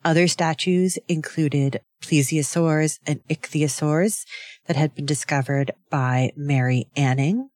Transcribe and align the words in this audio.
Other 0.04 0.28
statues 0.28 0.98
included 1.08 1.80
plesiosaurs 2.02 2.98
and 3.06 3.26
ichthyosaurs 3.28 4.24
that 4.66 4.76
had 4.76 4.94
been 4.94 5.06
discovered 5.06 5.72
by 5.88 6.30
Mary 6.36 6.88
Anning, 6.94 7.48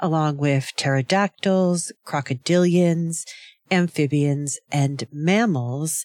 along 0.00 0.38
with 0.38 0.72
pterodactyls, 0.76 1.92
crocodilians, 2.04 3.24
amphibians, 3.70 4.58
and 4.72 5.06
mammals, 5.12 6.04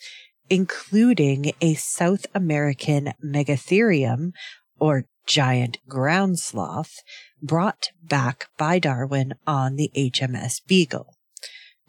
including 0.50 1.54
a 1.62 1.74
South 1.74 2.28
American 2.36 3.14
megatherium 3.24 4.34
or 4.80 5.06
giant 5.26 5.78
ground 5.88 6.38
sloth 6.38 7.02
brought 7.42 7.90
back 8.04 8.50
by 8.58 8.78
Darwin 8.78 9.34
on 9.48 9.78
the 9.78 9.90
HMS 9.96 10.62
Beagle. 10.68 11.16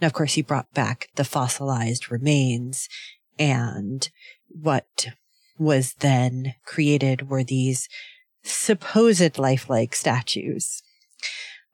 Now, 0.01 0.07
of 0.07 0.13
course, 0.15 0.35
he 0.35 0.43
brought 0.43 0.73
back 0.73 1.09
the 1.17 1.25
fossilized 1.25 2.11
remains 2.11 2.89
and 3.39 4.09
what 4.49 5.09
was 5.59 5.95
then 5.95 6.55
created 6.65 7.29
were 7.29 7.45
these 7.45 7.89
supposed 8.43 9.39
lifelike 9.39 9.95
statues. 9.95 10.83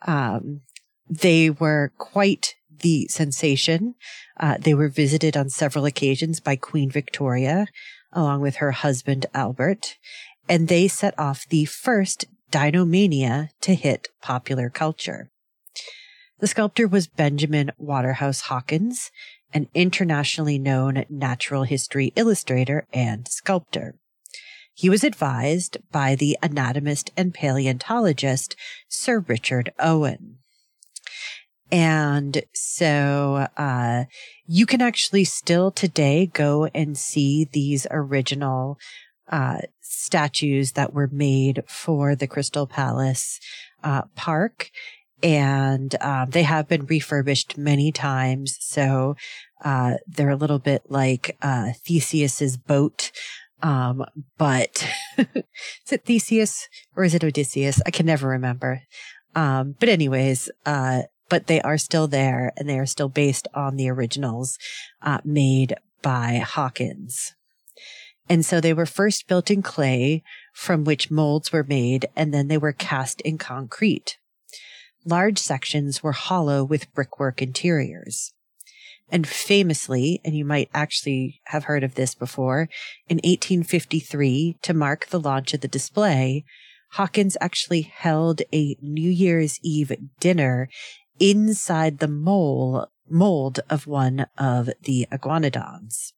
Um, 0.06 0.60
they 1.08 1.50
were 1.50 1.92
quite 1.98 2.54
the 2.80 3.08
sensation. 3.08 3.94
Uh, 4.38 4.56
they 4.58 4.74
were 4.74 4.88
visited 4.88 5.36
on 5.36 5.48
several 5.48 5.84
occasions 5.84 6.40
by 6.40 6.56
Queen 6.56 6.90
Victoria, 6.90 7.66
along 8.12 8.40
with 8.40 8.56
her 8.56 8.72
husband 8.72 9.26
Albert, 9.34 9.96
and 10.48 10.68
they 10.68 10.88
set 10.88 11.18
off 11.18 11.48
the 11.48 11.64
first 11.64 12.26
dinomania 12.50 13.50
to 13.60 13.74
hit 13.74 14.08
popular 14.22 14.70
culture. 14.70 15.30
The 16.40 16.46
sculptor 16.46 16.86
was 16.86 17.08
Benjamin 17.08 17.72
Waterhouse 17.78 18.42
Hawkins, 18.42 19.10
an 19.52 19.68
internationally 19.74 20.58
known 20.58 21.04
natural 21.08 21.64
history 21.64 22.12
illustrator 22.16 22.86
and 22.92 23.26
sculptor. 23.28 23.94
He 24.74 24.88
was 24.88 25.02
advised 25.02 25.78
by 25.90 26.14
the 26.14 26.38
anatomist 26.42 27.10
and 27.16 27.34
paleontologist 27.34 28.54
Sir 28.88 29.20
Richard 29.26 29.72
Owen. 29.78 30.38
And 31.70 32.42
so 32.54 33.48
uh, 33.56 34.04
you 34.46 34.66
can 34.66 34.80
actually 34.80 35.24
still 35.24 35.70
today 35.70 36.26
go 36.26 36.66
and 36.74 36.96
see 36.96 37.48
these 37.50 37.86
original 37.90 38.78
uh, 39.28 39.58
statues 39.80 40.72
that 40.72 40.94
were 40.94 41.08
made 41.08 41.62
for 41.66 42.14
the 42.14 42.26
Crystal 42.26 42.66
Palace 42.66 43.40
uh, 43.82 44.02
Park 44.14 44.70
and 45.22 45.94
um, 46.00 46.30
they 46.30 46.44
have 46.44 46.68
been 46.68 46.86
refurbished 46.86 47.58
many 47.58 47.90
times. 47.90 48.56
So 48.60 49.16
uh, 49.64 49.94
they're 50.06 50.30
a 50.30 50.36
little 50.36 50.58
bit 50.58 50.82
like 50.88 51.36
uh, 51.42 51.72
Theseus's 51.84 52.56
boat. 52.56 53.10
Um, 53.60 54.04
but 54.36 54.88
is 55.18 55.92
it 55.92 56.04
Theseus 56.04 56.68
or 56.94 57.04
is 57.04 57.14
it 57.14 57.24
Odysseus? 57.24 57.82
I 57.84 57.90
can 57.90 58.06
never 58.06 58.28
remember. 58.28 58.82
Um, 59.34 59.74
but 59.80 59.88
anyways, 59.88 60.50
uh, 60.64 61.02
but 61.28 61.48
they 61.48 61.60
are 61.60 61.78
still 61.78 62.06
there 62.06 62.52
and 62.56 62.68
they 62.68 62.78
are 62.78 62.86
still 62.86 63.08
based 63.08 63.48
on 63.54 63.76
the 63.76 63.90
originals, 63.90 64.58
uh, 65.02 65.18
made 65.24 65.74
by 66.00 66.42
Hawkins. 66.44 67.34
And 68.28 68.44
so 68.44 68.60
they 68.60 68.72
were 68.72 68.86
first 68.86 69.26
built 69.26 69.50
in 69.50 69.62
clay 69.62 70.22
from 70.52 70.84
which 70.84 71.10
molds 71.10 71.52
were 71.52 71.64
made 71.64 72.06
and 72.14 72.32
then 72.32 72.48
they 72.48 72.58
were 72.58 72.72
cast 72.72 73.20
in 73.22 73.38
concrete 73.38 74.18
large 75.08 75.38
sections 75.38 76.02
were 76.02 76.12
hollow 76.12 76.62
with 76.62 76.92
brickwork 76.92 77.40
interiors. 77.40 78.32
And 79.10 79.26
famously, 79.26 80.20
and 80.24 80.36
you 80.36 80.44
might 80.44 80.68
actually 80.74 81.40
have 81.44 81.64
heard 81.64 81.82
of 81.82 81.94
this 81.94 82.14
before, 82.14 82.68
in 83.08 83.16
1853, 83.16 84.58
to 84.60 84.74
mark 84.74 85.06
the 85.06 85.20
launch 85.20 85.54
of 85.54 85.62
the 85.62 85.68
display, 85.68 86.44
Hawkins 86.92 87.36
actually 87.40 87.82
held 87.82 88.42
a 88.52 88.76
New 88.82 89.10
Year's 89.10 89.58
Eve 89.62 89.92
dinner 90.20 90.68
inside 91.18 91.98
the 91.98 92.08
mold, 92.08 92.88
mold 93.08 93.60
of 93.70 93.86
one 93.86 94.26
of 94.36 94.70
the 94.82 95.06
iguanodons. 95.10 96.12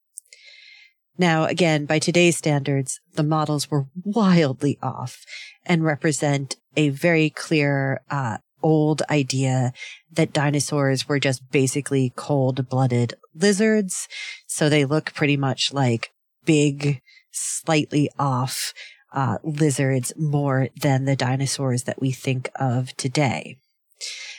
Now, 1.17 1.45
again, 1.45 1.85
by 1.85 1.99
today's 1.99 2.39
standards, 2.39 3.01
the 3.15 3.23
models 3.23 3.71
were 3.71 3.87
wildly 4.05 4.79
off 4.83 5.25
and 5.67 5.85
represent 5.85 6.57
a 6.77 6.89
very 6.89 7.31
clear 7.31 8.01
uh, 8.11 8.39
old 8.63 9.03
idea 9.11 9.73
that 10.13 10.33
dinosaurs 10.33 11.09
were 11.09 11.19
just 11.19 11.51
basically 11.51 12.13
cold 12.17 12.69
blooded 12.69 13.15
lizards. 13.35 14.09
So 14.47 14.69
they 14.69 14.85
look 14.85 15.15
pretty 15.15 15.37
much 15.37 15.73
like 15.73 16.13
big, 16.45 17.01
slightly 17.31 18.11
off 18.19 18.73
uh, 19.13 19.39
lizards 19.43 20.13
more 20.17 20.69
than 20.81 21.05
the 21.05 21.17
dinosaurs 21.17 21.85
that 21.85 22.01
we 22.01 22.13
think 22.13 22.51
of 22.57 22.97
today. 22.97 23.59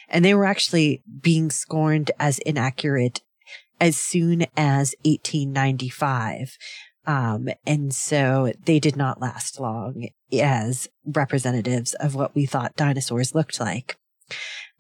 And 0.10 0.26
they 0.26 0.34
were 0.34 0.46
actually 0.46 1.02
being 1.22 1.52
scorned 1.52 2.12
as 2.20 2.40
inaccurate 2.40 3.22
as 3.80 3.98
soon 3.98 4.44
as 4.56 4.94
1895. 5.04 6.58
Um, 7.06 7.50
and 7.66 7.94
so 7.94 8.54
they 8.66 8.80
did 8.80 8.96
not 8.96 9.20
last 9.20 9.60
long 9.60 10.10
as 10.40 10.88
representatives 11.06 11.94
of 11.96 12.14
what 12.14 12.36
we 12.36 12.46
thought 12.46 12.76
dinosaurs 12.76 13.34
looked 13.34 13.60
like. 13.60 13.98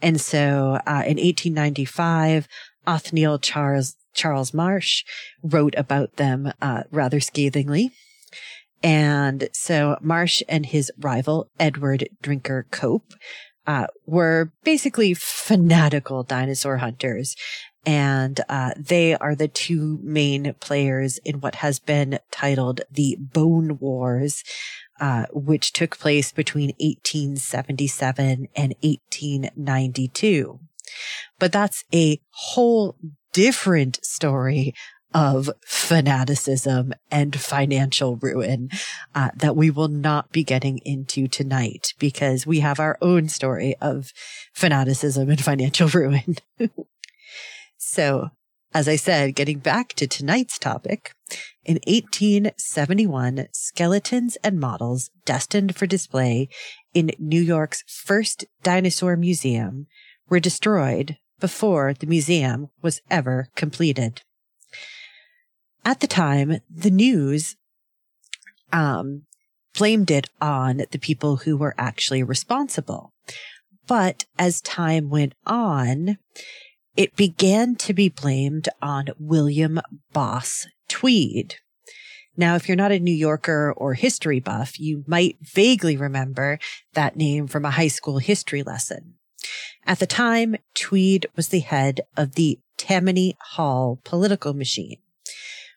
And 0.02 0.20
so 0.20 0.80
uh, 0.88 1.04
in 1.06 1.18
1895, 1.18 2.48
Othniel 2.88 3.40
Charles, 3.40 3.96
Charles 4.14 4.54
Marsh 4.54 5.04
wrote 5.44 5.76
about 5.78 6.16
them 6.16 6.52
uh, 6.62 6.84
rather 6.92 7.20
scathingly. 7.20 7.92
And 8.84 9.50
so 9.54 9.98
Marsh 10.02 10.42
and 10.50 10.66
his 10.66 10.92
rival, 11.00 11.50
Edward 11.60 12.10
Drinker 12.22 12.66
Cope, 12.72 13.14
uh, 13.68 13.88
were 14.08 14.52
basically 14.64 15.14
fanatical 15.14 16.24
dinosaur 16.24 16.78
hunters. 16.78 17.36
And 17.86 18.40
uh, 18.48 18.72
they 18.78 19.16
are 19.16 19.36
the 19.36 19.48
two 19.48 20.00
main 20.04 20.54
players 20.60 21.18
in 21.20 21.42
what 21.42 21.56
has 21.56 21.80
been 21.80 22.20
titled 22.32 22.82
the 22.92 23.18
Bone 23.20 23.78
Wars, 23.80 24.44
uh, 25.02 25.26
which 25.34 25.74
took 25.74 25.98
place 25.98 26.32
between 26.32 26.70
1877 26.80 28.48
and 28.56 28.76
1892. 28.82 30.60
But 31.40 31.52
that's 31.52 31.84
a 31.94 32.22
whole 32.30 32.96
different 33.34 34.00
story 34.06 34.74
of 35.14 35.50
fanaticism 35.66 36.94
and 37.10 37.38
financial 37.38 38.16
ruin 38.18 38.70
uh, 39.14 39.30
that 39.36 39.56
we 39.56 39.70
will 39.70 39.90
not 39.90 40.32
be 40.32 40.44
getting 40.44 40.78
into 40.86 41.28
tonight 41.28 41.94
because 42.00 42.48
we 42.48 42.60
have 42.60 42.80
our 42.80 42.98
own 43.02 43.28
story 43.28 43.76
of 43.82 44.14
fanaticism 44.54 45.30
and 45.30 45.44
financial 45.44 45.88
ruin. 45.94 46.38
so, 47.78 48.30
as 48.74 48.88
I 48.88 48.96
said, 48.96 49.36
getting 49.36 49.60
back 49.60 49.90
to 49.94 50.08
tonight's 50.08 50.58
topic, 50.58 51.14
in 51.64 51.76
1871, 51.88 53.48
skeletons 53.52 54.38
and 54.44 54.60
models 54.60 55.12
destined 55.26 55.76
for 55.76 55.86
display 55.86 56.50
in 56.94 57.12
New 57.20 57.42
York's 57.42 57.84
first 57.88 58.46
dinosaur 58.64 59.16
museum 59.16 59.88
were 60.30 60.40
destroyed 60.40 61.18
before 61.40 61.94
the 61.94 62.08
museum 62.08 62.70
was 62.82 63.02
ever 63.10 63.50
completed. 63.56 64.22
At 65.84 66.00
the 66.00 66.08
time, 66.08 66.62
the 66.70 66.92
news 66.92 67.56
um, 68.72 69.24
blamed 69.78 70.12
it 70.12 70.30
on 70.40 70.84
the 70.92 71.00
people 71.00 71.38
who 71.38 71.58
were 71.58 71.76
actually 71.78 72.24
responsible. 72.24 73.14
But 73.88 74.26
as 74.40 74.62
time 74.62 75.10
went 75.10 75.34
on, 75.46 76.18
it 76.96 77.16
began 77.16 77.76
to 77.78 77.94
be 77.94 78.10
blamed 78.10 78.68
on 78.82 79.08
William 79.20 79.80
Boss 80.12 80.68
Tweed. 80.90 81.56
Now, 82.36 82.56
if 82.56 82.68
you're 82.68 82.78
not 82.78 82.92
a 82.92 83.00
New 83.00 83.14
Yorker 83.14 83.74
or 83.76 83.94
history 83.94 84.40
buff, 84.40 84.80
you 84.80 85.04
might 85.08 85.38
vaguely 85.42 85.98
remember 85.98 86.60
that 86.94 87.16
name 87.16 87.48
from 87.48 87.66
a 87.66 87.72
high 87.72 87.90
school 87.90 88.20
history 88.20 88.64
lesson. 88.64 89.16
At 89.86 90.00
the 90.00 90.06
time, 90.06 90.56
Tweed 90.74 91.28
was 91.36 91.50
the 91.50 91.60
head 91.60 92.02
of 92.16 92.36
the 92.36 92.60
Tammany 92.78 93.36
Hall 93.40 94.00
political 94.04 94.54
machine, 94.54 94.98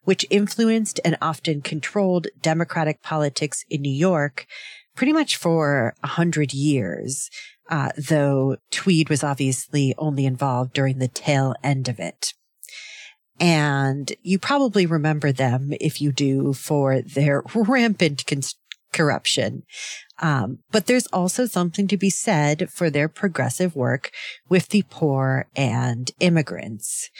which 0.05 0.27
influenced 0.31 1.01
and 1.05 1.17
often 1.21 1.63
controlled 1.63 2.29
Democratic 2.41 3.03
politics 3.03 3.65
in 3.69 3.83
New 3.83 3.93
York 3.93 4.47
pretty 4.95 5.13
much 5.13 5.37
for 5.37 5.95
a 6.03 6.09
hundred 6.09 6.55
years, 6.55 7.31
uh, 7.71 7.91
though 7.97 8.57
Tweed 8.71 9.09
was 9.09 9.25
obviously 9.25 9.95
only 9.99 10.27
involved 10.27 10.73
during 10.73 10.99
the 10.99 11.09
tail 11.09 11.55
end 11.63 11.89
of 11.89 11.99
it. 11.99 12.35
And 13.41 14.13
you 14.23 14.39
probably 14.39 14.87
remember 14.87 15.33
them 15.33 15.73
if 15.81 16.01
you 16.01 16.13
do 16.13 16.53
for 16.53 17.01
their 17.01 17.43
rampant 17.55 18.25
corruption. 18.93 19.65
Um, 20.21 20.61
but 20.71 20.87
there's 20.87 21.09
also 21.09 21.47
something 21.47 21.89
to 21.89 21.97
be 21.97 22.11
said 22.11 22.71
for 22.71 22.89
their 22.89 23.09
progressive 23.09 23.75
work 23.75 24.13
with 24.49 24.69
the 24.69 24.85
poor 24.89 25.47
and 25.57 26.11
immigrants. 26.21 27.11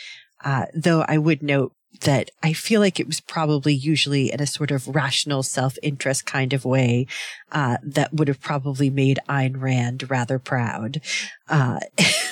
Uh, 0.45 0.67
though 0.75 1.05
I 1.09 1.19
would 1.19 1.43
note 1.43 1.73
that 2.01 2.31
I 2.43 2.53
feel 2.53 2.81
like 2.81 2.99
it 2.99 3.07
was 3.07 3.21
probably 3.21 3.75
usually 3.75 4.33
in 4.33 4.41
a 4.41 4.47
sort 4.47 4.71
of 4.71 4.89
rational 4.89 5.43
self-interest 5.43 6.27
kind 6.27 6.53
of 6.53 6.65
way, 6.65 7.07
uh, 7.53 7.79
that 7.83 8.13
would 8.13 8.29
have 8.29 8.41
probably 8.41 8.91
made 8.91 9.21
Ayn 9.29 9.61
Rand 9.61 10.11
rather 10.11 10.39
proud, 10.39 11.01
uh, 11.49 11.81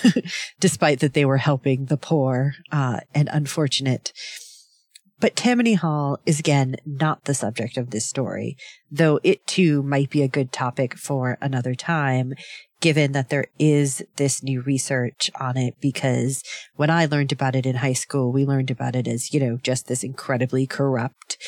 despite 0.61 1.01
that 1.01 1.15
they 1.15 1.25
were 1.25 1.39
helping 1.39 1.87
the 1.87 1.97
poor, 1.97 2.55
uh, 2.71 3.01
and 3.15 3.29
unfortunate. 3.33 4.13
But 5.21 5.37
Tammany 5.37 5.75
Hall 5.75 6.19
is 6.27 6.41
again 6.41 6.75
not 6.85 7.27
the 7.27 7.35
subject 7.35 7.77
of 7.77 7.91
this 7.91 8.05
story, 8.05 8.57
though 8.91 9.21
it 9.23 9.47
too 9.47 9.83
might 9.85 10.11
be 10.11 10.23
a 10.23 10.29
good 10.29 10.51
topic 10.51 10.99
for 10.99 11.39
another 11.41 11.77
time, 11.77 12.35
given 12.83 13.13
that 13.13 13.31
there 13.31 13.47
is 13.59 14.05
this 14.17 14.43
new 14.43 14.61
research 14.61 15.31
on 15.41 15.57
it. 15.57 15.77
Because 15.81 16.43
when 16.75 16.91
I 16.91 17.07
learned 17.07 17.33
about 17.33 17.57
it 17.57 17.65
in 17.65 17.77
high 17.77 17.95
school, 17.95 18.31
we 18.31 18.45
learned 18.45 18.71
about 18.71 18.95
it 18.95 19.09
as, 19.09 19.33
you 19.33 19.41
know, 19.41 19.59
just 19.63 19.87
this 19.87 20.05
incredibly 20.05 20.67
corrupt, 20.67 21.39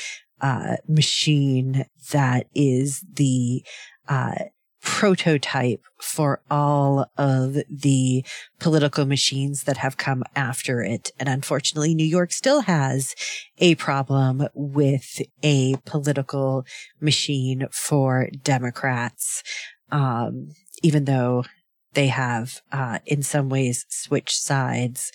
uh, 0.41 0.77
machine 0.89 1.85
that 2.13 2.47
is 2.55 3.05
the, 3.15 3.63
uh, 4.09 4.45
prototype 4.85 5.81
for 5.99 6.43
all 6.51 7.07
of 7.17 7.57
the 7.71 8.23
political 8.61 9.07
machines 9.07 9.65
that 9.65 9.79
have 9.79 9.97
come 9.97 10.23
after 10.37 10.83
it. 10.83 11.11
And 11.19 11.27
unfortunately, 11.27 11.95
New 11.95 12.05
York 12.05 12.33
still 12.33 12.61
has 12.61 13.15
a 13.59 13.77
problem 13.77 14.47
with 14.53 15.23
a 15.43 15.77
political 15.87 16.67
machine 17.01 17.67
for 17.73 18.29
Democrats. 18.43 19.43
Um, 19.91 20.51
even 20.85 21.07
though 21.07 21.45
they 21.95 22.09
have, 22.09 22.61
uh, 22.71 22.99
in 23.07 23.23
some 23.23 23.49
ways 23.49 23.87
switched 23.89 24.41
sides, 24.41 25.11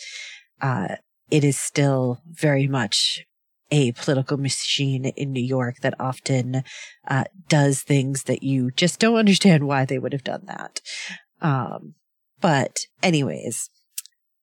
uh, 0.62 0.96
it 1.30 1.44
is 1.44 1.60
still 1.60 2.22
very 2.26 2.68
much 2.68 3.24
a 3.70 3.92
political 3.92 4.38
machine 4.38 5.06
in 5.06 5.32
New 5.32 5.44
York 5.44 5.76
that 5.82 5.94
often 6.00 6.64
uh, 7.08 7.26
does 7.48 7.84
things 7.84 8.24
that 8.24 8.42
you 8.42 8.72
just 8.72 9.00
don't 9.00 9.18
understand 9.18 9.68
why 9.68 9.86
they 9.86 10.00
would 10.00 10.12
have 10.12 10.24
done 10.24 10.44
that. 10.48 10.82
Um, 11.40 11.94
but, 12.42 12.80
anyways, 13.04 13.70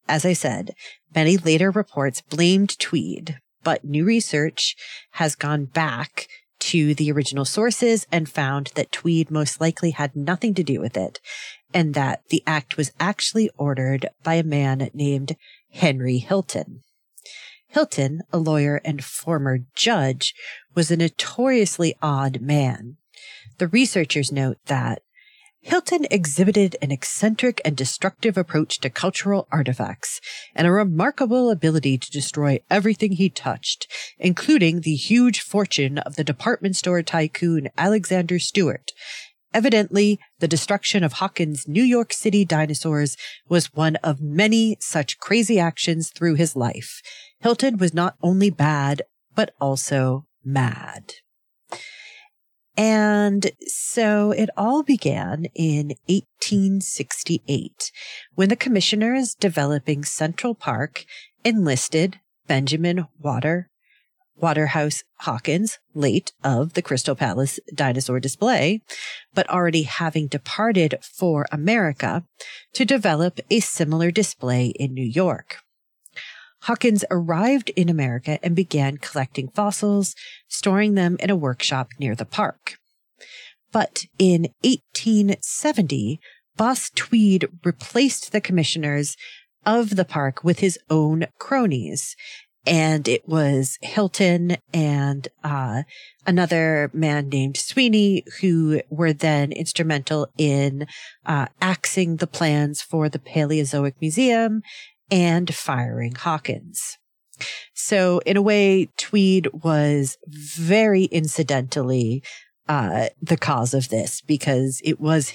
as 0.06 0.24
I 0.24 0.32
said, 0.32 0.74
many 1.12 1.36
later 1.36 1.72
reports 1.72 2.20
blamed 2.20 2.78
Tweed, 2.78 3.38
but 3.64 3.84
new 3.84 4.04
research 4.04 4.76
has 5.12 5.34
gone 5.34 5.64
back 5.64 6.28
to 6.60 6.94
the 6.94 7.12
original 7.12 7.44
sources 7.44 8.06
and 8.10 8.28
found 8.28 8.72
that 8.74 8.92
Tweed 8.92 9.30
most 9.30 9.60
likely 9.60 9.90
had 9.90 10.16
nothing 10.16 10.54
to 10.54 10.62
do 10.62 10.80
with 10.80 10.96
it, 10.96 11.20
and 11.72 11.94
that 11.94 12.22
the 12.28 12.42
act 12.46 12.76
was 12.76 12.92
actually 12.98 13.50
ordered 13.56 14.08
by 14.22 14.34
a 14.34 14.42
man 14.42 14.88
named 14.94 15.36
Henry 15.70 16.18
Hilton. 16.18 16.82
Hilton, 17.68 18.22
a 18.32 18.38
lawyer 18.38 18.80
and 18.84 19.04
former 19.04 19.58
judge, 19.74 20.34
was 20.74 20.90
a 20.90 20.96
notoriously 20.96 21.94
odd 22.00 22.40
man. 22.40 22.96
The 23.58 23.68
researchers 23.68 24.32
note 24.32 24.58
that 24.66 25.02
Hilton 25.66 26.06
exhibited 26.12 26.76
an 26.80 26.92
eccentric 26.92 27.60
and 27.64 27.76
destructive 27.76 28.38
approach 28.38 28.78
to 28.78 28.88
cultural 28.88 29.48
artifacts 29.50 30.20
and 30.54 30.64
a 30.64 30.70
remarkable 30.70 31.50
ability 31.50 31.98
to 31.98 32.08
destroy 32.08 32.60
everything 32.70 33.10
he 33.10 33.28
touched, 33.28 33.88
including 34.16 34.82
the 34.82 34.94
huge 34.94 35.40
fortune 35.40 35.98
of 35.98 36.14
the 36.14 36.22
department 36.22 36.76
store 36.76 37.02
tycoon 37.02 37.68
Alexander 37.76 38.38
Stewart. 38.38 38.92
Evidently, 39.52 40.20
the 40.38 40.46
destruction 40.46 41.02
of 41.02 41.14
Hawkins' 41.14 41.66
New 41.66 41.82
York 41.82 42.12
City 42.12 42.44
dinosaurs 42.44 43.16
was 43.48 43.74
one 43.74 43.96
of 44.04 44.20
many 44.20 44.76
such 44.78 45.18
crazy 45.18 45.58
actions 45.58 46.10
through 46.10 46.36
his 46.36 46.54
life. 46.54 47.02
Hilton 47.40 47.76
was 47.76 47.92
not 47.92 48.14
only 48.22 48.50
bad, 48.50 49.02
but 49.34 49.52
also 49.60 50.26
mad. 50.44 51.14
And 52.76 53.50
so 53.66 54.32
it 54.32 54.50
all 54.56 54.82
began 54.82 55.46
in 55.54 55.94
1868 56.08 57.90
when 58.34 58.50
the 58.50 58.56
commissioners 58.56 59.34
developing 59.34 60.04
Central 60.04 60.54
Park 60.54 61.06
enlisted 61.44 62.20
Benjamin 62.46 63.06
Water, 63.18 63.70
Waterhouse 64.36 65.02
Hawkins, 65.20 65.78
late 65.94 66.32
of 66.44 66.74
the 66.74 66.82
Crystal 66.82 67.14
Palace 67.14 67.58
dinosaur 67.74 68.20
display, 68.20 68.82
but 69.34 69.48
already 69.48 69.84
having 69.84 70.26
departed 70.26 70.96
for 71.02 71.46
America 71.50 72.24
to 72.74 72.84
develop 72.84 73.40
a 73.50 73.60
similar 73.60 74.10
display 74.10 74.66
in 74.66 74.92
New 74.92 75.06
York. 75.06 75.60
Hawkins 76.62 77.04
arrived 77.10 77.70
in 77.70 77.88
America 77.88 78.38
and 78.42 78.56
began 78.56 78.96
collecting 78.98 79.48
fossils, 79.48 80.14
storing 80.48 80.94
them 80.94 81.16
in 81.20 81.30
a 81.30 81.36
workshop 81.36 81.88
near 81.98 82.14
the 82.14 82.24
park. 82.24 82.78
But 83.72 84.06
in 84.18 84.48
1870, 84.62 86.20
Boss 86.56 86.90
Tweed 86.94 87.46
replaced 87.64 88.32
the 88.32 88.40
commissioners 88.40 89.16
of 89.64 89.96
the 89.96 90.04
park 90.04 90.42
with 90.42 90.60
his 90.60 90.78
own 90.88 91.26
cronies. 91.38 92.16
And 92.66 93.06
it 93.06 93.28
was 93.28 93.78
Hilton 93.80 94.56
and 94.72 95.28
uh, 95.44 95.84
another 96.26 96.90
man 96.92 97.28
named 97.28 97.56
Sweeney 97.56 98.24
who 98.40 98.80
were 98.90 99.12
then 99.12 99.52
instrumental 99.52 100.28
in 100.36 100.86
uh, 101.24 101.46
axing 101.60 102.16
the 102.16 102.26
plans 102.26 102.82
for 102.82 103.08
the 103.08 103.20
Paleozoic 103.20 103.94
Museum 104.00 104.62
and 105.10 105.54
firing 105.54 106.14
Hawkins. 106.14 106.98
So 107.74 108.20
in 108.24 108.36
a 108.36 108.42
way, 108.42 108.88
Tweed 108.96 109.48
was 109.52 110.16
very 110.26 111.04
incidentally, 111.04 112.22
uh, 112.68 113.08
the 113.22 113.36
cause 113.36 113.74
of 113.74 113.90
this 113.90 114.20
because 114.20 114.80
it 114.84 115.00
was 115.00 115.32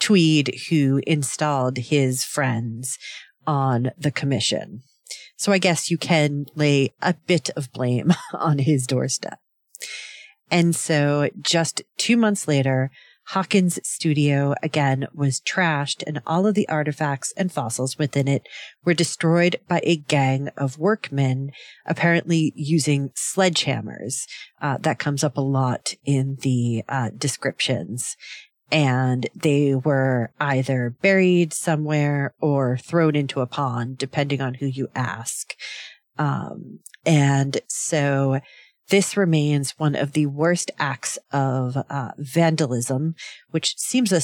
Tweed 0.00 0.54
who 0.68 1.00
installed 1.06 1.76
his 1.76 2.24
friends 2.24 2.98
on 3.46 3.90
the 3.98 4.10
commission. 4.10 4.82
So 5.36 5.52
I 5.52 5.58
guess 5.58 5.90
you 5.90 5.98
can 5.98 6.46
lay 6.54 6.92
a 7.00 7.14
bit 7.14 7.50
of 7.50 7.72
blame 7.72 8.12
on 8.32 8.58
his 8.58 8.86
doorstep. 8.86 9.38
And 10.50 10.74
so 10.74 11.30
just 11.40 11.82
two 11.96 12.16
months 12.16 12.48
later, 12.48 12.90
Hawkins' 13.28 13.78
studio 13.84 14.54
again 14.62 15.06
was 15.14 15.40
trashed 15.40 16.02
and 16.06 16.20
all 16.26 16.46
of 16.46 16.54
the 16.54 16.68
artifacts 16.68 17.32
and 17.36 17.52
fossils 17.52 17.96
within 17.96 18.26
it 18.26 18.42
were 18.84 18.94
destroyed 18.94 19.56
by 19.68 19.80
a 19.84 19.96
gang 19.96 20.48
of 20.56 20.78
workmen, 20.78 21.52
apparently 21.86 22.52
using 22.56 23.10
sledgehammers. 23.10 24.22
Uh, 24.60 24.78
that 24.78 24.98
comes 24.98 25.22
up 25.22 25.36
a 25.36 25.42
lot 25.42 25.94
in 26.04 26.38
the 26.40 26.82
uh, 26.88 27.10
descriptions. 27.16 28.16
And 28.72 29.28
they 29.34 29.74
were 29.74 30.32
either 30.38 30.94
buried 31.02 31.52
somewhere 31.52 32.34
or 32.40 32.78
thrown 32.78 33.16
into 33.16 33.40
a 33.40 33.46
pond, 33.46 33.98
depending 33.98 34.40
on 34.40 34.54
who 34.54 34.66
you 34.66 34.88
ask. 34.94 35.54
Um, 36.18 36.80
and 37.04 37.60
so 37.68 38.40
this 38.90 39.16
remains 39.16 39.70
one 39.78 39.94
of 39.94 40.12
the 40.12 40.26
worst 40.26 40.70
acts 40.78 41.18
of 41.32 41.76
uh, 41.88 42.10
vandalism, 42.18 43.14
which 43.50 43.76
seems 43.78 44.12
a, 44.12 44.20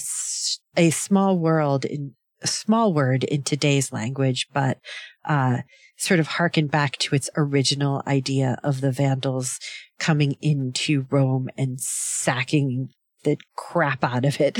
a 0.81 0.91
small 0.91 1.39
world 1.39 1.85
in 1.85 2.15
a 2.43 2.47
small 2.47 2.93
word 2.93 3.25
in 3.25 3.43
today's 3.43 3.93
language, 3.93 4.47
but 4.53 4.79
uh, 5.25 5.59
sort 5.97 6.21
of 6.21 6.27
harken 6.27 6.67
back 6.67 6.99
to 6.99 7.15
its 7.15 7.31
original 7.37 8.03
idea 8.07 8.59
of 8.63 8.81
the 8.81 8.93
Vandals 8.93 9.59
coming 9.99 10.37
into 10.43 11.07
Rome 11.11 11.49
and 11.57 11.81
sacking 11.81 12.91
the 13.25 13.39
crap 13.57 14.05
out 14.05 14.25
of 14.25 14.39
it. 14.41 14.59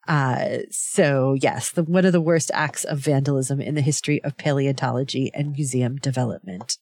uh, 0.09 0.59
so 0.71 1.37
yes, 1.41 1.71
the, 1.71 1.85
one 1.85 2.05
of 2.05 2.13
the 2.13 2.21
worst 2.21 2.51
acts 2.53 2.85
of 2.85 2.99
vandalism 2.99 3.61
in 3.61 3.75
the 3.75 3.81
history 3.81 4.23
of 4.25 4.37
paleontology 4.37 5.31
and 5.33 5.53
museum 5.53 5.97
development. 5.97 6.79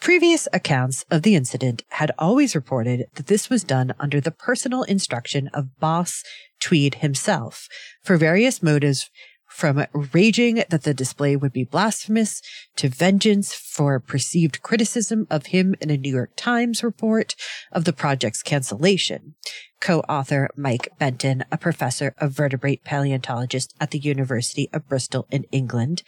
Previous 0.00 0.46
accounts 0.52 1.04
of 1.10 1.22
the 1.22 1.34
incident 1.34 1.82
had 1.90 2.12
always 2.18 2.54
reported 2.54 3.06
that 3.14 3.26
this 3.26 3.50
was 3.50 3.64
done 3.64 3.94
under 3.98 4.20
the 4.20 4.30
personal 4.30 4.82
instruction 4.84 5.48
of 5.54 5.78
boss 5.78 6.22
Tweed 6.58 6.96
himself 6.96 7.68
for 8.02 8.16
various 8.16 8.62
motives 8.62 9.10
from 9.46 9.86
raging 10.12 10.56
that 10.68 10.82
the 10.82 10.94
display 10.94 11.36
would 11.36 11.52
be 11.52 11.64
blasphemous 11.64 12.42
to 12.76 12.88
vengeance 12.88 13.54
for 13.54 14.00
perceived 14.00 14.62
criticism 14.62 15.26
of 15.30 15.46
him 15.46 15.74
in 15.80 15.90
a 15.90 15.96
New 15.96 16.12
York 16.12 16.32
Times 16.36 16.82
report 16.82 17.34
of 17.72 17.84
the 17.84 17.92
project's 17.92 18.42
cancellation. 18.42 19.34
Co-author 19.80 20.48
Mike 20.56 20.88
Benton, 20.98 21.44
a 21.52 21.58
professor 21.58 22.14
of 22.18 22.32
vertebrate 22.32 22.84
paleontologist 22.84 23.74
at 23.80 23.92
the 23.92 23.98
University 23.98 24.68
of 24.72 24.88
Bristol 24.88 25.26
in 25.30 25.44
England, 25.52 26.02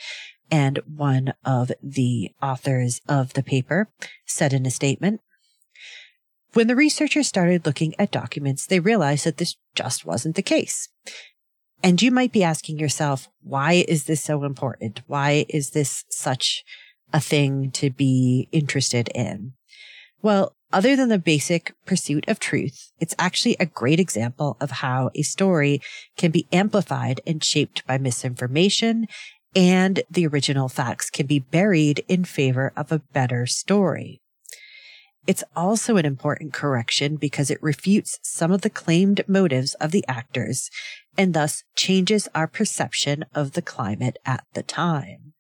and 0.50 0.80
one 0.86 1.34
of 1.44 1.70
the 1.82 2.32
authors 2.42 3.00
of 3.08 3.34
the 3.34 3.42
paper 3.42 3.88
said 4.26 4.52
in 4.52 4.66
a 4.66 4.70
statement, 4.70 5.20
when 6.54 6.66
the 6.66 6.76
researchers 6.76 7.28
started 7.28 7.66
looking 7.66 7.94
at 7.98 8.10
documents, 8.10 8.66
they 8.66 8.80
realized 8.80 9.26
that 9.26 9.36
this 9.36 9.56
just 9.74 10.06
wasn't 10.06 10.34
the 10.34 10.42
case. 10.42 10.88
And 11.82 12.00
you 12.00 12.10
might 12.10 12.32
be 12.32 12.42
asking 12.42 12.78
yourself, 12.78 13.28
why 13.42 13.84
is 13.86 14.04
this 14.04 14.22
so 14.22 14.44
important? 14.44 15.02
Why 15.06 15.44
is 15.48 15.70
this 15.70 16.04
such 16.08 16.64
a 17.12 17.20
thing 17.20 17.70
to 17.72 17.90
be 17.90 18.48
interested 18.50 19.08
in? 19.14 19.52
Well, 20.22 20.56
other 20.72 20.96
than 20.96 21.08
the 21.08 21.18
basic 21.18 21.74
pursuit 21.86 22.28
of 22.28 22.40
truth, 22.40 22.92
it's 22.98 23.14
actually 23.18 23.56
a 23.58 23.66
great 23.66 24.00
example 24.00 24.56
of 24.60 24.70
how 24.70 25.10
a 25.14 25.22
story 25.22 25.80
can 26.16 26.30
be 26.30 26.46
amplified 26.52 27.20
and 27.26 27.42
shaped 27.42 27.86
by 27.86 27.96
misinformation 27.96 29.06
and 29.58 30.04
the 30.08 30.24
original 30.24 30.68
facts 30.68 31.10
can 31.10 31.26
be 31.26 31.40
buried 31.40 32.04
in 32.06 32.24
favor 32.24 32.72
of 32.76 32.92
a 32.92 33.00
better 33.12 33.44
story. 33.44 34.22
It's 35.26 35.42
also 35.56 35.96
an 35.96 36.06
important 36.06 36.52
correction 36.52 37.16
because 37.16 37.50
it 37.50 37.60
refutes 37.60 38.20
some 38.22 38.52
of 38.52 38.60
the 38.60 38.70
claimed 38.70 39.24
motives 39.26 39.74
of 39.74 39.90
the 39.90 40.04
actors 40.06 40.70
and 41.16 41.34
thus 41.34 41.64
changes 41.74 42.28
our 42.36 42.46
perception 42.46 43.24
of 43.34 43.52
the 43.52 43.60
climate 43.60 44.16
at 44.24 44.44
the 44.54 44.62
time. 44.62 45.32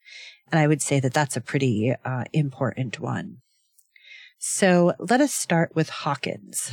And 0.50 0.58
I 0.58 0.66
would 0.66 0.82
say 0.82 0.98
that 0.98 1.14
that's 1.14 1.36
a 1.36 1.40
pretty 1.40 1.94
uh, 2.04 2.24
important 2.32 2.98
one. 2.98 3.36
So 4.40 4.94
let 4.98 5.20
us 5.20 5.32
start 5.32 5.76
with 5.76 5.90
Hawkins. 5.90 6.72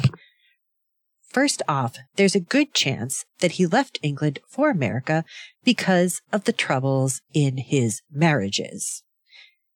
First 1.35 1.61
off, 1.67 1.97
there's 2.15 2.33
a 2.33 2.39
good 2.39 2.73
chance 2.73 3.25
that 3.39 3.59
he 3.59 3.65
left 3.65 3.99
England 4.01 4.39
for 4.47 4.69
America 4.69 5.25
because 5.65 6.21
of 6.31 6.45
the 6.45 6.53
troubles 6.53 7.19
in 7.33 7.57
his 7.57 8.01
marriages. 8.09 9.03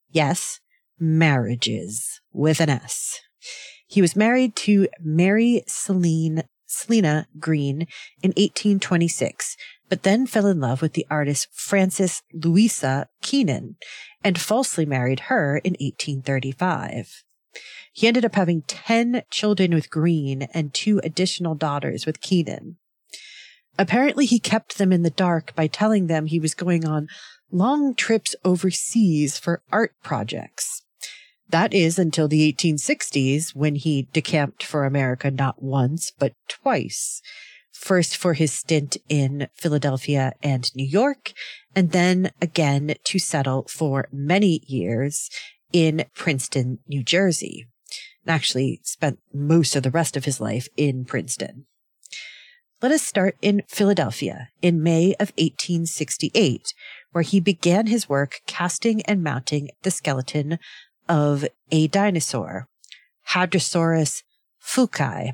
Yes, 0.10 0.62
marriages 0.98 2.22
with 2.32 2.62
an 2.62 2.70
S. 2.70 3.20
He 3.86 4.02
was 4.02 4.16
married 4.16 4.56
to 4.56 4.88
Mary 5.02 5.64
Celine, 5.68 6.44
Selina 6.66 7.28
Green 7.40 7.82
in 8.24 8.30
1826, 8.38 9.58
but 9.90 10.04
then 10.04 10.28
fell 10.28 10.48
in 10.48 10.62
love 10.62 10.82
with 10.82 10.94
the 10.94 11.06
artist 11.10 11.50
Frances 11.52 12.24
Louisa 12.32 13.10
Keenan 13.22 13.76
and 14.24 14.40
falsely 14.40 14.86
married 14.86 15.24
her 15.28 15.58
in 15.58 15.74
1835. 15.74 17.26
He 17.92 18.08
ended 18.08 18.26
up 18.26 18.36
having 18.36 18.62
10 18.64 19.24
children 19.30 19.74
with 19.74 19.90
Green 19.90 20.44
and 20.54 20.74
two 20.74 21.02
additional 21.04 21.56
daughters 21.56 22.06
with 22.06 22.22
Keenan. 22.22 22.78
Apparently, 23.78 24.26
he 24.26 24.40
kept 24.40 24.78
them 24.78 24.92
in 24.92 25.04
the 25.04 25.10
dark 25.10 25.56
by 25.56 25.68
telling 25.68 26.08
them 26.08 26.26
he 26.26 26.40
was 26.40 26.54
going 26.54 26.86
on 26.86 27.08
long 27.52 27.96
trips 27.96 28.36
overseas 28.44 29.38
for 29.38 29.62
art 29.72 29.94
projects. 30.04 30.84
That 31.50 31.74
is 31.74 31.98
until 31.98 32.28
the 32.28 32.54
1860s 32.54 33.56
when 33.56 33.76
he 33.76 34.08
decamped 34.14 34.64
for 34.64 34.86
America 34.86 35.32
not 35.32 35.64
once, 35.64 36.12
but 36.12 36.34
twice. 36.48 37.22
First 37.72 38.18
for 38.18 38.34
his 38.34 38.54
stint 38.54 38.98
in 39.08 39.48
Philadelphia 39.56 40.34
and 40.44 40.70
New 40.76 40.86
York, 40.86 41.32
and 41.76 41.92
then 41.92 42.32
again 42.42 42.96
to 43.06 43.20
settle 43.20 43.66
for 43.70 44.08
many 44.12 44.62
years 44.68 45.30
in 45.74 46.06
Princeton, 46.16 46.80
New 46.88 47.04
Jersey 47.04 47.68
and 48.26 48.36
actually 48.36 48.80
spent 48.84 49.20
most 49.34 49.76
of 49.76 49.84
the 49.84 49.92
rest 49.92 50.16
of 50.16 50.26
his 50.26 50.40
life 50.40 50.68
in 50.78 51.06
Princeton. 51.06 51.66
Let 52.82 52.92
us 52.92 53.02
start 53.02 53.36
in 53.42 53.64
Philadelphia 53.68 54.50
in 54.62 54.84
May 54.84 55.14
of 55.20 55.34
1868, 55.38 56.74
where 57.12 57.24
he 57.24 57.40
began 57.40 57.88
his 57.88 58.08
work 58.08 58.40
casting 58.46 59.02
and 59.02 59.24
mounting 59.24 59.70
the 59.82 59.92
skeleton 59.92 60.60
of 61.10 61.46
a 61.72 61.88
dinosaur, 61.88 62.68
Hadrosaurus 63.30 64.24
foulkii, 64.64 65.34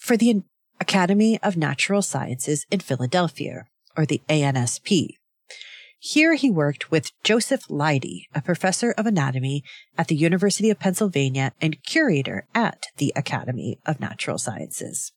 for 0.00 0.16
the 0.16 0.42
Academy 0.80 1.38
of 1.42 1.56
Natural 1.56 2.00
Sciences 2.00 2.64
in 2.70 2.80
Philadelphia, 2.80 3.66
or 3.96 4.06
the 4.06 4.22
ANSP. 4.28 5.17
Here 6.00 6.34
he 6.34 6.50
worked 6.50 6.92
with 6.92 7.10
Joseph 7.24 7.68
Leidy, 7.68 8.28
a 8.32 8.40
professor 8.40 8.92
of 8.92 9.06
anatomy 9.06 9.64
at 9.96 10.06
the 10.06 10.14
University 10.14 10.70
of 10.70 10.78
Pennsylvania 10.78 11.52
and 11.60 11.82
curator 11.82 12.46
at 12.54 12.84
the 12.98 13.12
Academy 13.16 13.78
of 13.84 13.98
Natural 13.98 14.38
Sciences. 14.38 15.12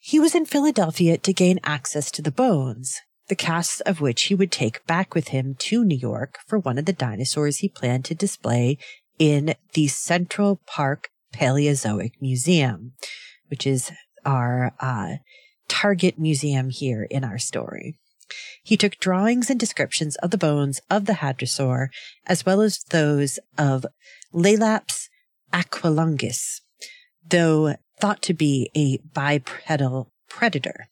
He 0.00 0.18
was 0.18 0.34
in 0.34 0.44
Philadelphia 0.44 1.18
to 1.18 1.32
gain 1.32 1.60
access 1.62 2.10
to 2.12 2.22
the 2.22 2.32
bones, 2.32 3.00
the 3.28 3.36
casts 3.36 3.80
of 3.82 4.00
which 4.00 4.24
he 4.24 4.34
would 4.34 4.50
take 4.50 4.84
back 4.86 5.14
with 5.14 5.28
him 5.28 5.54
to 5.58 5.84
New 5.84 5.96
York 5.96 6.38
for 6.46 6.58
one 6.58 6.76
of 6.76 6.84
the 6.84 6.92
dinosaurs 6.92 7.58
he 7.58 7.68
planned 7.68 8.04
to 8.06 8.14
display 8.14 8.76
in 9.20 9.54
the 9.74 9.86
Central 9.86 10.60
Park 10.66 11.10
Paleozoic 11.32 12.12
Museum, 12.20 12.92
which 13.48 13.66
is 13.66 13.92
our 14.24 14.72
uh, 14.80 15.16
target 15.68 16.18
museum 16.18 16.70
here 16.70 17.04
in 17.04 17.22
our 17.22 17.38
story. 17.38 17.98
He 18.62 18.76
took 18.76 18.98
drawings 18.98 19.50
and 19.50 19.58
descriptions 19.58 20.16
of 20.16 20.30
the 20.30 20.38
bones 20.38 20.80
of 20.90 21.06
the 21.06 21.14
hadrosaur, 21.14 21.88
as 22.26 22.44
well 22.44 22.60
as 22.60 22.84
those 22.90 23.38
of 23.56 23.86
Laelaps 24.32 25.08
aquilunguis, 25.52 26.60
though 27.28 27.76
thought 28.00 28.22
to 28.22 28.34
be 28.34 28.70
a 28.74 28.98
bipedal 29.14 30.12
predator. 30.28 30.88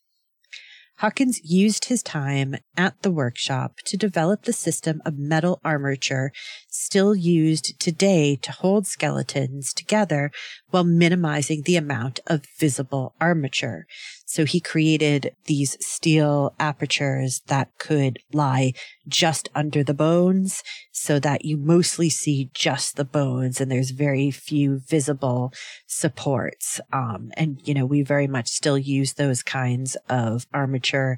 Hawkins 0.99 1.41
used 1.43 1.85
his 1.85 2.01
time 2.01 2.55
at 2.77 3.01
the 3.01 3.11
workshop 3.11 3.79
to 3.85 3.97
develop 3.97 4.43
the 4.43 4.53
system 4.53 5.01
of 5.05 5.17
metal 5.17 5.59
armature 5.61 6.31
still 6.69 7.13
used 7.13 7.77
today 7.81 8.37
to 8.37 8.53
hold 8.53 8.87
skeletons 8.87 9.73
together 9.73 10.31
while 10.69 10.85
minimizing 10.85 11.63
the 11.63 11.75
amount 11.75 12.21
of 12.27 12.45
visible 12.57 13.13
armature, 13.19 13.87
So 14.35 14.43
he 14.43 14.59
created 14.59 15.33
these 15.45 15.77
steel 15.79 16.53
apertures 16.59 17.41
that 17.47 17.69
could 17.79 18.19
lie 18.33 18.73
just 19.07 19.47
under 19.55 19.81
the 19.81 19.93
bones 19.93 20.61
so 20.91 21.21
that 21.21 21.45
you 21.45 21.55
mostly 21.55 22.09
see 22.09 22.49
just 22.53 22.97
the 22.97 23.05
bones 23.05 23.61
and 23.61 23.71
there's 23.71 23.91
very 23.91 24.31
few 24.31 24.79
visible 24.79 25.53
supports. 25.87 26.81
Um, 26.91 27.31
and, 27.37 27.61
you 27.63 27.73
know, 27.73 27.85
we 27.85 28.01
very 28.01 28.27
much 28.27 28.49
still 28.49 28.77
use 28.77 29.13
those 29.13 29.41
kinds 29.41 29.95
of 30.09 30.47
armature 30.53 31.17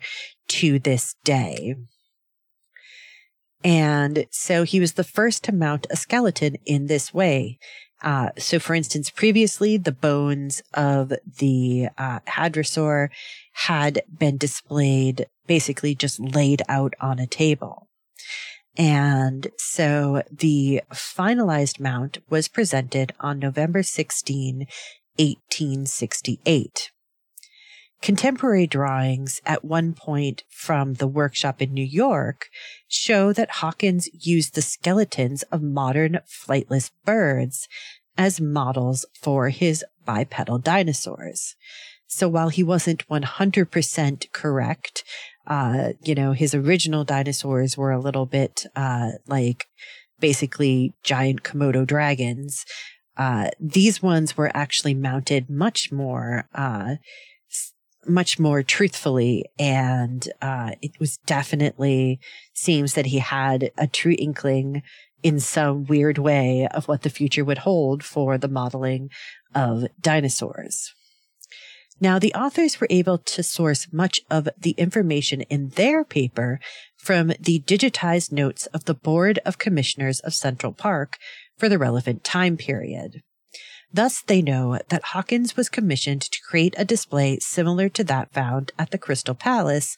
to 0.50 0.78
this 0.78 1.16
day. 1.24 1.74
And 3.64 4.28
so 4.32 4.64
he 4.64 4.80
was 4.80 4.94
the 4.94 5.04
first 5.04 5.44
to 5.46 5.52
mount 5.52 5.88
a 5.90 5.96
skeleton 5.96 6.58
in 6.66 6.88
this 6.88 7.14
way. 7.14 7.60
Uh, 8.02 8.30
so 8.38 8.60
for 8.60 8.76
instance, 8.76 9.10
previously 9.10 9.78
the 9.78 9.92
bones 9.92 10.62
of 10.74 11.14
the 11.40 11.88
uh, 11.98 12.20
hadrosaur 12.28 13.10
had 13.54 14.04
been 14.16 14.38
displayed 14.38 15.28
basically 15.48 15.96
just 15.96 16.20
laid 16.20 16.62
out 16.70 16.94
on 17.02 17.18
a 17.20 17.26
table. 17.26 17.88
And 18.78 19.48
so 19.58 20.22
the 20.32 20.84
finalized 20.94 21.80
mount 21.80 22.20
was 22.30 22.48
presented 22.48 23.14
on 23.20 23.40
November 23.40 23.82
16, 23.82 24.68
1868. 25.18 26.92
Contemporary 28.02 28.68
drawings 28.68 29.42
at 29.46 29.66
one 29.66 29.94
point 29.94 30.44
from 30.50 30.96
the 30.96 31.08
workshop 31.08 31.62
in 31.62 31.74
New 31.74 31.86
York 31.86 32.48
show 32.88 33.34
that 33.34 33.52
Hawkins 33.52 34.08
used 34.14 34.56
the 34.56 34.62
skeletons 34.62 35.44
of 35.52 35.62
modern 35.62 36.20
flightless 36.28 36.92
birds 37.06 37.68
as 38.18 38.40
models 38.40 39.06
for 39.14 39.50
his 39.50 39.84
bipedal 40.06 40.60
dinosaurs. 40.60 41.56
So 42.08 42.30
while 42.30 42.50
he 42.50 42.64
wasn't 42.64 43.08
100% 43.10 44.32
correct, 44.32 45.04
uh, 45.46 45.94
you 46.04 46.16
know, 46.16 46.32
his 46.32 46.56
original 46.56 47.04
dinosaurs 47.04 47.78
were 47.78 47.92
a 47.92 48.00
little 48.00 48.26
bit, 48.26 48.66
uh, 48.76 49.12
like 49.28 49.66
basically 50.20 50.94
giant 51.04 51.44
Komodo 51.44 51.86
dragons. 51.86 52.66
Uh, 53.18 53.50
these 53.60 54.02
ones 54.02 54.38
were 54.38 54.52
actually 54.56 54.94
mounted 54.94 55.50
much 55.50 55.92
more, 55.92 56.48
uh, 56.54 56.96
much 58.08 58.40
more 58.40 58.64
truthfully. 58.64 59.46
And, 59.60 60.28
uh, 60.42 60.72
it 60.82 61.00
was 61.00 61.18
definitely 61.26 62.20
seems 62.54 62.94
that 62.94 63.08
he 63.08 63.20
had 63.20 63.72
a 63.78 63.88
true 63.88 64.16
inkling 64.18 64.84
in 65.24 65.40
some 65.40 65.86
weird 65.86 66.18
way 66.18 66.68
of 66.72 66.88
what 66.88 67.02
the 67.02 67.10
future 67.10 67.44
would 67.44 67.60
hold 67.60 68.04
for 68.04 68.38
the 68.38 68.48
modeling 68.48 69.10
of 69.56 69.86
dinosaurs. 70.00 70.94
Now, 72.00 72.20
the 72.20 72.34
authors 72.34 72.80
were 72.80 72.88
able 72.92 73.18
to 73.18 73.42
source 73.42 73.88
much 73.92 74.22
of 74.30 74.48
the 74.58 74.72
information 74.72 75.42
in 75.42 75.70
their 75.70 76.04
paper 76.04 76.60
from 76.96 77.34
the 77.40 77.60
digitized 77.66 78.32
notes 78.32 78.68
of 78.68 78.86
the 78.86 78.94
Board 78.94 79.40
of 79.46 79.58
Commissioners 79.58 80.20
of 80.20 80.36
Central 80.36 80.74
Park 80.74 81.18
for 81.58 81.68
the 81.68 81.80
relevant 81.80 82.24
time 82.24 82.56
period. 82.56 83.24
Thus, 83.92 84.22
they 84.22 84.42
know 84.42 84.80
that 84.90 85.06
Hawkins 85.06 85.56
was 85.56 85.70
commissioned 85.70 86.22
to 86.22 86.42
create 86.48 86.76
a 86.78 86.86
display 86.86 87.40
similar 87.40 87.90
to 87.90 88.04
that 88.06 88.34
found 88.34 88.72
at 88.78 88.92
the 88.92 88.98
Crystal 88.98 89.36
Palace, 89.36 89.96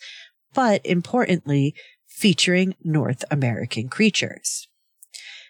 but 0.53 0.85
importantly, 0.85 1.73
featuring 2.07 2.75
North 2.83 3.23
American 3.31 3.89
creatures. 3.89 4.67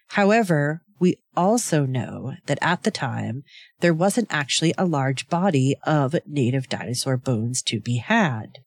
However, 0.10 0.81
we 1.00 1.17
also 1.36 1.86
know 1.86 2.34
that 2.48 2.60
at 2.62 2.84
the 2.84 2.91
time, 2.91 3.43
there 3.79 3.93
wasn't 3.93 4.27
actually 4.29 4.74
a 4.77 4.86
large 4.86 5.29
body 5.29 5.75
of 5.84 6.15
native 6.25 6.67
dinosaur 6.67 7.17
bones 7.17 7.62
to 7.63 7.79
be 7.79 7.98
had. 7.98 8.60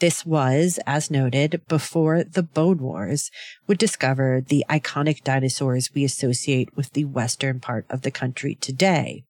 This 0.00 0.24
was, 0.24 0.78
as 0.86 1.10
noted, 1.10 1.62
before 1.66 2.22
the 2.22 2.42
Bone 2.42 2.78
Wars 2.78 3.30
would 3.66 3.78
discover 3.78 4.40
the 4.46 4.64
iconic 4.70 5.24
dinosaurs 5.24 5.90
we 5.92 6.04
associate 6.04 6.76
with 6.76 6.92
the 6.92 7.04
western 7.04 7.58
part 7.58 7.84
of 7.90 8.02
the 8.02 8.10
country 8.12 8.54
today. 8.54 9.24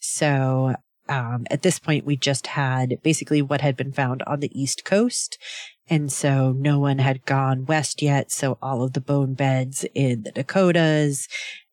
So, 0.00 0.74
um, 1.08 1.46
at 1.50 1.62
this 1.62 1.78
point, 1.78 2.06
we 2.06 2.16
just 2.16 2.48
had 2.48 3.00
basically 3.02 3.42
what 3.42 3.60
had 3.60 3.76
been 3.76 3.92
found 3.92 4.22
on 4.26 4.40
the 4.40 4.60
East 4.60 4.84
Coast. 4.84 5.38
And 5.88 6.12
so 6.12 6.52
no 6.52 6.78
one 6.78 6.98
had 6.98 7.26
gone 7.26 7.66
west 7.66 8.00
yet. 8.00 8.30
So 8.30 8.58
all 8.62 8.84
of 8.84 8.92
the 8.92 9.00
bone 9.00 9.34
beds 9.34 9.84
in 9.92 10.22
the 10.22 10.30
Dakotas 10.30 11.26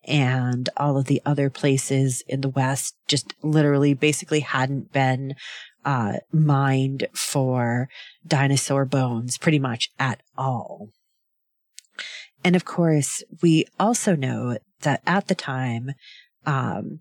and 0.04 0.70
all 0.76 0.98
of 0.98 1.06
the 1.06 1.22
other 1.24 1.52
places 1.52 2.24
in 2.28 2.42
the 2.42 2.50
West 2.50 2.96
just 3.08 3.36
literally 3.44 3.94
basically 3.94 4.40
hadn't 4.40 4.92
been 4.92 5.36
uh, 5.88 6.18
mined 6.34 7.08
for 7.14 7.88
dinosaur 8.28 8.84
bones 8.84 9.38
pretty 9.38 9.58
much 9.58 9.90
at 9.98 10.22
all. 10.38 10.90
And 12.44 12.58
of 12.58 12.66
course, 12.66 13.24
we 13.42 13.66
also 13.80 14.14
know 14.14 14.58
that 14.82 15.02
at 15.08 15.30
the 15.30 15.34
time, 15.34 15.94
um, 16.46 17.00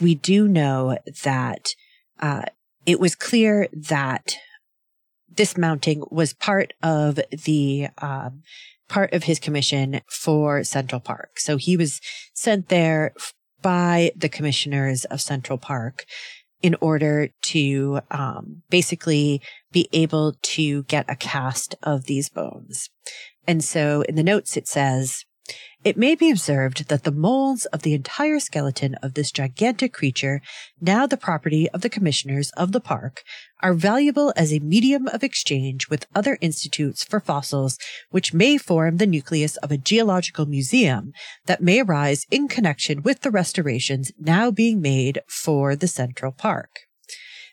we 0.00 0.14
do 0.14 0.48
know 0.48 0.96
that 1.24 1.74
uh, 2.20 2.44
it 2.86 2.98
was 2.98 3.14
clear 3.14 3.68
that 3.72 4.38
this 5.28 5.58
mounting 5.58 6.04
was 6.10 6.32
part 6.32 6.72
of 6.82 7.20
the 7.44 7.88
um, 7.98 8.42
part 8.88 9.12
of 9.12 9.24
his 9.24 9.38
commission 9.38 10.00
for 10.08 10.64
Central 10.64 11.02
Park. 11.02 11.38
So 11.38 11.58
he 11.58 11.76
was 11.76 12.00
sent 12.32 12.68
there 12.68 13.12
by 13.62 14.12
the 14.16 14.28
commissioners 14.28 15.04
of 15.06 15.20
Central 15.20 15.58
Park 15.58 16.04
in 16.62 16.74
order 16.80 17.28
to 17.42 18.00
um, 18.10 18.62
basically 18.68 19.40
be 19.70 19.88
able 19.92 20.34
to 20.42 20.82
get 20.84 21.08
a 21.08 21.16
cast 21.16 21.74
of 21.82 22.04
these 22.04 22.28
bones. 22.28 22.90
And 23.46 23.62
so 23.62 24.02
in 24.02 24.16
the 24.16 24.22
notes, 24.22 24.56
it 24.56 24.66
says, 24.66 25.24
it 25.84 25.96
may 25.96 26.16
be 26.16 26.30
observed 26.30 26.88
that 26.88 27.04
the 27.04 27.12
molds 27.12 27.64
of 27.66 27.82
the 27.82 27.94
entire 27.94 28.40
skeleton 28.40 28.96
of 28.96 29.14
this 29.14 29.30
gigantic 29.30 29.94
creature, 29.94 30.42
now 30.80 31.06
the 31.06 31.16
property 31.16 31.70
of 31.70 31.82
the 31.82 31.88
commissioners 31.88 32.50
of 32.56 32.72
the 32.72 32.80
park, 32.80 33.22
are 33.60 33.74
valuable 33.74 34.32
as 34.36 34.52
a 34.52 34.58
medium 34.60 35.08
of 35.08 35.22
exchange 35.22 35.88
with 35.88 36.06
other 36.14 36.38
institutes 36.40 37.04
for 37.04 37.20
fossils 37.20 37.78
which 38.10 38.34
may 38.34 38.56
form 38.58 38.96
the 38.96 39.06
nucleus 39.06 39.56
of 39.58 39.70
a 39.70 39.78
geological 39.78 40.46
museum 40.46 41.12
that 41.46 41.62
may 41.62 41.80
arise 41.80 42.24
in 42.30 42.48
connection 42.48 43.02
with 43.02 43.22
the 43.22 43.30
restorations 43.30 44.12
now 44.18 44.50
being 44.50 44.80
made 44.80 45.20
for 45.26 45.74
the 45.74 45.88
Central 45.88 46.32
Park. 46.32 46.80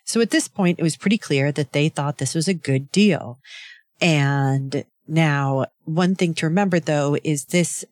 So 0.06 0.22
at 0.22 0.30
this 0.30 0.48
point, 0.48 0.80
it 0.80 0.84
was 0.84 0.98
pretty 0.98 1.18
clear 1.18 1.52
that 1.52 1.74
they 1.74 1.90
thought 1.90 2.20
this 2.20 2.36
was 2.36 2.48
a 2.48 2.54
good 2.54 2.92
deal. 2.92 3.40
And 4.00 4.86
now, 5.08 5.66
one 5.84 6.16
thing 6.16 6.34
to 6.36 6.46
remember 6.46 6.80
though 6.80 7.18
is 7.24 7.46
this 7.46 7.86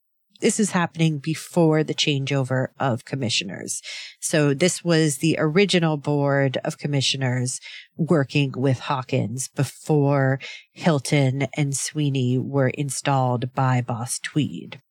this 0.43 0.60
is 0.60 0.71
happening 0.71 1.19
before 1.19 1.86
the 1.86 1.93
changeover 1.93 2.67
of 2.77 3.06
commissioners. 3.06 3.82
So 4.19 4.53
this 4.53 4.84
was 4.84 5.17
the 5.17 5.38
original 5.39 5.95
board 5.95 6.58
of 6.65 6.77
commissioners 6.77 7.62
working 7.95 8.51
with 8.58 8.79
Hawkins 8.79 9.47
before 9.47 10.41
Hilton 10.73 11.47
and 11.56 11.73
Sweeney 11.73 12.38
were 12.38 12.67
installed 12.67 13.53
by 13.53 13.79
Boss 13.79 14.19
Tweed. 14.19 14.82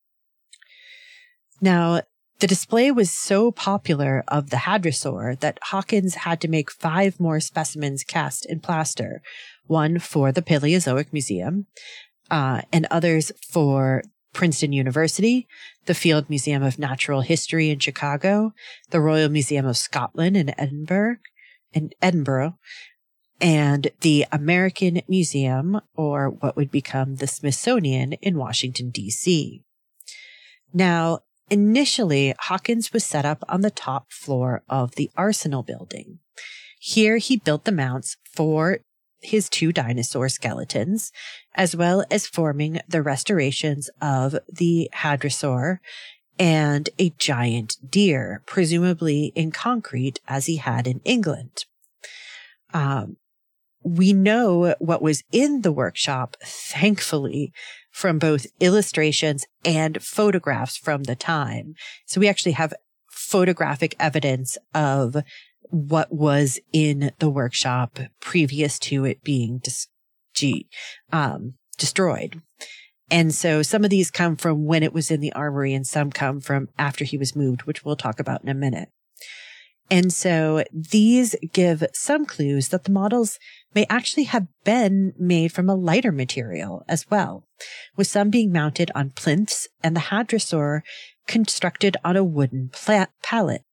Now, 1.61 2.01
the 2.39 2.47
display 2.47 2.89
was 2.89 3.11
so 3.11 3.51
popular 3.51 4.23
of 4.27 4.49
the 4.49 4.57
hadrosaur 4.57 5.39
that 5.39 5.59
Hawkins 5.65 6.15
had 6.15 6.41
to 6.41 6.47
make 6.47 6.71
five 6.71 7.19
more 7.19 7.39
specimens 7.39 8.03
cast 8.03 8.47
in 8.47 8.59
plaster, 8.59 9.21
one 9.67 9.99
for 9.99 10.31
the 10.31 10.41
Paleozoic 10.41 11.13
Museum, 11.13 11.67
uh, 12.31 12.63
and 12.73 12.87
others 12.89 13.31
for 13.51 14.01
Princeton 14.33 14.73
University, 14.73 15.47
the 15.85 15.93
Field 15.93 16.29
Museum 16.29 16.63
of 16.63 16.79
Natural 16.79 17.21
History 17.21 17.69
in 17.69 17.79
Chicago, 17.79 18.53
the 18.89 18.99
Royal 18.99 19.29
Museum 19.29 19.65
of 19.65 19.77
Scotland 19.77 20.35
in 20.35 20.59
Edinburgh, 20.59 21.17
in 21.71 21.91
Edinburgh, 22.01 22.57
and 23.39 23.89
the 24.01 24.25
American 24.31 25.01
Museum, 25.07 25.81
or 25.95 26.29
what 26.29 26.55
would 26.55 26.71
become 26.71 27.15
the 27.15 27.27
Smithsonian 27.27 28.13
in 28.13 28.37
Washington, 28.37 28.89
D.C. 28.89 29.61
Now, 30.73 31.19
initially, 31.49 32.33
Hawkins 32.39 32.93
was 32.93 33.03
set 33.03 33.25
up 33.25 33.43
on 33.47 33.61
the 33.61 33.71
top 33.71 34.11
floor 34.11 34.63
of 34.69 34.95
the 34.95 35.11
Arsenal 35.15 35.63
building. 35.63 36.19
Here 36.79 37.17
he 37.17 37.37
built 37.37 37.65
the 37.65 37.71
mounts 37.71 38.17
for 38.23 38.79
his 39.23 39.49
two 39.49 39.71
dinosaur 39.71 40.29
skeletons, 40.29 41.11
as 41.55 41.75
well 41.75 42.05
as 42.11 42.27
forming 42.27 42.79
the 42.87 43.01
restorations 43.01 43.89
of 44.01 44.35
the 44.51 44.89
hadrosaur 44.95 45.79
and 46.39 46.89
a 46.97 47.11
giant 47.11 47.77
deer, 47.87 48.41
presumably 48.45 49.31
in 49.35 49.51
concrete 49.51 50.19
as 50.27 50.47
he 50.47 50.57
had 50.57 50.87
in 50.87 50.99
England. 51.05 51.65
Um, 52.73 53.17
we 53.83 54.13
know 54.13 54.75
what 54.79 55.01
was 55.01 55.23
in 55.31 55.61
the 55.61 55.71
workshop, 55.71 56.37
thankfully, 56.43 57.51
from 57.91 58.17
both 58.17 58.47
illustrations 58.59 59.45
and 59.63 60.01
photographs 60.01 60.77
from 60.77 61.03
the 61.03 61.15
time. 61.15 61.75
So 62.05 62.19
we 62.19 62.27
actually 62.27 62.53
have 62.53 62.73
photographic 63.11 63.95
evidence 63.99 64.57
of 64.73 65.17
what 65.69 66.11
was 66.13 66.59
in 66.71 67.11
the 67.19 67.29
workshop 67.29 67.99
previous 68.19 68.79
to 68.79 69.05
it 69.05 69.23
being 69.23 69.59
dis- 69.59 69.87
um, 71.11 71.55
destroyed. 71.77 72.41
And 73.11 73.33
so 73.33 73.61
some 73.61 73.83
of 73.83 73.89
these 73.89 74.09
come 74.09 74.35
from 74.35 74.65
when 74.65 74.81
it 74.81 74.93
was 74.93 75.11
in 75.11 75.19
the 75.19 75.33
armory 75.33 75.73
and 75.73 75.85
some 75.85 76.11
come 76.11 76.39
from 76.39 76.69
after 76.77 77.03
he 77.03 77.17
was 77.17 77.35
moved, 77.35 77.63
which 77.63 77.85
we'll 77.85 77.95
talk 77.95 78.19
about 78.19 78.41
in 78.43 78.49
a 78.49 78.55
minute. 78.55 78.89
And 79.91 80.11
so 80.13 80.63
these 80.71 81.35
give 81.51 81.83
some 81.93 82.25
clues 82.25 82.69
that 82.69 82.85
the 82.85 82.91
models 82.91 83.37
may 83.75 83.85
actually 83.89 84.23
have 84.23 84.47
been 84.63 85.13
made 85.19 85.51
from 85.51 85.69
a 85.69 85.75
lighter 85.75 86.11
material 86.11 86.83
as 86.87 87.09
well, 87.11 87.45
with 87.95 88.07
some 88.07 88.29
being 88.29 88.51
mounted 88.51 88.89
on 88.95 89.11
plinths 89.11 89.67
and 89.83 89.95
the 89.95 90.01
hadrosaur 90.01 90.81
constructed 91.27 91.97
on 92.03 92.15
a 92.15 92.23
wooden 92.23 92.69
pla- 92.71 93.07
pallet. 93.21 93.63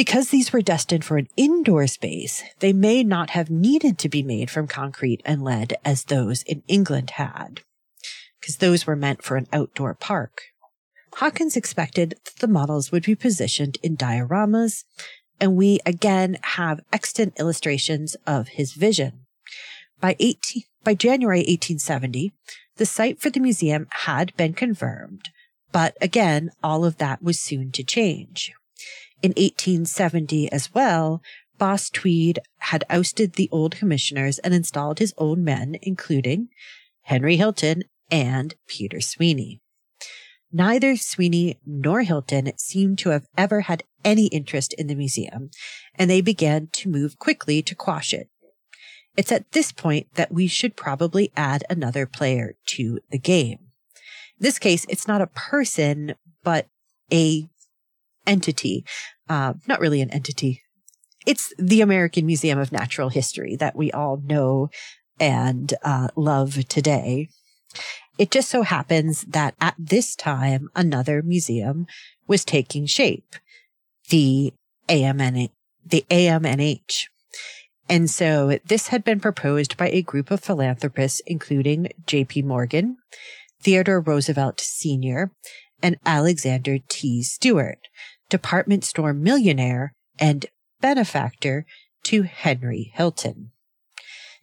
Because 0.00 0.30
these 0.30 0.50
were 0.50 0.62
destined 0.62 1.04
for 1.04 1.18
an 1.18 1.28
indoor 1.36 1.86
space, 1.86 2.42
they 2.60 2.72
may 2.72 3.04
not 3.04 3.28
have 3.36 3.50
needed 3.50 3.98
to 3.98 4.08
be 4.08 4.22
made 4.22 4.50
from 4.50 4.66
concrete 4.66 5.20
and 5.26 5.44
lead 5.44 5.76
as 5.84 6.04
those 6.04 6.42
in 6.44 6.62
England 6.68 7.10
had, 7.10 7.60
because 8.40 8.56
those 8.56 8.86
were 8.86 8.96
meant 8.96 9.22
for 9.22 9.36
an 9.36 9.46
outdoor 9.52 9.92
park. 9.92 10.44
Hawkins 11.16 11.54
expected 11.54 12.14
that 12.24 12.36
the 12.36 12.48
models 12.48 12.90
would 12.90 13.02
be 13.02 13.14
positioned 13.14 13.76
in 13.82 13.94
dioramas, 13.94 14.84
and 15.38 15.54
we 15.54 15.80
again 15.84 16.38
have 16.56 16.80
extant 16.90 17.38
illustrations 17.38 18.16
of 18.26 18.48
his 18.48 18.72
vision. 18.72 19.26
By 20.00 20.16
18, 20.18 20.62
by 20.82 20.94
January 20.94 21.40
1870, 21.40 22.32
the 22.76 22.86
site 22.86 23.20
for 23.20 23.28
the 23.28 23.38
museum 23.38 23.86
had 23.90 24.34
been 24.38 24.54
confirmed, 24.54 25.28
but 25.72 25.94
again, 26.00 26.52
all 26.62 26.86
of 26.86 26.96
that 26.96 27.22
was 27.22 27.38
soon 27.38 27.70
to 27.72 27.84
change. 27.84 28.54
In 29.22 29.30
1870 29.30 30.50
as 30.50 30.72
well, 30.72 31.22
Boss 31.58 31.90
Tweed 31.90 32.38
had 32.58 32.84
ousted 32.88 33.34
the 33.34 33.50
old 33.52 33.76
commissioners 33.76 34.38
and 34.38 34.54
installed 34.54 34.98
his 34.98 35.12
own 35.18 35.44
men, 35.44 35.76
including 35.82 36.48
Henry 37.02 37.36
Hilton 37.36 37.82
and 38.10 38.54
Peter 38.66 39.00
Sweeney. 39.00 39.60
Neither 40.52 40.96
Sweeney 40.96 41.58
nor 41.66 42.02
Hilton 42.02 42.50
seemed 42.56 42.98
to 43.00 43.10
have 43.10 43.26
ever 43.36 43.62
had 43.62 43.84
any 44.04 44.26
interest 44.28 44.72
in 44.74 44.86
the 44.86 44.94
museum, 44.94 45.50
and 45.94 46.10
they 46.10 46.22
began 46.22 46.68
to 46.72 46.88
move 46.88 47.18
quickly 47.18 47.62
to 47.62 47.74
quash 47.74 48.14
it. 48.14 48.28
It's 49.16 49.30
at 49.30 49.52
this 49.52 49.70
point 49.70 50.14
that 50.14 50.32
we 50.32 50.46
should 50.46 50.76
probably 50.76 51.30
add 51.36 51.62
another 51.68 52.06
player 52.06 52.54
to 52.68 53.00
the 53.10 53.18
game. 53.18 53.58
In 54.38 54.44
this 54.44 54.58
case, 54.58 54.86
it's 54.88 55.06
not 55.06 55.20
a 55.20 55.26
person, 55.26 56.14
but 56.42 56.68
a 57.12 57.48
entity. 58.30 58.84
Uh, 59.28 59.54
not 59.66 59.80
really 59.80 60.00
an 60.00 60.10
entity. 60.10 60.62
It's 61.26 61.52
the 61.58 61.82
American 61.82 62.24
Museum 62.24 62.58
of 62.58 62.72
Natural 62.72 63.10
History 63.10 63.56
that 63.56 63.76
we 63.76 63.92
all 63.92 64.22
know 64.24 64.70
and 65.18 65.74
uh, 65.82 66.08
love 66.16 66.66
today. 66.68 67.28
It 68.16 68.30
just 68.30 68.48
so 68.48 68.62
happens 68.62 69.22
that 69.22 69.54
at 69.60 69.74
this 69.78 70.16
time, 70.16 70.68
another 70.74 71.22
museum 71.22 71.86
was 72.26 72.44
taking 72.44 72.86
shape, 72.86 73.36
the 74.08 74.52
AMN, 74.88 75.50
the 75.84 76.04
AMNH. 76.10 77.06
And 77.88 78.08
so 78.08 78.58
this 78.64 78.88
had 78.88 79.04
been 79.04 79.20
proposed 79.20 79.76
by 79.76 79.88
a 79.88 80.02
group 80.02 80.30
of 80.30 80.40
philanthropists, 80.40 81.20
including 81.26 81.88
J.P. 82.06 82.42
Morgan, 82.42 82.96
Theodore 83.62 84.00
Roosevelt 84.00 84.60
Sr., 84.60 85.32
and 85.82 85.96
Alexander 86.04 86.78
T. 86.88 87.22
Stewart, 87.22 87.78
department 88.30 88.84
store 88.84 89.12
millionaire 89.12 89.92
and 90.18 90.46
benefactor 90.80 91.66
to 92.04 92.22
Henry 92.22 92.92
Hilton. 92.94 93.50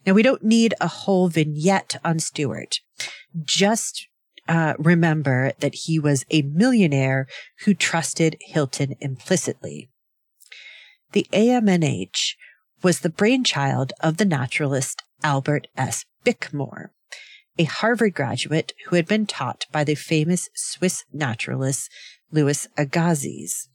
Now, 0.06 0.12
we 0.14 0.22
don't 0.22 0.44
need 0.44 0.74
a 0.80 0.88
whole 0.88 1.28
vignette 1.28 1.96
on 2.04 2.18
Stewart. 2.18 2.80
Just 3.44 4.08
uh, 4.48 4.74
remember 4.78 5.52
that 5.60 5.74
he 5.74 5.98
was 5.98 6.24
a 6.30 6.42
millionaire 6.42 7.26
who 7.64 7.74
trusted 7.74 8.36
Hilton 8.40 8.94
implicitly. 9.00 9.90
The 11.12 11.26
AMNH 11.32 12.34
was 12.82 13.00
the 13.00 13.10
brainchild 13.10 13.92
of 14.00 14.16
the 14.16 14.24
naturalist 14.24 15.02
Albert 15.22 15.66
S. 15.76 16.04
Bickmore, 16.24 16.90
a 17.58 17.64
Harvard 17.64 18.14
graduate 18.14 18.72
who 18.86 18.96
had 18.96 19.06
been 19.06 19.26
taught 19.26 19.66
by 19.72 19.84
the 19.84 19.94
famous 19.94 20.48
Swiss 20.54 21.04
naturalist 21.12 21.90
Louis 22.30 22.68
Agassiz. 22.76 23.68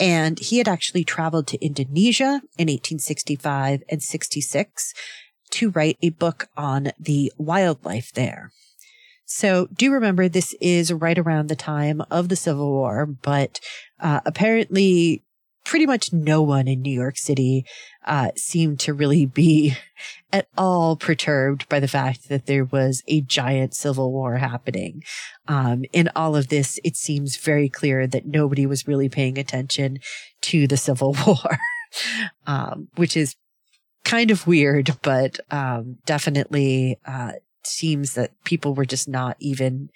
And 0.00 0.38
he 0.38 0.58
had 0.58 0.68
actually 0.68 1.04
traveled 1.04 1.46
to 1.48 1.64
Indonesia 1.64 2.42
in 2.58 2.68
1865 2.68 3.82
and 3.88 4.02
66 4.02 4.94
to 5.50 5.70
write 5.70 5.98
a 6.02 6.10
book 6.10 6.48
on 6.56 6.92
the 6.98 7.32
wildlife 7.36 8.12
there. 8.12 8.50
So 9.24 9.68
do 9.72 9.92
remember 9.92 10.28
this 10.28 10.54
is 10.60 10.92
right 10.92 11.18
around 11.18 11.48
the 11.48 11.56
time 11.56 12.02
of 12.10 12.28
the 12.28 12.36
Civil 12.36 12.70
War, 12.70 13.06
but 13.06 13.60
uh, 14.00 14.20
apparently 14.26 15.22
pretty 15.64 15.86
much 15.86 16.12
no 16.12 16.42
one 16.42 16.68
in 16.68 16.82
New 16.82 16.92
York 16.92 17.16
City 17.16 17.64
uh, 18.04 18.30
seemed 18.36 18.80
to 18.80 18.94
really 18.94 19.26
be 19.26 19.76
at 20.32 20.48
all 20.56 20.96
perturbed 20.96 21.68
by 21.68 21.78
the 21.78 21.88
fact 21.88 22.28
that 22.28 22.46
there 22.46 22.64
was 22.64 23.02
a 23.06 23.20
giant 23.20 23.74
civil 23.74 24.12
war 24.12 24.36
happening. 24.36 25.02
Um, 25.46 25.84
in 25.92 26.08
all 26.16 26.36
of 26.36 26.48
this, 26.48 26.80
it 26.84 26.96
seems 26.96 27.36
very 27.36 27.68
clear 27.68 28.06
that 28.06 28.26
nobody 28.26 28.66
was 28.66 28.88
really 28.88 29.08
paying 29.08 29.38
attention 29.38 29.98
to 30.42 30.66
the 30.66 30.76
Civil 30.76 31.16
War, 31.26 31.58
um, 32.46 32.88
which 32.96 33.16
is 33.16 33.36
kind 34.04 34.30
of 34.30 34.46
weird, 34.46 34.96
but 35.02 35.38
um, 35.50 35.98
definitely 36.04 36.98
uh, 37.06 37.32
seems 37.64 38.14
that 38.14 38.32
people 38.44 38.74
were 38.74 38.84
just 38.84 39.08
not 39.08 39.36
even 39.38 39.90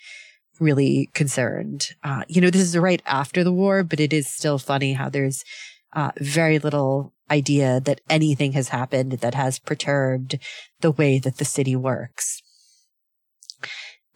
really 0.61 1.11
concerned. 1.14 1.95
Uh, 2.03 2.25
you 2.29 2.40
know, 2.40 2.51
this 2.51 2.62
is 2.62 2.77
right 2.77 3.03
after 3.07 3.45
the 3.45 3.53
war, 3.53 3.83
but 3.83 4.01
it 4.01 4.12
is 4.12 4.27
still 4.27 4.59
funny 4.59 4.95
how 4.95 5.09
there's 5.09 5.45
uh, 5.92 6.12
very 6.19 6.59
little 6.59 7.12
idea 7.31 7.81
that 7.81 8.01
anything 8.09 8.53
has 8.53 8.69
happened 8.69 9.12
that 9.12 9.35
has 9.35 9.59
perturbed 9.59 10.38
the 10.81 10.92
way 10.92 11.19
that 11.19 11.38
the 11.38 11.45
city 11.45 11.75
works. 11.75 12.42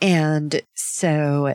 And 0.00 0.62
so 0.74 1.55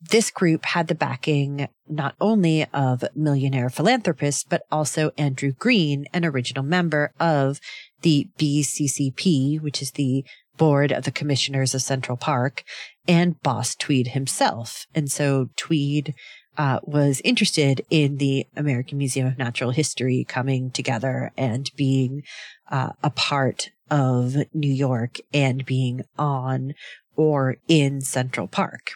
this 0.00 0.30
group 0.30 0.64
had 0.66 0.88
the 0.88 0.94
backing 0.94 1.68
not 1.88 2.14
only 2.20 2.66
of 2.72 3.04
millionaire 3.14 3.70
philanthropists, 3.70 4.44
but 4.44 4.62
also 4.70 5.10
Andrew 5.16 5.52
Green, 5.52 6.06
an 6.12 6.24
original 6.24 6.64
member 6.64 7.12
of 7.18 7.60
the 8.02 8.28
BCCP, 8.38 9.60
which 9.60 9.80
is 9.80 9.92
the 9.92 10.24
board 10.56 10.92
of 10.92 11.04
the 11.04 11.10
commissioners 11.10 11.74
of 11.74 11.82
Central 11.82 12.16
Park, 12.16 12.64
and 13.06 13.40
Boss 13.42 13.74
Tweed 13.74 14.08
himself. 14.08 14.86
And 14.94 15.10
so 15.10 15.48
Tweed 15.56 16.14
uh, 16.58 16.80
was 16.82 17.20
interested 17.24 17.82
in 17.90 18.16
the 18.16 18.46
American 18.56 18.98
Museum 18.98 19.26
of 19.26 19.38
Natural 19.38 19.70
History 19.70 20.24
coming 20.24 20.70
together 20.70 21.32
and 21.36 21.70
being 21.76 22.22
uh, 22.70 22.90
a 23.02 23.10
part 23.10 23.70
of 23.90 24.36
New 24.52 24.72
York 24.72 25.18
and 25.32 25.64
being 25.64 26.02
on 26.18 26.74
or 27.14 27.56
in 27.68 28.00
Central 28.00 28.48
Park. 28.48 28.92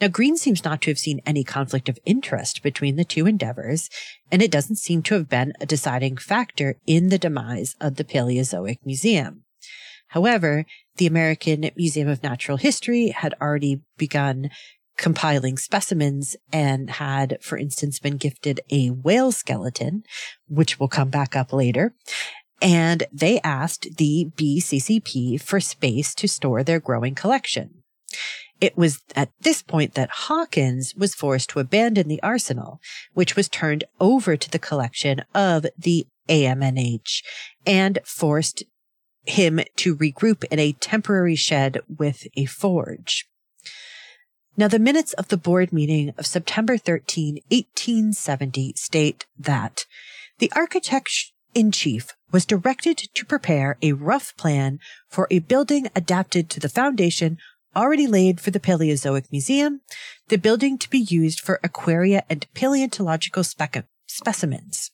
Now, 0.00 0.08
Green 0.08 0.38
seems 0.38 0.64
not 0.64 0.80
to 0.82 0.90
have 0.90 0.98
seen 0.98 1.20
any 1.26 1.44
conflict 1.44 1.88
of 1.90 1.98
interest 2.06 2.62
between 2.62 2.96
the 2.96 3.04
two 3.04 3.26
endeavors, 3.26 3.90
and 4.32 4.40
it 4.40 4.50
doesn't 4.50 4.76
seem 4.76 5.02
to 5.02 5.14
have 5.14 5.28
been 5.28 5.52
a 5.60 5.66
deciding 5.66 6.16
factor 6.16 6.76
in 6.86 7.10
the 7.10 7.18
demise 7.18 7.76
of 7.80 7.96
the 7.96 8.04
Paleozoic 8.04 8.78
Museum. 8.84 9.44
However, 10.10 10.66
the 10.96 11.06
American 11.06 11.70
Museum 11.76 12.08
of 12.08 12.22
Natural 12.22 12.56
History 12.56 13.08
had 13.08 13.34
already 13.40 13.80
begun 13.96 14.50
compiling 14.96 15.56
specimens 15.56 16.36
and 16.52 16.90
had, 16.90 17.38
for 17.40 17.56
instance, 17.56 17.98
been 18.00 18.16
gifted 18.16 18.60
a 18.70 18.90
whale 18.90 19.32
skeleton, 19.32 20.02
which 20.48 20.78
will 20.78 20.88
come 20.88 21.10
back 21.10 21.36
up 21.36 21.52
later. 21.52 21.94
And 22.60 23.04
they 23.12 23.40
asked 23.40 23.96
the 23.96 24.26
BCCP 24.36 25.40
for 25.40 25.60
space 25.60 26.14
to 26.16 26.28
store 26.28 26.64
their 26.64 26.80
growing 26.80 27.14
collection. 27.14 27.82
It 28.60 28.76
was 28.76 29.00
at 29.14 29.30
this 29.40 29.62
point 29.62 29.94
that 29.94 30.10
Hawkins 30.10 30.94
was 30.94 31.14
forced 31.14 31.50
to 31.50 31.60
abandon 31.60 32.08
the 32.08 32.22
arsenal, 32.22 32.80
which 33.14 33.36
was 33.36 33.48
turned 33.48 33.84
over 34.00 34.36
to 34.36 34.50
the 34.50 34.58
collection 34.58 35.22
of 35.34 35.66
the 35.78 36.06
AMNH 36.28 37.22
and 37.64 37.98
forced 38.04 38.64
him 39.24 39.60
to 39.76 39.96
regroup 39.96 40.44
in 40.50 40.58
a 40.58 40.72
temporary 40.72 41.36
shed 41.36 41.80
with 41.88 42.26
a 42.36 42.46
forge. 42.46 43.28
Now, 44.56 44.68
the 44.68 44.78
minutes 44.78 45.12
of 45.14 45.28
the 45.28 45.36
board 45.36 45.72
meeting 45.72 46.12
of 46.18 46.26
September 46.26 46.76
13, 46.76 47.40
1870 47.48 48.74
state 48.76 49.26
that 49.38 49.86
the 50.38 50.52
architect 50.54 51.32
in 51.54 51.72
chief 51.72 52.14
was 52.30 52.44
directed 52.44 52.98
to 53.14 53.26
prepare 53.26 53.76
a 53.82 53.92
rough 53.92 54.36
plan 54.36 54.78
for 55.08 55.26
a 55.30 55.38
building 55.40 55.88
adapted 55.94 56.50
to 56.50 56.60
the 56.60 56.68
foundation 56.68 57.38
already 57.74 58.06
laid 58.06 58.40
for 58.40 58.50
the 58.50 58.60
Paleozoic 58.60 59.30
Museum, 59.30 59.80
the 60.28 60.38
building 60.38 60.76
to 60.78 60.90
be 60.90 60.98
used 60.98 61.40
for 61.40 61.60
aquaria 61.62 62.24
and 62.28 62.46
paleontological 62.54 63.44
spec- 63.44 63.86
specimens. 64.06 64.90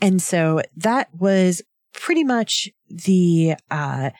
And 0.00 0.22
so 0.22 0.62
that 0.76 1.08
was 1.14 1.62
pretty 1.92 2.24
much 2.24 2.68
the 2.88 3.54
uh, 3.70 4.10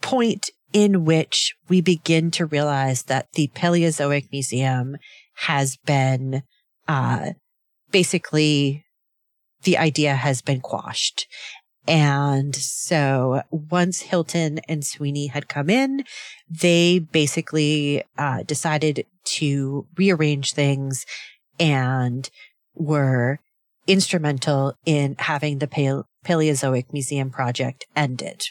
point 0.00 0.50
in 0.72 1.04
which 1.04 1.54
we 1.68 1.80
begin 1.80 2.30
to 2.32 2.46
realize 2.46 3.04
that 3.04 3.32
the 3.32 3.48
Paleozoic 3.54 4.30
Museum 4.32 4.96
has 5.36 5.76
been 5.76 6.42
uh, 6.88 7.30
basically 7.90 8.84
the 9.62 9.78
idea 9.78 10.14
has 10.14 10.42
been 10.42 10.60
quashed. 10.60 11.26
And 11.86 12.54
so 12.56 13.42
once 13.50 14.02
Hilton 14.02 14.58
and 14.68 14.84
Sweeney 14.84 15.28
had 15.28 15.48
come 15.48 15.68
in, 15.68 16.04
they 16.48 16.98
basically 16.98 18.02
uh, 18.16 18.42
decided 18.42 19.06
to 19.24 19.86
rearrange 19.96 20.52
things 20.52 21.04
and 21.58 22.28
were 22.74 23.38
instrumental 23.86 24.74
in 24.84 25.16
having 25.18 25.58
the 25.58 25.66
Pale- 25.66 26.06
Paleozoic 26.24 26.92
Museum 26.92 27.30
project 27.30 27.86
ended. 27.94 28.46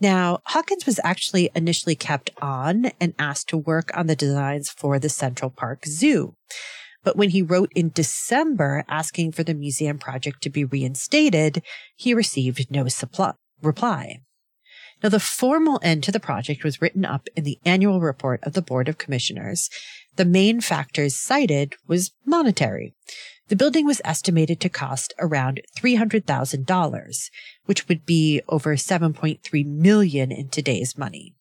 Now, 0.00 0.40
Hawkins 0.46 0.86
was 0.86 1.00
actually 1.04 1.50
initially 1.54 1.94
kept 1.94 2.30
on 2.42 2.86
and 3.00 3.14
asked 3.18 3.48
to 3.50 3.56
work 3.56 3.90
on 3.96 4.06
the 4.06 4.16
designs 4.16 4.70
for 4.70 4.98
the 4.98 5.08
Central 5.08 5.50
Park 5.50 5.86
Zoo. 5.86 6.34
But 7.04 7.16
when 7.16 7.30
he 7.30 7.42
wrote 7.42 7.70
in 7.74 7.90
December 7.90 8.84
asking 8.88 9.32
for 9.32 9.44
the 9.44 9.54
museum 9.54 9.98
project 9.98 10.42
to 10.42 10.50
be 10.50 10.64
reinstated, 10.64 11.62
he 11.94 12.14
received 12.14 12.70
no 12.70 12.88
supply, 12.88 13.34
reply. 13.62 14.20
Now, 15.02 15.10
the 15.10 15.20
formal 15.20 15.78
end 15.82 16.02
to 16.04 16.12
the 16.12 16.20
project 16.20 16.64
was 16.64 16.80
written 16.80 17.04
up 17.04 17.28
in 17.36 17.44
the 17.44 17.58
annual 17.64 18.00
report 18.00 18.42
of 18.42 18.54
the 18.54 18.62
Board 18.62 18.88
of 18.88 18.96
Commissioners. 18.96 19.68
The 20.16 20.24
main 20.24 20.60
factors 20.60 21.16
cited 21.16 21.74
was 21.86 22.12
monetary. 22.24 22.94
The 23.48 23.56
building 23.56 23.84
was 23.84 24.00
estimated 24.04 24.60
to 24.60 24.68
cost 24.68 25.12
around 25.18 25.60
$300,000, 25.78 27.30
which 27.66 27.88
would 27.88 28.06
be 28.06 28.40
over 28.48 28.76
7.3 28.76 29.66
million 29.66 30.32
in 30.32 30.48
today's 30.48 30.96
money. 30.96 31.34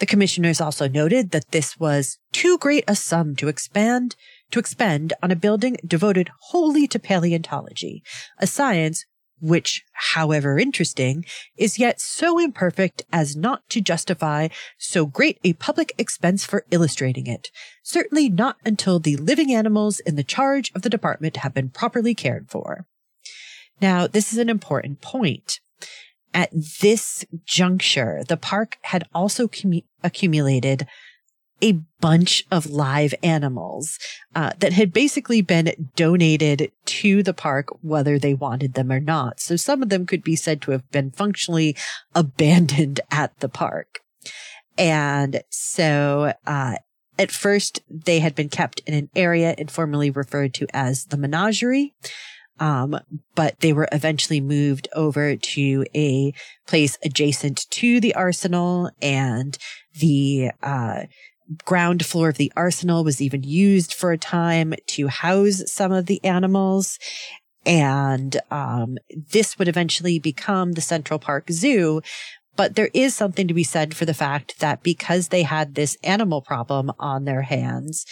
The 0.00 0.06
commissioners 0.06 0.60
also 0.60 0.88
noted 0.88 1.30
that 1.30 1.50
this 1.52 1.78
was 1.78 2.18
too 2.32 2.58
great 2.58 2.84
a 2.88 2.96
sum 2.96 3.36
to 3.36 3.48
expand 3.48 4.16
to 4.50 4.58
expend 4.58 5.12
on 5.22 5.30
a 5.30 5.36
building 5.36 5.76
devoted 5.86 6.30
wholly 6.48 6.88
to 6.88 6.98
paleontology, 6.98 8.02
a 8.38 8.46
science 8.46 9.04
which, 9.40 9.84
however 9.92 10.58
interesting, 10.58 11.24
is 11.56 11.78
yet 11.78 12.00
so 12.00 12.38
imperfect 12.38 13.02
as 13.12 13.36
not 13.36 13.68
to 13.70 13.80
justify 13.80 14.48
so 14.78 15.06
great 15.06 15.38
a 15.44 15.54
public 15.54 15.92
expense 15.98 16.44
for 16.44 16.64
illustrating 16.70 17.26
it, 17.26 17.50
certainly 17.82 18.28
not 18.28 18.56
until 18.64 18.98
the 18.98 19.16
living 19.16 19.52
animals 19.52 20.00
in 20.00 20.16
the 20.16 20.24
charge 20.24 20.70
of 20.74 20.82
the 20.82 20.90
department 20.90 21.38
have 21.38 21.54
been 21.54 21.70
properly 21.70 22.14
cared 22.14 22.50
for. 22.50 22.86
Now, 23.80 24.06
this 24.06 24.32
is 24.32 24.38
an 24.38 24.48
important 24.48 25.00
point. 25.00 25.60
At 26.32 26.50
this 26.80 27.24
juncture, 27.44 28.22
the 28.28 28.36
park 28.36 28.76
had 28.82 29.04
also 29.14 29.48
cum- 29.48 29.82
accumulated 30.02 30.86
a 31.62 31.80
bunch 32.00 32.44
of 32.50 32.70
live 32.70 33.14
animals 33.22 33.98
uh, 34.34 34.52
that 34.58 34.72
had 34.72 34.92
basically 34.92 35.42
been 35.42 35.90
donated 35.96 36.72
to 36.86 37.22
the 37.22 37.34
park, 37.34 37.68
whether 37.82 38.18
they 38.18 38.34
wanted 38.34 38.74
them 38.74 38.90
or 38.90 39.00
not. 39.00 39.40
So 39.40 39.56
some 39.56 39.82
of 39.82 39.88
them 39.88 40.06
could 40.06 40.22
be 40.22 40.36
said 40.36 40.62
to 40.62 40.70
have 40.70 40.90
been 40.90 41.10
functionally 41.10 41.76
abandoned 42.14 43.00
at 43.10 43.38
the 43.40 43.48
park. 43.48 44.00
And 44.78 45.42
so, 45.50 46.32
uh, 46.46 46.76
at 47.18 47.30
first 47.30 47.82
they 47.90 48.20
had 48.20 48.34
been 48.34 48.48
kept 48.48 48.80
in 48.86 48.94
an 48.94 49.10
area 49.14 49.54
informally 49.58 50.10
referred 50.10 50.54
to 50.54 50.66
as 50.72 51.04
the 51.06 51.18
menagerie. 51.18 51.94
Um, 52.58 52.98
but 53.34 53.60
they 53.60 53.72
were 53.72 53.88
eventually 53.90 54.40
moved 54.40 54.88
over 54.94 55.34
to 55.34 55.84
a 55.94 56.32
place 56.66 56.98
adjacent 57.02 57.66
to 57.70 58.00
the 58.00 58.14
arsenal 58.14 58.90
and 59.00 59.56
the, 59.94 60.50
uh, 60.62 61.04
ground 61.64 62.04
floor 62.04 62.28
of 62.28 62.36
the 62.36 62.52
arsenal 62.56 63.04
was 63.04 63.20
even 63.20 63.42
used 63.42 63.94
for 63.94 64.12
a 64.12 64.18
time 64.18 64.74
to 64.86 65.08
house 65.08 65.62
some 65.66 65.92
of 65.92 66.06
the 66.06 66.22
animals. 66.24 66.98
And 67.66 68.40
um, 68.50 68.98
this 69.32 69.58
would 69.58 69.68
eventually 69.68 70.18
become 70.18 70.72
the 70.72 70.80
Central 70.80 71.18
Park 71.18 71.50
Zoo. 71.50 72.00
But 72.56 72.74
there 72.74 72.90
is 72.92 73.14
something 73.14 73.48
to 73.48 73.54
be 73.54 73.64
said 73.64 73.94
for 73.94 74.04
the 74.04 74.14
fact 74.14 74.60
that 74.60 74.82
because 74.82 75.28
they 75.28 75.42
had 75.42 75.74
this 75.74 75.96
animal 76.02 76.42
problem 76.42 76.92
on 76.98 77.24
their 77.24 77.42
hands, 77.42 78.04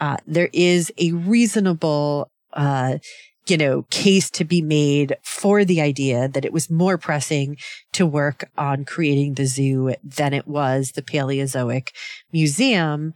uh, 0.00 0.16
there 0.26 0.50
is 0.52 0.92
a 0.98 1.12
reasonable 1.12 2.30
uh, 2.52 2.98
you 3.46 3.56
know, 3.56 3.82
case 3.90 4.30
to 4.30 4.44
be 4.44 4.62
made 4.62 5.16
for 5.22 5.64
the 5.64 5.80
idea 5.80 6.28
that 6.28 6.44
it 6.44 6.52
was 6.52 6.70
more 6.70 6.96
pressing 6.96 7.56
to 7.92 8.06
work 8.06 8.48
on 8.56 8.84
creating 8.84 9.34
the 9.34 9.46
zoo 9.46 9.94
than 10.04 10.32
it 10.32 10.46
was 10.46 10.92
the 10.92 11.02
Paleozoic 11.02 11.90
Museum. 12.32 13.14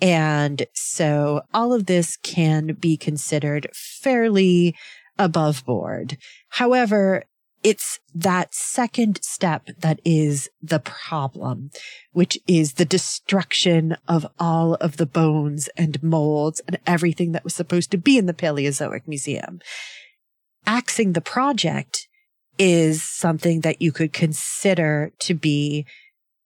And 0.00 0.66
so 0.74 1.42
all 1.52 1.72
of 1.72 1.86
this 1.86 2.16
can 2.16 2.74
be 2.74 2.96
considered 2.96 3.68
fairly 3.72 4.76
above 5.18 5.64
board. 5.64 6.18
However, 6.50 7.24
it's 7.64 7.98
that 8.14 8.54
second 8.54 9.24
step 9.24 9.68
that 9.78 9.98
is 10.04 10.50
the 10.62 10.78
problem, 10.78 11.70
which 12.12 12.38
is 12.46 12.74
the 12.74 12.84
destruction 12.84 13.96
of 14.06 14.26
all 14.38 14.74
of 14.74 14.98
the 14.98 15.06
bones 15.06 15.68
and 15.76 16.00
molds 16.02 16.60
and 16.68 16.78
everything 16.86 17.32
that 17.32 17.42
was 17.42 17.54
supposed 17.54 17.90
to 17.90 17.96
be 17.96 18.18
in 18.18 18.26
the 18.26 18.34
Paleozoic 18.34 19.08
Museum. 19.08 19.60
Axing 20.66 21.14
the 21.14 21.22
project 21.22 22.06
is 22.58 23.02
something 23.02 23.62
that 23.62 23.80
you 23.80 23.90
could 23.90 24.12
consider 24.12 25.10
to 25.20 25.34
be 25.34 25.86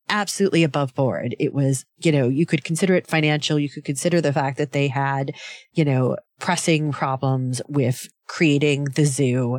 absolutely 0.08 0.62
above 0.62 0.94
board. 0.94 1.34
It 1.38 1.52
was, 1.52 1.84
you 1.98 2.12
know, 2.12 2.28
you 2.28 2.46
could 2.46 2.64
consider 2.64 2.94
it 2.94 3.06
financial. 3.06 3.58
You 3.58 3.68
could 3.68 3.84
consider 3.84 4.20
the 4.20 4.32
fact 4.32 4.56
that 4.58 4.72
they 4.72 4.88
had, 4.88 5.32
you 5.72 5.84
know, 5.84 6.16
pressing 6.38 6.92
problems 6.92 7.60
with 7.68 8.08
creating 8.28 8.84
the 8.94 9.04
zoo 9.04 9.58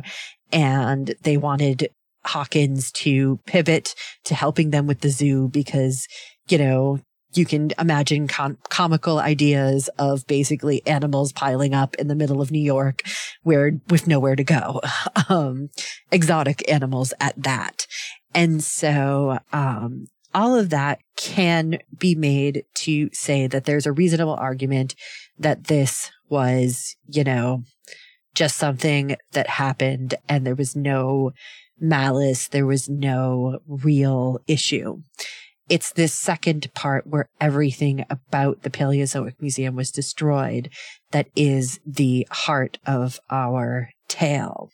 and 0.52 1.14
they 1.22 1.36
wanted 1.36 1.90
Hawkins 2.24 2.90
to 2.92 3.38
pivot 3.46 3.94
to 4.24 4.34
helping 4.34 4.70
them 4.70 4.86
with 4.86 5.00
the 5.00 5.10
zoo 5.10 5.48
because, 5.48 6.06
you 6.48 6.58
know, 6.58 7.00
you 7.32 7.46
can 7.46 7.70
imagine 7.78 8.26
com- 8.26 8.58
comical 8.68 9.20
ideas 9.20 9.88
of 9.98 10.26
basically 10.26 10.84
animals 10.86 11.32
piling 11.32 11.74
up 11.74 11.94
in 11.96 12.08
the 12.08 12.14
middle 12.14 12.40
of 12.40 12.50
New 12.50 12.60
York 12.60 13.02
where 13.42 13.72
with 13.88 14.06
nowhere 14.06 14.36
to 14.36 14.44
go. 14.44 14.80
Um, 15.28 15.68
exotic 16.10 16.68
animals 16.68 17.12
at 17.20 17.40
that. 17.40 17.86
And 18.34 18.64
so, 18.64 19.38
um, 19.52 20.06
all 20.34 20.56
of 20.56 20.70
that 20.70 21.00
can 21.16 21.78
be 21.96 22.16
made 22.16 22.64
to 22.74 23.10
say 23.12 23.46
that 23.46 23.64
there's 23.64 23.86
a 23.86 23.92
reasonable 23.92 24.34
argument 24.34 24.96
that 25.38 25.64
this 25.64 26.10
was, 26.28 26.96
you 27.06 27.22
know, 27.22 27.62
just 28.34 28.56
something 28.56 29.16
that 29.32 29.46
happened 29.46 30.14
and 30.28 30.46
there 30.46 30.54
was 30.54 30.76
no 30.76 31.32
malice. 31.78 32.48
There 32.48 32.66
was 32.66 32.88
no 32.88 33.60
real 33.66 34.40
issue. 34.46 35.02
It's 35.68 35.92
this 35.92 36.12
second 36.12 36.72
part 36.74 37.06
where 37.06 37.28
everything 37.40 38.04
about 38.10 38.62
the 38.62 38.70
Paleozoic 38.70 39.34
Museum 39.40 39.76
was 39.76 39.92
destroyed 39.92 40.68
that 41.12 41.28
is 41.36 41.78
the 41.86 42.26
heart 42.30 42.78
of 42.84 43.20
our 43.30 43.90
tale. 44.08 44.70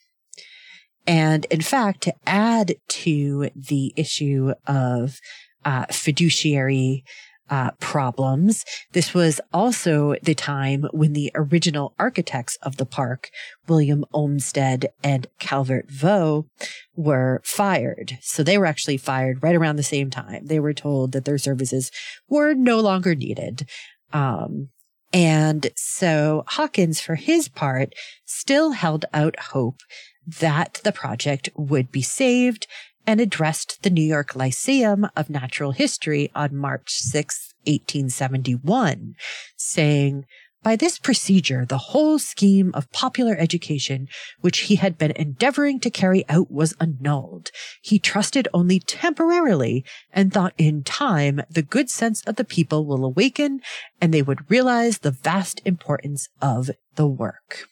And 1.06 1.44
in 1.46 1.60
fact, 1.60 2.02
to 2.02 2.14
add 2.26 2.76
to 2.88 3.50
the 3.54 3.92
issue 3.94 4.54
of 4.66 5.18
uh, 5.64 5.86
fiduciary 5.90 7.04
uh, 7.50 7.70
problems. 7.80 8.64
This 8.92 9.14
was 9.14 9.40
also 9.52 10.14
the 10.22 10.34
time 10.34 10.86
when 10.92 11.12
the 11.12 11.30
original 11.34 11.94
architects 11.98 12.56
of 12.62 12.76
the 12.76 12.86
park, 12.86 13.30
William 13.68 14.04
Olmsted 14.12 14.86
and 15.02 15.26
Calvert 15.38 15.90
Vaux, 15.90 16.48
were 16.94 17.40
fired. 17.44 18.18
So 18.20 18.42
they 18.42 18.58
were 18.58 18.66
actually 18.66 18.96
fired 18.96 19.42
right 19.42 19.54
around 19.54 19.76
the 19.76 19.82
same 19.82 20.10
time. 20.10 20.46
They 20.46 20.60
were 20.60 20.74
told 20.74 21.12
that 21.12 21.24
their 21.24 21.38
services 21.38 21.90
were 22.28 22.54
no 22.54 22.80
longer 22.80 23.14
needed. 23.14 23.68
Um, 24.12 24.70
and 25.12 25.70
so 25.76 26.44
Hawkins, 26.48 27.00
for 27.00 27.14
his 27.14 27.48
part, 27.48 27.94
still 28.24 28.72
held 28.72 29.04
out 29.14 29.38
hope 29.38 29.80
that 30.26 30.80
the 30.84 30.92
project 30.92 31.48
would 31.54 31.92
be 31.92 32.02
saved 32.02 32.66
and 33.06 33.20
addressed 33.20 33.82
the 33.82 33.90
New 33.90 34.02
York 34.02 34.34
Lyceum 34.34 35.08
of 35.16 35.30
Natural 35.30 35.72
History 35.72 36.30
on 36.34 36.56
March 36.56 36.90
6, 36.90 37.54
1871, 37.66 39.14
saying, 39.56 40.24
By 40.62 40.74
this 40.76 40.98
procedure, 40.98 41.64
the 41.64 41.78
whole 41.78 42.18
scheme 42.18 42.72
of 42.74 42.90
popular 42.90 43.36
education, 43.36 44.08
which 44.40 44.60
he 44.60 44.76
had 44.76 44.98
been 44.98 45.12
endeavoring 45.12 45.78
to 45.80 45.90
carry 45.90 46.28
out, 46.28 46.50
was 46.50 46.74
annulled. 46.80 47.50
He 47.80 47.98
trusted 47.98 48.48
only 48.52 48.80
temporarily 48.80 49.84
and 50.12 50.32
thought 50.32 50.54
in 50.58 50.82
time 50.82 51.42
the 51.48 51.62
good 51.62 51.90
sense 51.90 52.22
of 52.22 52.36
the 52.36 52.44
people 52.44 52.86
will 52.86 53.04
awaken 53.04 53.60
and 54.00 54.12
they 54.12 54.22
would 54.22 54.50
realize 54.50 54.98
the 54.98 55.12
vast 55.12 55.60
importance 55.64 56.28
of 56.42 56.70
the 56.96 57.06
work. 57.06 57.68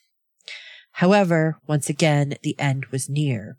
However, 0.99 1.57
once 1.67 1.89
again, 1.89 2.35
the 2.41 2.57
end 2.57 2.85
was 2.85 3.09
near. 3.09 3.57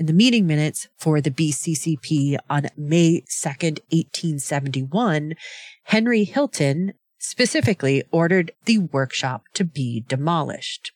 In 0.00 0.06
the 0.06 0.14
meeting 0.14 0.46
minutes 0.46 0.88
for 0.96 1.20
the 1.20 1.30
BCCP 1.30 2.38
on 2.48 2.68
May 2.74 3.22
2nd, 3.28 3.80
1871, 3.90 5.34
Henry 5.82 6.24
Hilton, 6.24 6.94
specifically 7.18 8.02
ordered 8.10 8.52
the 8.64 8.78
workshop 8.78 9.42
to 9.52 9.62
be 9.62 10.02
demolished. 10.08 10.92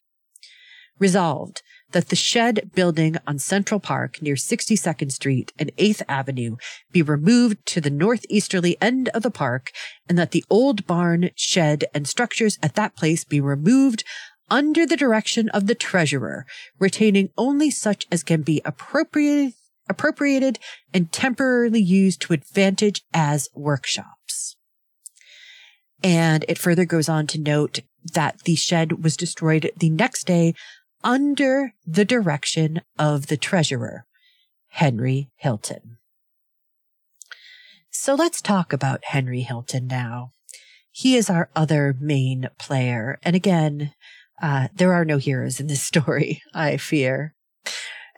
Resolved 0.98 1.60
that 1.90 2.08
the 2.08 2.16
shed 2.16 2.70
building 2.74 3.16
on 3.26 3.38
Central 3.38 3.78
Park 3.78 4.22
near 4.22 4.36
62nd 4.36 5.12
Street 5.12 5.52
and 5.58 5.70
8th 5.76 6.00
Avenue 6.08 6.56
be 6.90 7.02
removed 7.02 7.58
to 7.66 7.82
the 7.82 7.90
northeasterly 7.90 8.78
end 8.80 9.10
of 9.10 9.22
the 9.22 9.30
park 9.30 9.70
and 10.08 10.16
that 10.16 10.30
the 10.30 10.46
old 10.48 10.86
barn, 10.86 11.28
shed, 11.36 11.84
and 11.92 12.08
structures 12.08 12.58
at 12.62 12.74
that 12.76 12.96
place 12.96 13.22
be 13.22 13.38
removed 13.38 14.02
under 14.50 14.86
the 14.86 14.96
direction 14.96 15.48
of 15.50 15.66
the 15.66 15.74
treasurer, 15.74 16.46
retaining 16.78 17.30
only 17.36 17.70
such 17.70 18.06
as 18.10 18.22
can 18.22 18.42
be 18.42 18.60
appropriated, 18.64 19.54
appropriated 19.88 20.58
and 20.92 21.12
temporarily 21.12 21.80
used 21.80 22.20
to 22.22 22.32
advantage 22.32 23.02
as 23.12 23.48
workshops. 23.54 24.56
And 26.02 26.44
it 26.48 26.58
further 26.58 26.84
goes 26.84 27.08
on 27.08 27.26
to 27.28 27.40
note 27.40 27.80
that 28.12 28.40
the 28.44 28.54
shed 28.54 29.02
was 29.02 29.16
destroyed 29.16 29.70
the 29.76 29.90
next 29.90 30.26
day 30.26 30.54
under 31.02 31.74
the 31.86 32.04
direction 32.04 32.82
of 32.98 33.26
the 33.26 33.36
treasurer, 33.36 34.06
Henry 34.68 35.30
Hilton. 35.36 35.98
So 37.90 38.14
let's 38.14 38.42
talk 38.42 38.72
about 38.72 39.04
Henry 39.04 39.42
Hilton 39.42 39.86
now. 39.86 40.32
He 40.90 41.16
is 41.16 41.30
our 41.30 41.48
other 41.56 41.94
main 41.98 42.48
player. 42.58 43.18
And 43.22 43.34
again, 43.34 43.92
uh, 44.42 44.68
there 44.74 44.92
are 44.92 45.04
no 45.04 45.18
heroes 45.18 45.60
in 45.60 45.66
this 45.66 45.82
story, 45.86 46.42
I 46.52 46.76
fear. 46.76 47.34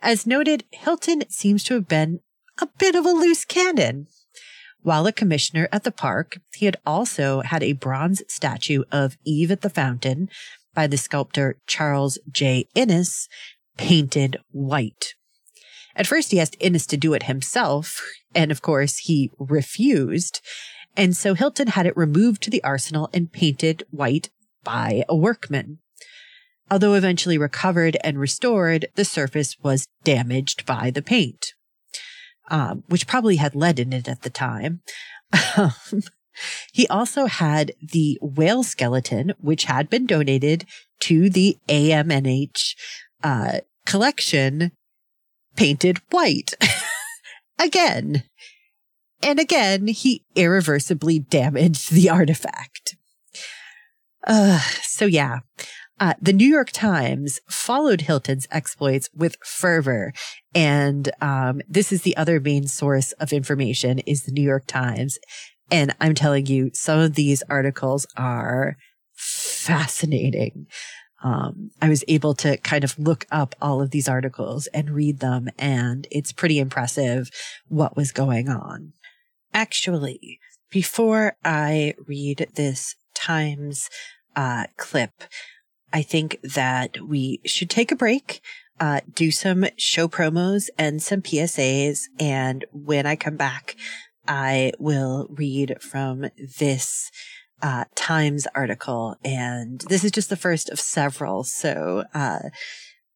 As 0.02 0.26
noted, 0.26 0.64
Hilton 0.70 1.29
seems 1.29 1.64
to 1.64 1.74
have 1.74 1.88
been 1.88 2.20
a 2.61 2.68
bit 2.79 2.94
of 2.94 3.05
a 3.05 3.11
loose 3.11 3.44
cannon. 3.44 4.07
While 4.83 5.07
a 5.07 5.12
commissioner 5.12 5.68
at 5.72 5.83
the 5.83 5.90
park, 5.90 6.38
he 6.55 6.66
had 6.66 6.76
also 6.87 7.40
had 7.40 7.62
a 7.62 7.72
bronze 7.72 8.22
statue 8.29 8.85
of 8.92 9.16
Eve 9.24 9.50
at 9.50 9.62
the 9.62 9.70
Fountain 9.70 10.29
by 10.74 10.87
the 10.87 10.96
sculptor 10.96 11.59
Charles 11.66 12.18
J. 12.31 12.68
Innes 12.74 13.29
painted 13.76 14.37
white. 14.52 15.14
At 15.96 16.07
first, 16.07 16.31
he 16.31 16.38
asked 16.38 16.57
Innes 16.61 16.87
to 16.88 16.96
do 16.96 17.14
it 17.14 17.24
himself, 17.24 18.00
and 18.35 18.52
of 18.52 18.62
course, 18.62 18.98
he 18.98 19.31
refused. 19.38 20.40
And 20.96 21.16
so 21.16 21.35
Hilton 21.35 21.68
had 21.68 21.87
it 21.87 21.96
removed 21.96 22.42
to 22.42 22.50
the 22.50 22.62
arsenal 22.62 23.09
and 23.12 23.33
painted 23.33 23.83
white 23.90 24.31
by 24.62 25.05
a 25.09 25.16
workman. 25.16 25.79
Although 26.70 26.94
eventually 26.94 27.38
recovered 27.38 27.96
and 28.02 28.18
restored, 28.18 28.87
the 28.96 29.05
surface 29.05 29.57
was 29.62 29.87
damaged 30.05 30.66
by 30.66 30.90
the 30.90 31.02
paint 31.02 31.52
um, 32.48 32.85
which 32.88 33.07
probably 33.07 33.37
had 33.37 33.55
lead 33.55 33.79
in 33.79 33.92
it 33.92 34.09
at 34.09 34.22
the 34.22 34.31
time. 34.31 34.81
he 36.72 36.87
also 36.88 37.26
had 37.26 37.72
the 37.81 38.18
whale 38.20 38.62
skeleton, 38.62 39.33
which 39.40 39.64
had 39.64 39.90
been 39.90 40.07
donated 40.07 40.64
to 41.00 41.29
the 41.29 41.59
AMNH 41.68 42.74
uh, 43.22 43.59
collection, 43.85 44.72
painted 45.57 45.98
white. 46.11 46.55
again. 47.59 48.24
And 49.22 49.40
again, 49.40 49.88
he 49.88 50.22
irreversibly 50.35 51.18
damaged 51.18 51.90
the 51.90 52.11
artifact. 52.11 52.96
Uh, 54.26 54.61
so 54.83 55.07
yeah, 55.07 55.38
uh, 55.98 56.14
the 56.20 56.32
New 56.32 56.48
York 56.48 56.70
Times 56.72 57.40
followed 57.48 58.02
Hilton's 58.02 58.46
exploits 58.50 59.09
with 59.14 59.37
fervor. 59.42 60.12
And 60.54 61.11
um, 61.20 61.62
this 61.68 61.90
is 61.92 62.02
the 62.02 62.16
other 62.16 62.38
main 62.40 62.66
source 62.66 63.12
of 63.12 63.32
information 63.32 64.00
is 64.00 64.24
the 64.24 64.32
New 64.32 64.42
York 64.42 64.66
Times. 64.66 65.18
And 65.70 65.94
I'm 66.00 66.14
telling 66.14 66.46
you, 66.46 66.70
some 66.74 66.98
of 67.00 67.14
these 67.14 67.42
articles 67.48 68.06
are 68.16 68.76
fascinating. 69.14 70.66
Um, 71.24 71.70
I 71.80 71.88
was 71.88 72.04
able 72.06 72.35
to 72.35 72.56
kind 72.59 72.85
of 72.85 72.98
look 72.98 73.26
up 73.32 73.54
all 73.61 73.80
of 73.80 73.90
these 73.90 74.09
articles 74.09 74.66
and 74.68 74.90
read 74.90 75.20
them, 75.20 75.48
and 75.59 76.06
it's 76.11 76.30
pretty 76.30 76.59
impressive 76.59 77.30
what 77.68 77.96
was 77.96 78.12
going 78.12 78.48
on. 78.48 78.92
Actually, 79.52 80.38
before 80.70 81.37
I 81.44 81.94
read 82.06 82.48
this 82.54 82.94
Times 83.14 83.88
uh, 84.37 84.66
clip, 84.76 85.24
I 85.96 86.02
think 86.02 86.38
that 86.42 86.98
we 87.09 87.40
should 87.46 87.70
take 87.70 87.90
a 87.90 87.96
break, 87.96 88.42
uh, 88.78 89.00
do 89.14 89.30
some 89.30 89.64
show 89.78 90.09
promos 90.09 90.68
and 90.76 91.02
some 91.02 91.22
PSAs. 91.22 92.00
And 92.20 92.66
when 92.70 93.06
I 93.06 93.16
come 93.16 93.37
back, 93.37 93.76
I 94.28 94.72
will 94.78 95.26
read 95.30 95.78
from 95.80 96.26
this 96.59 97.11
uh, 97.62 97.85
Times 97.94 98.46
article. 98.54 99.16
And 99.24 99.80
this 99.88 100.04
is 100.04 100.11
just 100.11 100.28
the 100.28 100.37
first 100.37 100.68
of 100.68 100.78
several. 100.78 101.44
So 101.44 102.04
uh, 102.12 102.50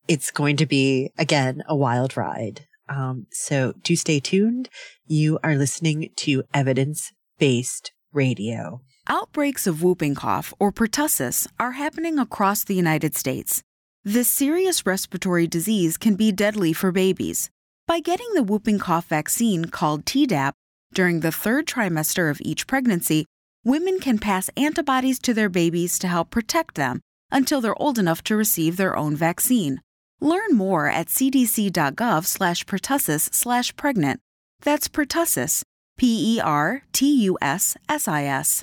it's 0.08 0.30
going 0.30 0.56
to 0.56 0.64
be, 0.64 1.10
again, 1.18 1.62
a 1.68 1.76
wild 1.76 2.16
ride. 2.16 2.66
Um, 2.88 3.26
so 3.30 3.74
do 3.82 3.94
stay 3.94 4.20
tuned. 4.20 4.70
You 5.06 5.38
are 5.44 5.56
listening 5.56 6.12
to 6.16 6.44
evidence 6.54 7.12
based 7.38 7.92
radio. 8.10 8.80
Outbreaks 9.12 9.66
of 9.66 9.82
whooping 9.82 10.14
cough, 10.14 10.54
or 10.60 10.70
pertussis, 10.70 11.48
are 11.58 11.72
happening 11.72 12.16
across 12.16 12.62
the 12.62 12.76
United 12.76 13.16
States. 13.16 13.60
This 14.04 14.28
serious 14.28 14.86
respiratory 14.86 15.48
disease 15.48 15.96
can 15.96 16.14
be 16.14 16.30
deadly 16.30 16.72
for 16.72 16.92
babies. 16.92 17.50
By 17.88 17.98
getting 17.98 18.32
the 18.34 18.44
whooping 18.44 18.78
cough 18.78 19.06
vaccine 19.06 19.64
called 19.64 20.04
Tdap 20.04 20.52
during 20.94 21.20
the 21.20 21.32
third 21.32 21.66
trimester 21.66 22.30
of 22.30 22.40
each 22.42 22.68
pregnancy, 22.68 23.26
women 23.64 23.98
can 23.98 24.20
pass 24.20 24.48
antibodies 24.56 25.18
to 25.22 25.34
their 25.34 25.48
babies 25.48 25.98
to 25.98 26.06
help 26.06 26.30
protect 26.30 26.76
them 26.76 27.00
until 27.32 27.60
they're 27.60 27.82
old 27.82 27.98
enough 27.98 28.22
to 28.22 28.36
receive 28.36 28.76
their 28.76 28.96
own 28.96 29.16
vaccine. 29.16 29.80
Learn 30.20 30.54
more 30.54 30.86
at 30.86 31.08
cdc.gov 31.08 32.26
slash 32.26 32.64
pertussis 32.64 33.34
slash 33.34 33.74
pregnant. 33.74 34.20
That's 34.60 34.86
pertussis, 34.86 35.64
P 35.98 36.36
E 36.36 36.40
R 36.40 36.84
T 36.92 37.24
U 37.24 37.36
S 37.42 37.76
S 37.88 38.06
I 38.06 38.22
S. 38.22 38.62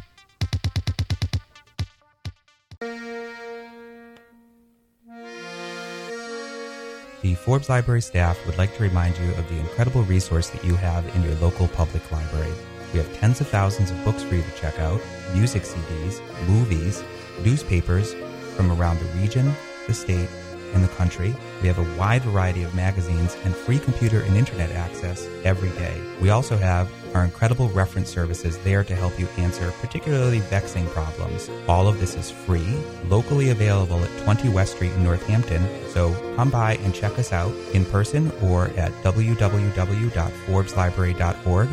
The 7.21 7.35
Forbes 7.35 7.69
Library 7.69 8.01
staff 8.01 8.43
would 8.47 8.57
like 8.57 8.75
to 8.75 8.81
remind 8.81 9.15
you 9.19 9.29
of 9.35 9.47
the 9.47 9.59
incredible 9.59 10.01
resource 10.03 10.49
that 10.49 10.65
you 10.65 10.75
have 10.75 11.05
in 11.15 11.21
your 11.21 11.35
local 11.35 11.67
public 11.67 12.11
library. 12.11 12.51
We 12.93 12.99
have 12.99 13.13
tens 13.13 13.39
of 13.39 13.47
thousands 13.47 13.91
of 13.91 14.03
books 14.03 14.23
for 14.23 14.33
you 14.33 14.41
to 14.41 14.51
check 14.59 14.79
out, 14.79 14.99
music 15.31 15.61
CDs, 15.61 16.19
movies, 16.47 17.03
newspapers 17.43 18.15
from 18.55 18.71
around 18.71 18.99
the 18.99 19.19
region, 19.19 19.53
the 19.85 19.93
state, 19.93 20.29
and 20.73 20.83
the 20.83 20.89
country. 20.89 21.33
We 21.61 21.67
have 21.67 21.79
a 21.79 21.97
wide 21.97 22.23
variety 22.23 22.63
of 22.63 22.75
magazines 22.75 23.37
and 23.43 23.55
free 23.55 23.79
computer 23.79 24.21
and 24.21 24.35
internet 24.35 24.71
access 24.71 25.27
every 25.43 25.69
day. 25.71 26.01
We 26.21 26.29
also 26.29 26.57
have 26.57 26.91
our 27.15 27.23
incredible 27.23 27.69
reference 27.69 28.09
services 28.09 28.57
there 28.59 28.83
to 28.83 28.95
help 28.95 29.19
you 29.19 29.27
answer 29.37 29.71
particularly 29.81 30.39
vexing 30.39 30.87
problems. 30.87 31.49
All 31.67 31.87
of 31.87 31.99
this 31.99 32.15
is 32.15 32.31
free, 32.31 32.79
locally 33.07 33.49
available 33.49 34.03
at 34.03 34.23
20 34.23 34.49
West 34.49 34.75
Street 34.75 34.91
in 34.93 35.03
Northampton, 35.03 35.63
so 35.89 36.15
come 36.35 36.49
by 36.49 36.75
and 36.77 36.95
check 36.95 37.19
us 37.19 37.33
out 37.33 37.53
in 37.73 37.83
person 37.85 38.31
or 38.41 38.65
at 38.77 38.91
www.forbeslibrary.org 39.03 41.69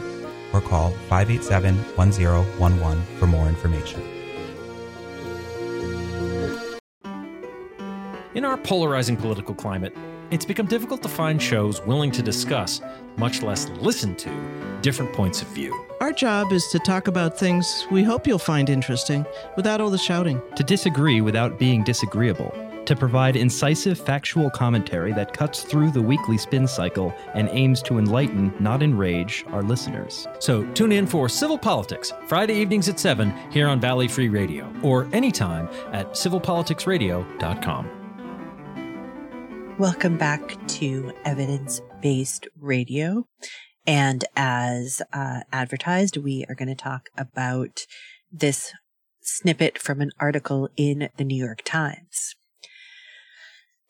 or 0.53 0.61
call 0.61 0.90
587 0.90 1.76
1011 1.96 3.03
for 3.18 3.26
more 3.26 3.49
information. 3.49 4.18
In 8.39 8.45
our 8.45 8.57
polarizing 8.57 9.16
political 9.16 9.53
climate, 9.53 9.97
it's 10.30 10.45
become 10.45 10.66
difficult 10.66 11.03
to 11.03 11.09
find 11.09 11.43
shows 11.43 11.84
willing 11.84 12.12
to 12.12 12.22
discuss, 12.22 12.80
much 13.16 13.43
less 13.43 13.68
listen 13.80 14.14
to, 14.14 14.30
different 14.80 15.12
points 15.12 15.43
of 15.43 15.49
view. 15.49 15.74
Our 16.01 16.12
job 16.12 16.53
is 16.53 16.68
to 16.68 16.78
talk 16.78 17.09
about 17.09 17.36
things 17.36 17.84
we 17.91 18.05
hope 18.05 18.28
you'll 18.28 18.39
find 18.39 18.70
interesting 18.70 19.26
without 19.57 19.80
all 19.80 19.91
the 19.91 19.99
shouting. 19.99 20.41
To 20.55 20.62
disagree 20.62 21.20
without 21.20 21.59
being 21.59 21.82
disagreeable. 21.82 22.55
To 22.84 22.95
provide 22.95 23.34
incisive 23.34 23.99
factual 23.99 24.51
commentary 24.51 25.12
that 25.14 25.32
cuts 25.32 25.64
through 25.64 25.91
the 25.91 26.01
weekly 26.01 26.39
spin 26.39 26.68
cycle 26.68 27.12
and 27.34 27.49
aims 27.51 27.82
to 27.82 27.99
enlighten, 27.99 28.55
not 28.61 28.84
enrage, 28.84 29.45
our 29.49 29.64
listeners. 29.64 30.28
So 30.39 30.64
tune 30.74 30.93
in 30.93 31.09
for 31.09 31.28
Civil 31.28 31.59
Politics, 31.59 32.12
Friday 32.28 32.55
evenings 32.55 32.89
at 32.89 33.01
7 33.01 33.34
here 33.51 33.66
on 33.66 33.80
Valley 33.80 34.07
Free 34.07 34.28
Radio, 34.28 34.72
or 34.84 35.09
anytime 35.12 35.68
at 35.93 36.12
civilpoliticsradio.com. 36.12 37.97
Welcome 39.79 40.18
back 40.18 40.66
to 40.70 41.12
Evidence 41.24 41.81
Based 42.03 42.49
Radio. 42.59 43.29
And 43.87 44.24
as 44.35 45.01
uh, 45.12 45.43
advertised, 45.53 46.16
we 46.16 46.45
are 46.49 46.57
going 46.57 46.66
to 46.66 46.74
talk 46.74 47.11
about 47.16 47.87
this 48.33 48.72
snippet 49.20 49.79
from 49.79 50.01
an 50.01 50.11
article 50.18 50.68
in 50.76 51.11
the 51.16 51.22
New 51.22 51.37
York 51.37 51.62
Times. 51.64 52.35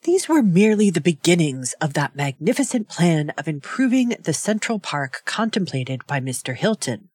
These 0.03 0.29
were 0.29 0.43
merely 0.43 0.91
the 0.91 1.01
beginnings 1.01 1.73
of 1.81 1.95
that 1.95 2.15
magnificent 2.15 2.91
plan 2.91 3.31
of 3.39 3.49
improving 3.49 4.11
the 4.23 4.35
Central 4.35 4.79
Park 4.79 5.23
contemplated 5.25 6.07
by 6.07 6.21
Mr. 6.21 6.55
Hilton. 6.55 7.09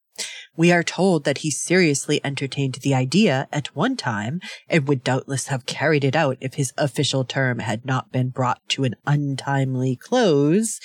We 0.56 0.72
are 0.72 0.84
told 0.84 1.24
that 1.24 1.40
he 1.40 1.50
seriously 1.50 2.22
entertained 2.24 2.76
the 2.76 2.94
idea 2.94 3.48
at 3.52 3.76
one 3.76 3.96
time 3.96 4.40
and 4.70 4.88
would 4.88 5.04
doubtless 5.04 5.48
have 5.48 5.66
carried 5.66 6.04
it 6.04 6.16
out 6.16 6.38
if 6.40 6.54
his 6.54 6.74
official 6.78 7.26
term 7.26 7.60
had 7.60 7.86
not 7.86 8.12
been 8.12 8.30
brought 8.30 8.68
to 8.70 8.84
an 8.84 8.96
untimely 9.06 9.96
close 9.96 10.80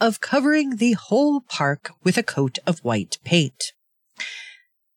of 0.00 0.20
covering 0.20 0.76
the 0.76 0.92
whole 0.92 1.40
park 1.40 1.92
with 2.02 2.18
a 2.18 2.24
coat 2.24 2.58
of 2.66 2.80
white 2.80 3.18
paint. 3.24 3.72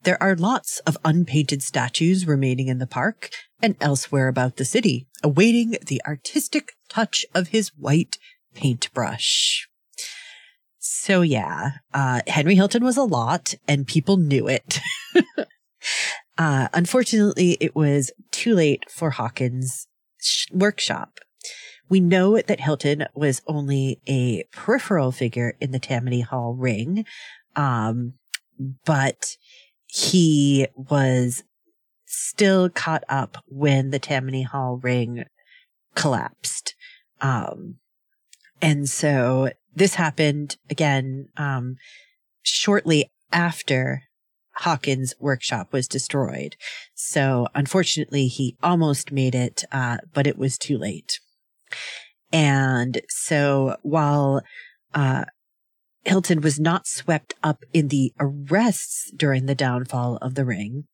There 0.01 0.21
are 0.21 0.35
lots 0.35 0.79
of 0.79 0.97
unpainted 1.05 1.61
statues 1.61 2.25
remaining 2.25 2.69
in 2.69 2.79
the 2.79 2.87
park 2.87 3.29
and 3.61 3.75
elsewhere 3.81 4.27
about 4.27 4.57
the 4.57 4.65
city, 4.65 5.07
awaiting 5.21 5.75
the 5.85 6.01
artistic 6.07 6.73
touch 6.89 7.25
of 7.35 7.49
his 7.49 7.69
white 7.77 8.17
paintbrush. 8.55 9.67
So 10.89 11.21
yeah, 11.21 11.71
uh, 11.93 12.21
Henry 12.27 12.55
Hilton 12.55 12.81
was 12.81 12.95
a 12.95 13.03
lot 13.03 13.55
and 13.67 13.85
people 13.85 14.15
knew 14.15 14.47
it. 14.47 14.79
uh, 16.37 16.69
unfortunately, 16.73 17.57
it 17.59 17.75
was 17.75 18.09
too 18.31 18.55
late 18.55 18.89
for 18.89 19.09
Hawkins' 19.09 19.87
sh- 20.21 20.45
workshop. 20.53 21.19
We 21.89 21.99
know 21.99 22.39
that 22.39 22.61
Hilton 22.61 23.05
was 23.13 23.41
only 23.47 23.99
a 24.07 24.45
peripheral 24.53 25.11
figure 25.11 25.57
in 25.59 25.71
the 25.71 25.79
Tammany 25.79 26.21
Hall 26.21 26.53
ring, 26.53 27.03
um, 27.57 28.13
but 28.85 29.35
he 29.87 30.67
was 30.73 31.43
still 32.05 32.69
caught 32.69 33.03
up 33.09 33.43
when 33.49 33.89
the 33.89 33.99
Tammany 33.99 34.43
Hall 34.43 34.79
ring 34.81 35.25
collapsed. 35.95 36.75
Um, 37.19 37.75
and 38.61 38.89
so 38.89 39.49
this 39.77 39.95
happened 39.95 40.57
again, 40.69 41.29
um, 41.37 41.75
shortly 42.41 43.09
after 43.31 44.01
Hawkins' 44.55 45.13
workshop 45.19 45.71
was 45.71 45.87
destroyed. 45.87 46.55
So 46.95 47.47
unfortunately, 47.53 48.27
he 48.27 48.57
almost 48.63 49.11
made 49.11 49.35
it, 49.35 49.63
uh, 49.71 49.97
but 50.13 50.25
it 50.25 50.37
was 50.37 50.57
too 50.57 50.79
late. 50.79 51.19
And 52.31 53.01
so 53.07 53.77
while, 53.83 54.41
uh, 54.95 55.25
Hilton 56.05 56.41
was 56.41 56.59
not 56.59 56.87
swept 56.87 57.35
up 57.43 57.63
in 57.71 57.89
the 57.89 58.13
arrests 58.19 59.11
during 59.15 59.45
the 59.45 59.55
downfall 59.55 60.17
of 60.21 60.33
the 60.33 60.45
ring, 60.45 60.85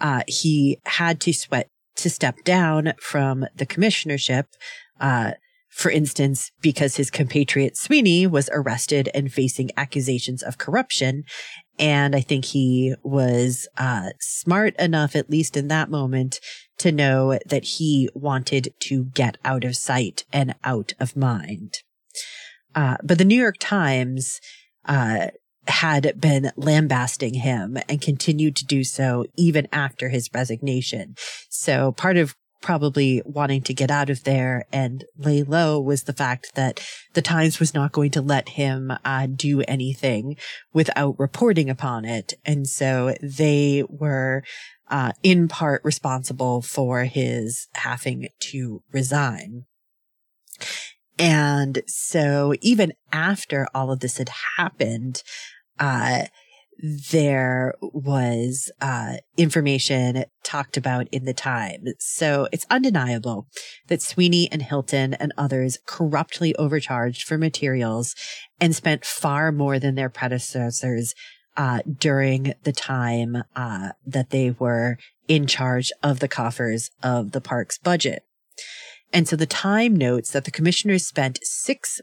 uh, 0.00 0.22
he 0.26 0.80
had 0.86 1.20
to 1.20 1.32
sweat 1.32 1.68
to 1.96 2.10
step 2.10 2.42
down 2.42 2.94
from 3.00 3.46
the 3.54 3.66
commissionership, 3.66 4.46
uh, 5.00 5.32
for 5.76 5.90
instance, 5.90 6.50
because 6.62 6.96
his 6.96 7.10
compatriot 7.10 7.76
Sweeney 7.76 8.26
was 8.26 8.48
arrested 8.50 9.10
and 9.12 9.30
facing 9.30 9.70
accusations 9.76 10.42
of 10.42 10.56
corruption. 10.56 11.24
And 11.78 12.16
I 12.16 12.22
think 12.22 12.46
he 12.46 12.94
was 13.02 13.68
uh, 13.76 14.08
smart 14.18 14.74
enough, 14.76 15.14
at 15.14 15.28
least 15.28 15.54
in 15.54 15.68
that 15.68 15.90
moment, 15.90 16.40
to 16.78 16.90
know 16.90 17.38
that 17.44 17.64
he 17.64 18.08
wanted 18.14 18.72
to 18.84 19.04
get 19.12 19.36
out 19.44 19.64
of 19.64 19.76
sight 19.76 20.24
and 20.32 20.54
out 20.64 20.94
of 20.98 21.14
mind. 21.14 21.74
Uh, 22.74 22.96
but 23.04 23.18
the 23.18 23.24
New 23.26 23.38
York 23.38 23.56
Times 23.60 24.40
uh, 24.86 25.26
had 25.68 26.18
been 26.18 26.52
lambasting 26.56 27.34
him 27.34 27.76
and 27.86 28.00
continued 28.00 28.56
to 28.56 28.64
do 28.64 28.82
so 28.82 29.26
even 29.36 29.68
after 29.72 30.08
his 30.08 30.30
resignation. 30.32 31.16
So 31.50 31.92
part 31.92 32.16
of 32.16 32.34
probably 32.60 33.22
wanting 33.24 33.62
to 33.62 33.74
get 33.74 33.90
out 33.90 34.10
of 34.10 34.24
there 34.24 34.64
and 34.72 35.04
lay 35.16 35.42
low 35.42 35.80
was 35.80 36.04
the 36.04 36.12
fact 36.12 36.54
that 36.54 36.80
the 37.14 37.22
Times 37.22 37.60
was 37.60 37.74
not 37.74 37.92
going 37.92 38.10
to 38.12 38.22
let 38.22 38.50
him 38.50 38.92
uh, 39.04 39.26
do 39.26 39.62
anything 39.62 40.36
without 40.72 41.18
reporting 41.18 41.70
upon 41.70 42.04
it. 42.04 42.34
And 42.44 42.66
so 42.66 43.14
they 43.22 43.84
were 43.88 44.42
uh, 44.88 45.12
in 45.22 45.48
part 45.48 45.82
responsible 45.84 46.62
for 46.62 47.04
his 47.04 47.68
having 47.74 48.28
to 48.40 48.82
resign. 48.92 49.64
And 51.18 51.82
so 51.86 52.54
even 52.60 52.92
after 53.12 53.66
all 53.74 53.90
of 53.90 54.00
this 54.00 54.18
had 54.18 54.30
happened, 54.56 55.22
uh, 55.78 56.24
there 56.78 57.74
was 57.80 58.70
uh, 58.80 59.16
information 59.36 60.24
talked 60.44 60.76
about 60.76 61.08
in 61.10 61.24
the 61.24 61.34
time. 61.34 61.84
So 61.98 62.48
it's 62.52 62.66
undeniable 62.70 63.46
that 63.88 64.02
Sweeney 64.02 64.50
and 64.52 64.62
Hilton 64.62 65.14
and 65.14 65.32
others 65.38 65.78
corruptly 65.86 66.54
overcharged 66.56 67.26
for 67.26 67.38
materials 67.38 68.14
and 68.60 68.74
spent 68.76 69.04
far 69.04 69.52
more 69.52 69.78
than 69.78 69.94
their 69.94 70.10
predecessors 70.10 71.14
uh, 71.56 71.80
during 71.98 72.54
the 72.64 72.72
time 72.72 73.42
uh, 73.54 73.90
that 74.06 74.30
they 74.30 74.50
were 74.50 74.98
in 75.26 75.46
charge 75.46 75.90
of 76.02 76.20
the 76.20 76.28
coffers 76.28 76.90
of 77.02 77.32
the 77.32 77.40
park's 77.40 77.78
budget. 77.78 78.22
And 79.12 79.26
so 79.26 79.36
the 79.36 79.46
time 79.46 79.96
notes 79.96 80.32
that 80.32 80.44
the 80.44 80.50
commissioners 80.50 81.06
spent 81.06 81.38
six 81.42 82.00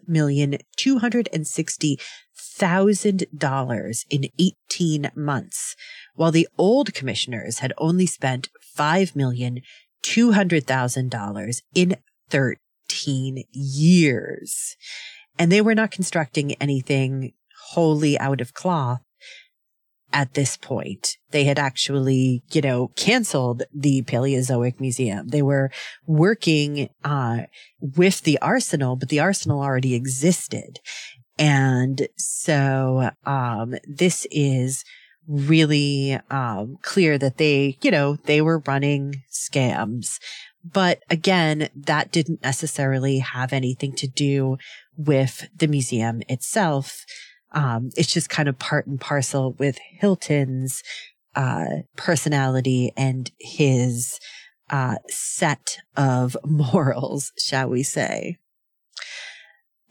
million 2.62 2.70
two 2.70 2.72
hundred 2.72 2.90
and 2.90 2.98
sixty 2.98 3.26
thousand 3.26 3.40
dollars 3.40 4.06
in 4.10 4.30
18 4.40 5.12
months, 5.16 5.76
while 6.16 6.32
the 6.32 6.48
old 6.58 6.94
commissioners 6.94 7.60
had 7.60 7.74
only 7.78 8.06
spent 8.06 8.50
five 8.62 9.16
million 9.16 9.62
two 10.02 10.32
hundred 10.34 10.66
thousand 10.68 11.10
dollars 11.12 11.62
in 11.76 11.96
13 12.30 13.44
years. 13.52 14.76
And 15.40 15.52
they 15.52 15.62
were 15.62 15.76
not 15.76 15.92
constructing 15.92 16.54
anything 16.54 17.34
wholly 17.72 18.20
out 18.20 18.42
of 18.42 18.54
cloth. 18.54 19.02
at 20.16 20.36
this 20.36 20.58
point. 20.58 21.18
They 21.32 21.46
had 21.46 21.58
actually, 21.58 22.44
you 22.52 22.62
know, 22.62 22.90
canceled 22.96 23.64
the 23.74 24.04
Paleozoic 24.04 24.80
Museum. 24.80 25.30
They 25.30 25.42
were 25.42 25.72
working, 26.06 26.90
uh, 27.04 27.46
with 27.82 28.22
the 28.22 28.38
arsenal, 28.40 28.96
but 28.96 29.10
the 29.10 29.20
arsenal 29.20 29.60
already 29.62 29.96
existed. 29.96 30.80
And 31.38 32.08
so, 32.18 33.10
um, 33.26 33.76
this 33.88 34.28
is 34.32 34.84
really, 35.28 36.20
um, 36.30 36.78
clear 36.82 37.18
that 37.18 37.38
they, 37.38 37.78
you 37.82 37.92
know, 37.92 38.18
they 38.26 38.42
were 38.42 38.62
running 38.68 39.24
scams. 39.32 40.20
But 40.64 41.04
again, 41.10 41.70
that 41.76 42.12
didn't 42.12 42.42
necessarily 42.42 43.20
have 43.20 43.52
anything 43.52 43.94
to 43.96 44.08
do 44.08 44.58
with 44.96 45.50
the 45.56 45.68
museum 45.68 46.22
itself. 46.30 47.04
Um, 47.52 47.90
it's 47.96 48.12
just 48.12 48.30
kind 48.30 48.48
of 48.48 48.60
part 48.60 48.88
and 48.88 49.00
parcel 49.00 49.54
with 49.54 49.78
Hilton's 50.00 50.82
uh, 51.36 51.66
personality 51.96 52.92
and 52.96 53.32
his 53.40 54.20
uh, 54.70 54.96
set 55.10 55.78
of 55.96 56.38
morals, 56.46 57.32
shall 57.38 57.70
we 57.70 57.84
say. 57.84 58.38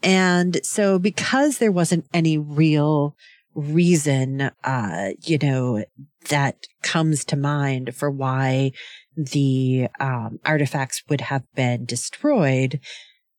And 0.03 0.61
so 0.65 0.99
because 0.99 1.59
there 1.59 1.73
wasn't 1.73 2.07
any 2.13 2.37
real 2.39 3.17
reason, 3.55 4.51
uh, 4.65 5.11
you 5.23 5.39
know, 5.39 5.85
that 6.29 6.67
comes 6.83 7.25
to 7.27 7.37
mind 7.37 7.95
for 7.95 8.11
why 8.11 8.73
the 9.17 9.89
um, 10.01 10.41
artifacts 10.45 11.03
would 11.09 11.23
have 11.23 11.45
been 11.55 11.85
destroyed, 11.85 12.81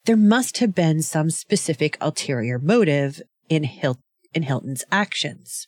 there 0.06 0.18
must 0.18 0.60
have 0.60 0.76
been 0.76 1.02
some 1.02 1.30
specific 1.30 1.98
ulterior 2.00 2.60
motive 2.60 3.22
in 3.50 3.64
Hil- 3.64 4.02
in 4.34 4.44
Hilton's 4.44 4.84
actions. 4.92 5.68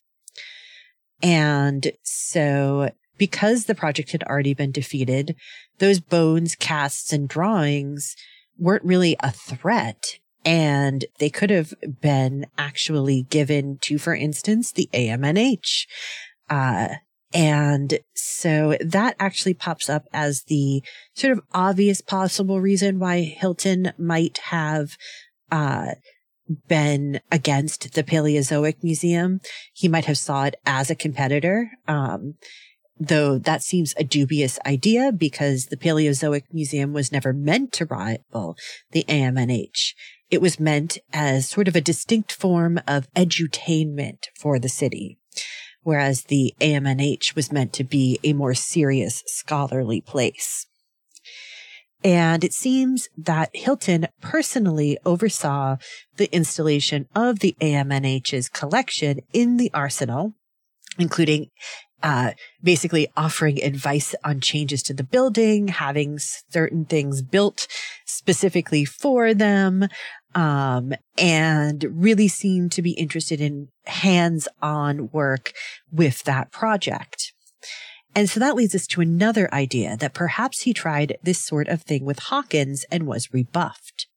And 1.22 1.92
so 2.04 2.90
because 3.18 3.66
the 3.66 3.76
project 3.76 4.12
had 4.12 4.24
already 4.24 4.54
been 4.54 4.72
defeated, 4.72 5.36
those 5.80 6.00
bones, 6.00 6.56
casts, 6.56 7.14
and 7.14 7.28
drawings 7.28 8.16
weren't 8.58 8.84
really 8.84 9.16
a 9.22 9.32
threat. 9.32 10.20
And 10.46 11.06
they 11.20 11.30
could 11.30 11.50
have 11.50 11.74
been 12.02 12.46
actually 12.58 13.24
given 13.24 13.80
to, 13.82 13.98
for 13.98 14.14
instance, 14.14 14.72
the 14.72 14.88
AMNH. 14.94 15.88
Uh, 16.50 16.88
and 17.34 18.00
so 18.14 18.78
that 18.80 19.16
actually 19.20 19.56
pops 19.56 19.90
up 19.90 20.06
as 20.14 20.44
the 20.44 20.84
sort 21.16 21.34
of 21.34 21.42
obvious 21.54 22.00
possible 22.00 22.62
reason 22.62 23.00
why 23.00 23.22
Hilton 23.22 23.92
might 23.98 24.38
have, 24.38 24.98
uh, 25.52 25.96
been 26.68 27.20
against 27.32 27.94
the 27.94 28.04
Paleozoic 28.04 28.84
Museum. 28.84 29.42
He 29.74 29.88
might 29.88 30.06
have 30.06 30.18
saw 30.18 30.44
it 30.46 30.56
as 30.66 30.90
a 30.90 30.96
competitor. 30.96 31.72
Um, 31.88 32.36
though 32.98 33.38
that 33.38 33.62
seems 33.62 33.94
a 33.98 34.04
dubious 34.04 34.58
idea 34.66 35.12
because 35.12 35.66
the 35.66 35.78
Paleozoic 35.78 36.44
Museum 36.54 36.94
was 36.94 37.12
never 37.12 37.34
meant 37.34 37.74
to 37.74 37.86
rival 37.86 38.56
the 38.92 39.04
AMNH. 39.08 39.94
It 40.32 40.42
was 40.42 40.60
meant 40.60 40.98
as 41.14 41.50
sort 41.50 41.68
of 41.68 41.76
a 41.76 41.82
distinct 41.82 42.32
form 42.32 42.80
of 42.88 43.12
edutainment 43.14 44.26
for 44.36 44.60
the 44.60 44.70
city, 44.70 45.18
whereas 45.84 46.24
the 46.24 46.54
AMNH 46.60 47.36
was 47.36 47.52
meant 47.52 47.74
to 47.74 47.84
be 47.84 48.20
a 48.24 48.34
more 48.34 48.54
serious 48.54 49.24
scholarly 49.28 50.02
place. 50.02 50.68
And 52.04 52.44
it 52.44 52.54
seems 52.54 53.08
that 53.18 53.50
Hilton 53.54 54.08
personally 54.22 54.98
oversaw 55.06 55.78
the 56.18 56.34
installation 56.36 57.08
of 57.16 57.40
the 57.40 57.56
AMNH's 57.60 58.48
collection 58.50 59.22
in 59.34 59.58
the 59.58 59.72
arsenal, 59.74 60.34
including 61.00 61.50
uh, 62.04 62.32
basically 62.62 63.08
offering 63.16 63.62
advice 63.64 64.14
on 64.24 64.40
changes 64.40 64.84
to 64.84 64.94
the 64.94 65.04
building, 65.04 65.70
having 65.70 66.20
certain 66.20 66.86
things 66.86 67.22
built 67.22 67.68
specifically 68.06 68.86
for 68.86 69.34
them, 69.34 69.88
um, 70.34 70.94
and 71.18 71.86
really 71.90 72.28
seemed 72.28 72.72
to 72.74 72.82
be 72.82 72.92
interested 72.92 73.42
in 73.42 73.70
hands 73.86 74.48
on 74.62 75.10
work 75.12 75.54
with 75.92 76.24
that 76.24 76.52
project. 76.52 77.34
And 78.14 78.30
so 78.30 78.40
that 78.40 78.56
leads 78.56 78.74
us 78.74 78.88
to 78.88 79.02
another 79.02 79.54
idea 79.54 79.98
that 79.98 80.14
perhaps 80.14 80.62
he 80.62 80.74
tried 80.74 81.18
this 81.24 81.44
sort 81.44 81.68
of 81.68 81.82
thing 81.82 82.06
with 82.06 82.20
Hawkins 82.20 82.86
and 82.90 83.06
was 83.06 83.34
rebuffed. 83.34 84.08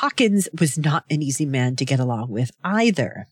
Hawkins 0.00 0.46
was 0.60 0.76
not 0.76 1.06
an 1.08 1.22
easy 1.22 1.46
man 1.46 1.74
to 1.76 1.84
get 1.86 1.98
along 1.98 2.28
with 2.28 2.50
either. 2.62 3.28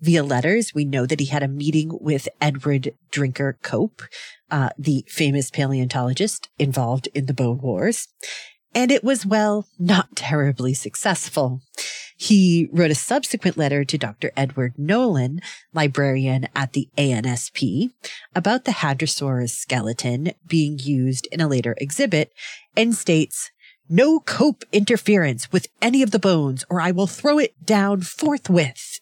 Via 0.00 0.22
letters, 0.22 0.72
we 0.72 0.84
know 0.84 1.06
that 1.06 1.18
he 1.18 1.26
had 1.26 1.42
a 1.42 1.48
meeting 1.48 1.98
with 2.00 2.28
Edward 2.40 2.94
Drinker 3.10 3.58
Cope, 3.62 4.00
uh, 4.48 4.68
the 4.78 5.04
famous 5.08 5.50
paleontologist 5.50 6.48
involved 6.56 7.08
in 7.14 7.26
the 7.26 7.34
Bone 7.34 7.58
Wars. 7.60 8.06
And 8.72 8.92
it 8.92 9.02
was, 9.02 9.26
well, 9.26 9.66
not 9.76 10.14
terribly 10.14 10.72
successful. 10.72 11.62
He 12.16 12.68
wrote 12.70 12.92
a 12.92 12.94
subsequent 12.94 13.56
letter 13.56 13.84
to 13.84 13.98
Dr. 13.98 14.30
Edward 14.36 14.74
Nolan, 14.78 15.40
librarian 15.72 16.46
at 16.54 16.74
the 16.74 16.88
ANSP, 16.96 17.90
about 18.36 18.64
the 18.66 18.70
Hadrosaurus 18.70 19.50
skeleton 19.50 20.30
being 20.46 20.78
used 20.78 21.26
in 21.32 21.40
a 21.40 21.48
later 21.48 21.74
exhibit 21.78 22.32
and 22.76 22.94
states, 22.94 23.50
no 23.88 24.20
cope 24.20 24.64
interference 24.72 25.50
with 25.52 25.68
any 25.82 26.02
of 26.02 26.10
the 26.10 26.18
bones 26.18 26.64
or 26.68 26.80
I 26.80 26.90
will 26.90 27.06
throw 27.06 27.38
it 27.38 27.64
down 27.64 28.00
forthwith. 28.00 29.00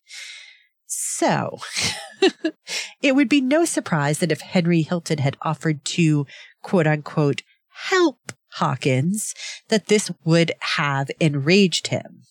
So, 0.86 1.58
it 3.02 3.14
would 3.14 3.28
be 3.28 3.40
no 3.40 3.64
surprise 3.64 4.18
that 4.18 4.32
if 4.32 4.40
Henry 4.40 4.82
Hilton 4.82 5.18
had 5.18 5.36
offered 5.42 5.84
to 5.86 6.26
quote 6.62 6.86
unquote 6.86 7.42
help 7.68 8.32
Hawkins, 8.54 9.34
that 9.68 9.86
this 9.86 10.10
would 10.24 10.52
have 10.60 11.10
enraged 11.18 11.88
him. 11.88 12.22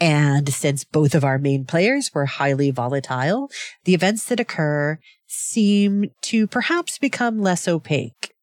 And 0.00 0.52
since 0.52 0.82
both 0.82 1.14
of 1.14 1.24
our 1.24 1.38
main 1.38 1.64
players 1.64 2.12
were 2.12 2.26
highly 2.26 2.70
volatile, 2.70 3.50
the 3.84 3.94
events 3.94 4.24
that 4.24 4.40
occur 4.40 4.98
seem 5.26 6.10
to 6.22 6.46
perhaps 6.46 6.98
become 6.98 7.40
less 7.40 7.68
opaque. 7.68 8.34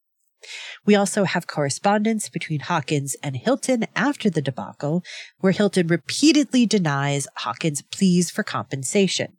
We 0.86 0.96
also 0.96 1.26
have 1.26 1.48
correspondence 1.48 2.30
between 2.30 2.62
Hawkins 2.62 3.16
and 3.22 3.36
Hilton 3.36 3.86
after 3.96 4.30
the 4.30 4.42
debacle, 4.42 5.04
where 5.40 5.52
Hilton 5.52 5.88
repeatedly 5.88 6.66
denies 6.66 7.28
Hawkins' 7.38 7.82
pleas 7.82 8.30
for 8.30 8.44
compensation. 8.44 9.34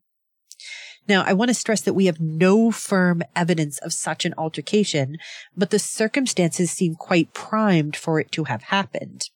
Now, 1.09 1.25
I 1.27 1.33
want 1.33 1.49
to 1.49 1.55
stress 1.55 1.81
that 1.83 1.95
we 1.95 2.07
have 2.07 2.21
no 2.21 2.71
firm 2.71 3.23
evidence 3.35 3.79
of 3.79 3.93
such 3.93 4.25
an 4.25 4.35
altercation, 4.37 5.17
but 5.57 5.71
the 5.71 5.79
circumstances 5.79 6.71
seem 6.71 6.95
quite 6.95 7.35
primed 7.35 7.97
for 7.97 8.21
it 8.21 8.31
to 8.33 8.45
have 8.45 8.65
happened. 8.65 9.31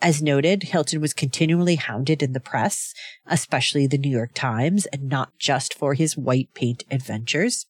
As 0.00 0.20
noted, 0.20 0.64
Hilton 0.64 1.00
was 1.00 1.14
continually 1.14 1.76
hounded 1.76 2.22
in 2.22 2.32
the 2.32 2.40
press, 2.40 2.92
especially 3.26 3.86
the 3.86 3.98
New 3.98 4.10
York 4.10 4.32
Times, 4.34 4.86
and 4.86 5.08
not 5.08 5.38
just 5.38 5.74
for 5.74 5.94
his 5.94 6.16
white 6.16 6.48
paint 6.54 6.84
adventures. 6.90 7.66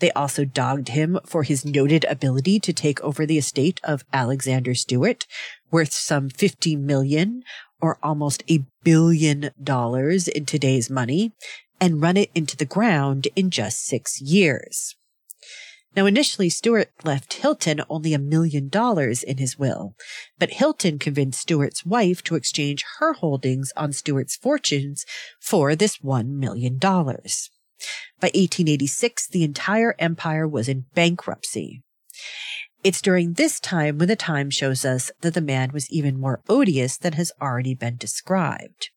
They 0.00 0.10
also 0.12 0.44
dogged 0.44 0.88
him 0.88 1.18
for 1.24 1.44
his 1.44 1.64
noted 1.64 2.04
ability 2.04 2.60
to 2.60 2.72
take 2.72 3.00
over 3.02 3.24
the 3.24 3.38
estate 3.38 3.80
of 3.84 4.04
Alexander 4.12 4.74
Stewart, 4.74 5.26
worth 5.70 5.92
some 5.92 6.28
50 6.28 6.76
million 6.76 7.42
or 7.80 7.98
almost 8.02 8.42
a 8.50 8.64
billion 8.82 9.50
dollars 9.62 10.26
in 10.26 10.46
today's 10.46 10.88
money, 10.88 11.32
and 11.80 12.00
run 12.00 12.16
it 12.16 12.30
into 12.34 12.56
the 12.56 12.64
ground 12.64 13.28
in 13.36 13.50
just 13.50 13.84
six 13.84 14.20
years. 14.20 14.96
Now, 15.96 16.06
initially, 16.06 16.48
Stewart 16.48 16.90
left 17.04 17.34
Hilton 17.34 17.80
only 17.88 18.14
a 18.14 18.18
million 18.18 18.68
dollars 18.68 19.22
in 19.22 19.38
his 19.38 19.58
will, 19.58 19.94
but 20.38 20.54
Hilton 20.54 20.98
convinced 20.98 21.42
Stewart's 21.42 21.86
wife 21.86 22.22
to 22.24 22.34
exchange 22.34 22.84
her 22.98 23.12
holdings 23.12 23.72
on 23.76 23.92
Stewart's 23.92 24.34
fortunes 24.34 25.04
for 25.40 25.76
this 25.76 26.00
one 26.00 26.38
million 26.38 26.78
dollars. 26.78 27.50
By 28.20 28.28
1886, 28.28 29.28
the 29.28 29.44
entire 29.44 29.94
empire 29.98 30.46
was 30.46 30.68
in 30.68 30.86
bankruptcy. 30.94 31.82
It's 32.82 33.00
during 33.00 33.32
this 33.32 33.60
time 33.60 33.98
when 33.98 34.08
the 34.08 34.16
Times 34.16 34.54
shows 34.54 34.84
us 34.84 35.10
that 35.22 35.34
the 35.34 35.40
man 35.40 35.72
was 35.72 35.90
even 35.90 36.20
more 36.20 36.40
odious 36.48 36.96
than 36.98 37.14
has 37.14 37.32
already 37.40 37.74
been 37.74 37.96
described. 37.96 38.90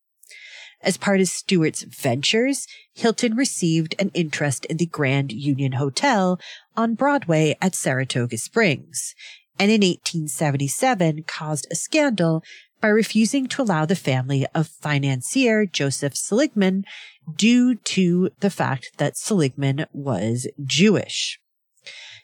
As 0.82 0.98
part 0.98 1.22
of 1.22 1.28
Stewart's 1.28 1.84
ventures, 1.84 2.68
Hilton 2.94 3.36
received 3.36 3.96
an 3.98 4.12
interest 4.14 4.66
in 4.66 4.78
the 4.78 4.86
Grand 4.86 5.32
Union 5.32 5.74
Hotel 5.74 6.40
on 6.76 6.94
Broadway 6.94 7.58
at 7.62 7.76
Saratoga 7.76 8.38
Springs, 8.38 9.16
and 9.58 9.72
in 9.72 9.82
1877 9.82 11.24
caused 11.24 11.66
a 11.72 11.76
scandal 11.76 12.44
by 12.82 12.88
refusing 12.88 13.48
to 13.48 13.62
allow 13.62 13.86
the 13.86 13.96
family 13.96 14.46
of 14.54 14.68
financier 14.68 15.66
Joseph 15.66 16.16
Seligman 16.16 16.86
due 17.36 17.76
to 17.76 18.30
the 18.40 18.50
fact 18.50 18.92
that 18.98 19.18
Seligman 19.18 19.86
was 19.92 20.48
Jewish. 20.64 21.40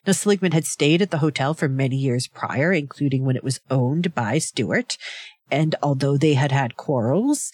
Now, 0.06 0.14
Seligman 0.14 0.52
had 0.52 0.66
stayed 0.66 1.02
at 1.02 1.12
the 1.12 1.20
hotel 1.20 1.54
for 1.54 1.70
many 1.70 1.96
years 1.96 2.28
prior, 2.28 2.74
including 2.74 3.24
when 3.24 3.36
it 3.36 3.44
was 3.44 3.62
owned 3.70 4.14
by 4.14 4.38
Stewart. 4.38 4.98
And 5.50 5.76
although 5.82 6.18
they 6.18 6.34
had 6.34 6.52
had 6.52 6.78
quarrels, 6.78 7.52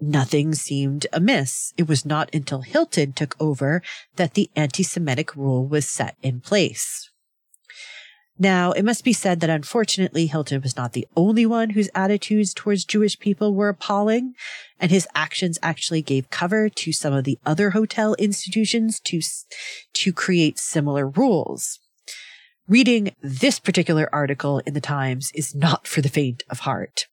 nothing 0.00 0.54
seemed 0.54 1.06
amiss. 1.12 1.72
It 1.76 1.88
was 1.88 2.06
not 2.06 2.32
until 2.34 2.62
Hilton 2.62 3.12
took 3.12 3.34
over 3.40 3.82
that 4.16 4.34
the 4.34 4.50
anti-Semitic 4.54 5.34
rule 5.34 5.66
was 5.66 5.88
set 5.88 6.16
in 6.22 6.40
place. 6.40 7.10
Now, 8.38 8.72
it 8.72 8.84
must 8.84 9.04
be 9.04 9.12
said 9.12 9.40
that 9.40 9.50
unfortunately, 9.50 10.26
Hilton 10.26 10.62
was 10.62 10.76
not 10.76 10.94
the 10.94 11.06
only 11.16 11.44
one 11.44 11.70
whose 11.70 11.90
attitudes 11.94 12.54
towards 12.54 12.84
Jewish 12.84 13.18
people 13.18 13.54
were 13.54 13.68
appalling, 13.68 14.34
and 14.80 14.90
his 14.90 15.06
actions 15.14 15.58
actually 15.62 16.02
gave 16.02 16.30
cover 16.30 16.68
to 16.68 16.92
some 16.92 17.12
of 17.12 17.24
the 17.24 17.38
other 17.44 17.70
hotel 17.70 18.14
institutions 18.14 18.98
to, 19.00 19.20
to 19.92 20.12
create 20.12 20.58
similar 20.58 21.06
rules. 21.08 21.78
Reading 22.66 23.14
this 23.22 23.58
particular 23.58 24.08
article 24.12 24.60
in 24.60 24.72
the 24.72 24.80
Times 24.80 25.30
is 25.34 25.54
not 25.54 25.86
for 25.86 26.00
the 26.00 26.08
faint 26.08 26.42
of 26.48 26.60
heart. 26.60 27.06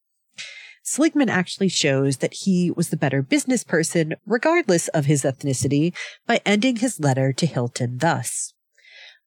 Seligman 0.83 1.29
actually 1.29 1.69
shows 1.69 2.17
that 2.17 2.33
he 2.33 2.71
was 2.71 2.89
the 2.89 2.97
better 2.97 3.21
business 3.21 3.63
person, 3.63 4.15
regardless 4.25 4.87
of 4.89 5.05
his 5.05 5.23
ethnicity, 5.23 5.93
by 6.25 6.39
ending 6.45 6.77
his 6.77 6.99
letter 6.99 7.33
to 7.33 7.45
Hilton 7.45 7.97
thus. 7.97 8.53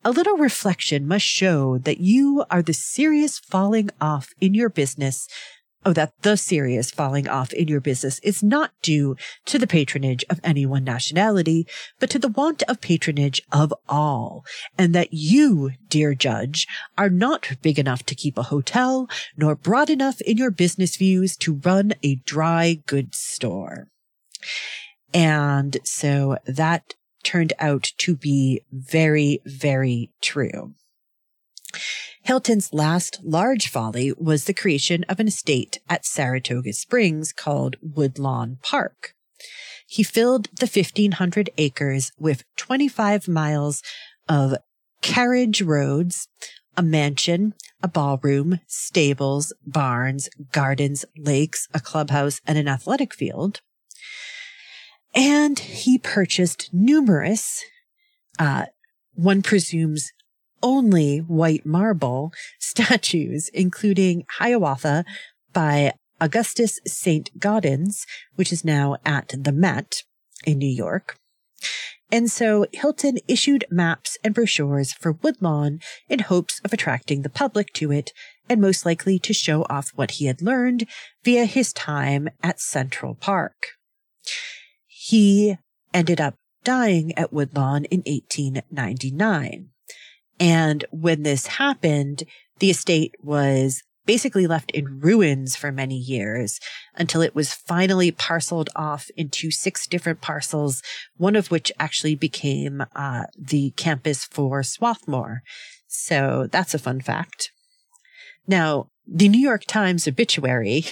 A 0.04 0.10
little 0.10 0.36
reflection 0.36 1.06
must 1.06 1.24
show 1.24 1.78
that 1.78 2.00
you 2.00 2.44
are 2.50 2.62
the 2.62 2.74
serious 2.74 3.38
falling 3.38 3.90
off 4.00 4.34
in 4.40 4.52
your 4.52 4.68
business 4.68 5.28
oh, 5.84 5.92
that 5.92 6.12
the 6.22 6.36
serious 6.36 6.90
falling 6.90 7.28
off 7.28 7.52
in 7.52 7.68
your 7.68 7.80
business 7.80 8.18
is 8.20 8.42
not 8.42 8.72
due 8.82 9.16
to 9.46 9.58
the 9.58 9.66
patronage 9.66 10.24
of 10.30 10.40
any 10.44 10.66
one 10.66 10.84
nationality, 10.84 11.66
but 11.98 12.10
to 12.10 12.18
the 12.18 12.28
want 12.28 12.62
of 12.64 12.80
patronage 12.80 13.40
of 13.50 13.72
all, 13.88 14.44
and 14.78 14.94
that 14.94 15.12
you, 15.12 15.72
dear 15.88 16.14
judge, 16.14 16.66
are 16.96 17.10
not 17.10 17.50
big 17.62 17.78
enough 17.78 18.04
to 18.04 18.14
keep 18.14 18.38
a 18.38 18.44
hotel, 18.44 19.08
nor 19.36 19.54
broad 19.54 19.90
enough 19.90 20.20
in 20.22 20.36
your 20.36 20.50
business 20.50 20.96
views 20.96 21.36
to 21.36 21.60
run 21.64 21.92
a 22.02 22.16
dry 22.26 22.78
goods 22.86 23.18
store. 23.18 23.88
And 25.14 25.76
so 25.84 26.38
that 26.46 26.94
turned 27.22 27.52
out 27.58 27.92
to 27.98 28.16
be 28.16 28.62
very, 28.70 29.40
very 29.44 30.10
true. 30.20 30.74
Hilton's 32.22 32.72
last 32.72 33.18
large 33.22 33.68
folly 33.68 34.12
was 34.16 34.44
the 34.44 34.54
creation 34.54 35.04
of 35.08 35.18
an 35.18 35.26
estate 35.26 35.80
at 35.88 36.06
Saratoga 36.06 36.72
Springs 36.72 37.32
called 37.32 37.76
Woodlawn 37.82 38.58
Park. 38.62 39.14
He 39.86 40.02
filled 40.02 40.48
the 40.52 40.66
1500 40.66 41.50
acres 41.58 42.12
with 42.18 42.44
25 42.56 43.28
miles 43.28 43.82
of 44.28 44.56
carriage 45.02 45.60
roads, 45.60 46.28
a 46.76 46.82
mansion, 46.82 47.54
a 47.82 47.88
ballroom, 47.88 48.60
stables, 48.66 49.52
barns, 49.66 50.30
gardens, 50.52 51.04
lakes, 51.18 51.68
a 51.74 51.80
clubhouse, 51.80 52.40
and 52.46 52.56
an 52.56 52.68
athletic 52.68 53.12
field. 53.12 53.60
And 55.14 55.58
he 55.58 55.98
purchased 55.98 56.70
numerous, 56.72 57.64
uh, 58.38 58.66
one 59.14 59.42
presumes 59.42 60.12
only 60.62 61.18
white 61.18 61.66
marble 61.66 62.32
statues, 62.58 63.50
including 63.52 64.24
Hiawatha 64.38 65.04
by 65.52 65.92
Augustus 66.20 66.80
St. 66.86 67.38
Gaudens, 67.38 68.06
which 68.36 68.52
is 68.52 68.64
now 68.64 68.96
at 69.04 69.34
the 69.36 69.52
Met 69.52 70.04
in 70.46 70.58
New 70.58 70.70
York. 70.70 71.18
And 72.10 72.30
so 72.30 72.66
Hilton 72.72 73.18
issued 73.26 73.64
maps 73.70 74.18
and 74.22 74.34
brochures 74.34 74.92
for 74.92 75.12
Woodlawn 75.12 75.80
in 76.08 76.18
hopes 76.18 76.60
of 76.62 76.72
attracting 76.72 77.22
the 77.22 77.30
public 77.30 77.72
to 77.74 77.90
it 77.90 78.12
and 78.48 78.60
most 78.60 78.84
likely 78.84 79.18
to 79.20 79.32
show 79.32 79.62
off 79.70 79.92
what 79.94 80.12
he 80.12 80.26
had 80.26 80.42
learned 80.42 80.86
via 81.24 81.46
his 81.46 81.72
time 81.72 82.28
at 82.42 82.60
Central 82.60 83.14
Park. 83.14 83.78
He 85.04 85.56
ended 85.92 86.20
up 86.20 86.36
dying 86.62 87.12
at 87.18 87.32
Woodlawn 87.32 87.86
in 87.86 88.04
1899. 88.06 89.70
And 90.38 90.84
when 90.92 91.24
this 91.24 91.48
happened, 91.48 92.22
the 92.60 92.70
estate 92.70 93.16
was 93.20 93.82
basically 94.06 94.46
left 94.46 94.70
in 94.70 95.00
ruins 95.00 95.56
for 95.56 95.72
many 95.72 95.96
years 95.96 96.60
until 96.94 97.20
it 97.20 97.34
was 97.34 97.52
finally 97.52 98.12
parceled 98.12 98.70
off 98.76 99.10
into 99.16 99.50
six 99.50 99.88
different 99.88 100.20
parcels, 100.20 100.82
one 101.16 101.34
of 101.34 101.50
which 101.50 101.72
actually 101.80 102.14
became 102.14 102.84
uh, 102.94 103.24
the 103.36 103.72
campus 103.72 104.24
for 104.24 104.62
Swarthmore. 104.62 105.42
So 105.88 106.46
that's 106.48 106.74
a 106.74 106.78
fun 106.78 107.00
fact. 107.00 107.50
Now, 108.46 108.86
the 109.04 109.28
New 109.28 109.40
York 109.40 109.64
Times 109.66 110.06
obituary 110.06 110.84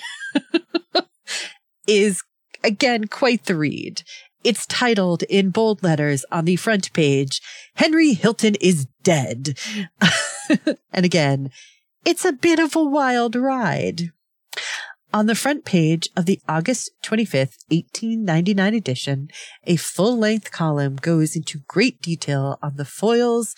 is 1.87 2.23
again 2.63 3.07
quite 3.07 3.45
the 3.45 3.57
read. 3.57 4.03
It's 4.43 4.67
titled 4.67 5.23
in 5.25 5.51
bold 5.51 5.83
letters 5.83 6.25
on 6.33 6.47
the 6.47 6.57
front 6.57 6.93
page, 6.93 7.41
Henry 7.75 8.15
Hilton 8.15 8.55
is 8.61 8.87
dead. 9.03 9.59
and 10.93 11.05
again, 11.05 11.51
it's 12.05 12.25
a 12.25 12.33
bit 12.33 12.59
of 12.59 12.75
a 12.75 12.83
wild 12.83 13.37
ride. 13.37 14.13
On 15.13 15.27
the 15.27 15.35
front 15.35 15.65
page 15.65 16.09
of 16.17 16.25
the 16.25 16.41
August 16.49 16.93
25th, 17.05 17.59
1899 17.69 18.75
edition, 18.75 19.29
a 19.65 19.77
full 19.77 20.17
length 20.17 20.53
column 20.53 20.97
goes 20.97 21.35
into 21.35 21.65
great 21.67 22.01
detail 22.01 22.59
on 22.63 22.77
the 22.77 22.85
foils, 22.85 23.55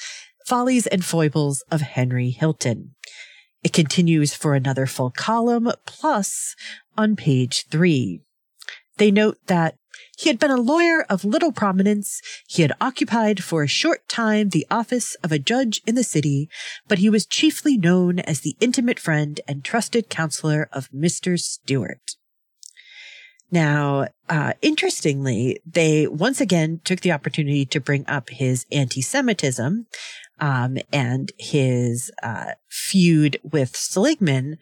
follies, 0.47 0.87
and 0.87 1.05
foibles 1.05 1.63
of 1.71 1.83
Henry 1.83 2.31
Hilton. 2.31 2.95
It 3.63 3.73
continues 3.73 4.35
for 4.35 4.55
another 4.55 4.87
full 4.87 5.11
column, 5.11 5.71
plus 5.87 6.57
on 6.97 7.17
page 7.17 7.67
three. 7.71 8.23
They 9.03 9.11
note 9.11 9.39
that 9.49 9.75
he 10.17 10.29
had 10.29 10.39
been 10.39 10.53
a 10.53 10.61
lawyer 10.61 11.05
of 11.11 11.25
little 11.25 11.51
prominence. 11.51 12.21
He 12.47 12.63
had 12.63 12.73
occupied 12.81 13.43
for 13.43 13.65
a 13.65 13.67
short 13.67 14.09
time 14.09 14.51
the 14.51 14.65
office 14.71 15.17
of 15.25 15.33
a 15.33 15.41
judge 15.41 15.83
in 15.89 15.97
the 15.97 16.05
city, 16.05 16.49
but 16.87 16.99
he 16.99 17.11
was 17.11 17.27
chiefly 17.27 17.77
known 17.77 18.21
as 18.21 18.43
the 18.43 18.55
intimate 18.61 19.01
friend 19.01 19.41
and 19.49 19.65
trusted 19.65 20.09
counselor 20.09 20.69
of 20.71 20.89
Mr. 20.93 21.37
Stewart. 21.37 22.13
Now, 23.51 24.07
uh, 24.29 24.53
interestingly, 24.63 25.61
they 25.67 26.07
once 26.07 26.41
again 26.41 26.81
took 26.85 27.01
the 27.01 27.11
opportunity 27.11 27.65
to 27.65 27.81
bring 27.81 28.05
up 28.07 28.31
his 28.31 28.67
anti-Semitism 28.71 29.89
um, 30.39 30.79
and 30.93 31.33
his 31.41 32.13
uh, 32.23 32.53
feud 32.69 33.41
with 33.43 33.75
Seligman, 33.75 34.59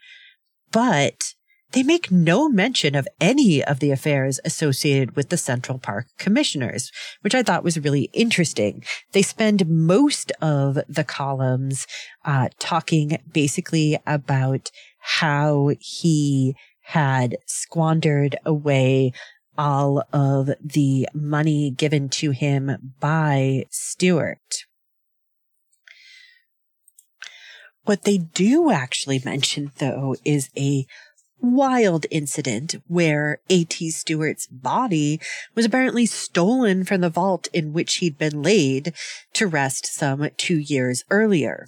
but 0.73 1.35
they 1.73 1.83
make 1.83 2.11
no 2.11 2.49
mention 2.49 2.95
of 2.95 3.09
any 3.21 3.63
of 3.63 3.79
the 3.79 3.91
affairs 3.91 4.41
associated 4.45 5.15
with 5.15 5.29
the 5.29 5.37
Central 5.37 5.79
Park 5.79 6.07
commissioners, 6.19 6.91
which 7.21 7.35
I 7.35 7.43
thought 7.43 7.65
was 7.65 7.79
really 7.79 8.11
interesting. 8.13 8.83
They 9.13 9.23
spend 9.23 9.69
most 9.69 10.33
of 10.41 10.79
the 10.89 11.05
columns 11.05 11.87
uh, 12.25 12.49
talking 12.59 13.19
basically 13.33 13.99
about 14.07 14.71
how 15.01 15.73
he 15.79 16.55
had 16.83 17.37
squandered 17.47 18.37
away 18.45 19.13
all 19.57 20.03
of 20.13 20.51
the 20.63 21.09
money 21.15 21.71
given 21.71 22.09
to 22.09 22.31
him 22.31 22.95
by 22.99 23.65
Stewart. 23.71 24.65
What 27.85 28.03
they 28.03 28.19
do 28.19 28.71
actually 28.71 29.21
mention, 29.25 29.73
though, 29.79 30.15
is 30.25 30.51
a 30.57 30.87
wild 31.41 32.07
incident 32.11 32.77
where 32.87 33.41
A.T. 33.49 33.91
Stewart's 33.91 34.47
body 34.47 35.21
was 35.55 35.65
apparently 35.65 36.07
stolen 36.07 36.85
from 36.85 37.01
the 37.01 37.11
vault 37.11 37.49
in 37.53 37.73
which 37.73 37.97
he'd 37.97 38.19
been 38.19 38.43
laid 38.43 38.93
to 39.35 39.47
rest 39.47 39.87
some 39.87 40.29
two 40.37 40.59
years 40.59 41.05
earlier. 41.11 41.67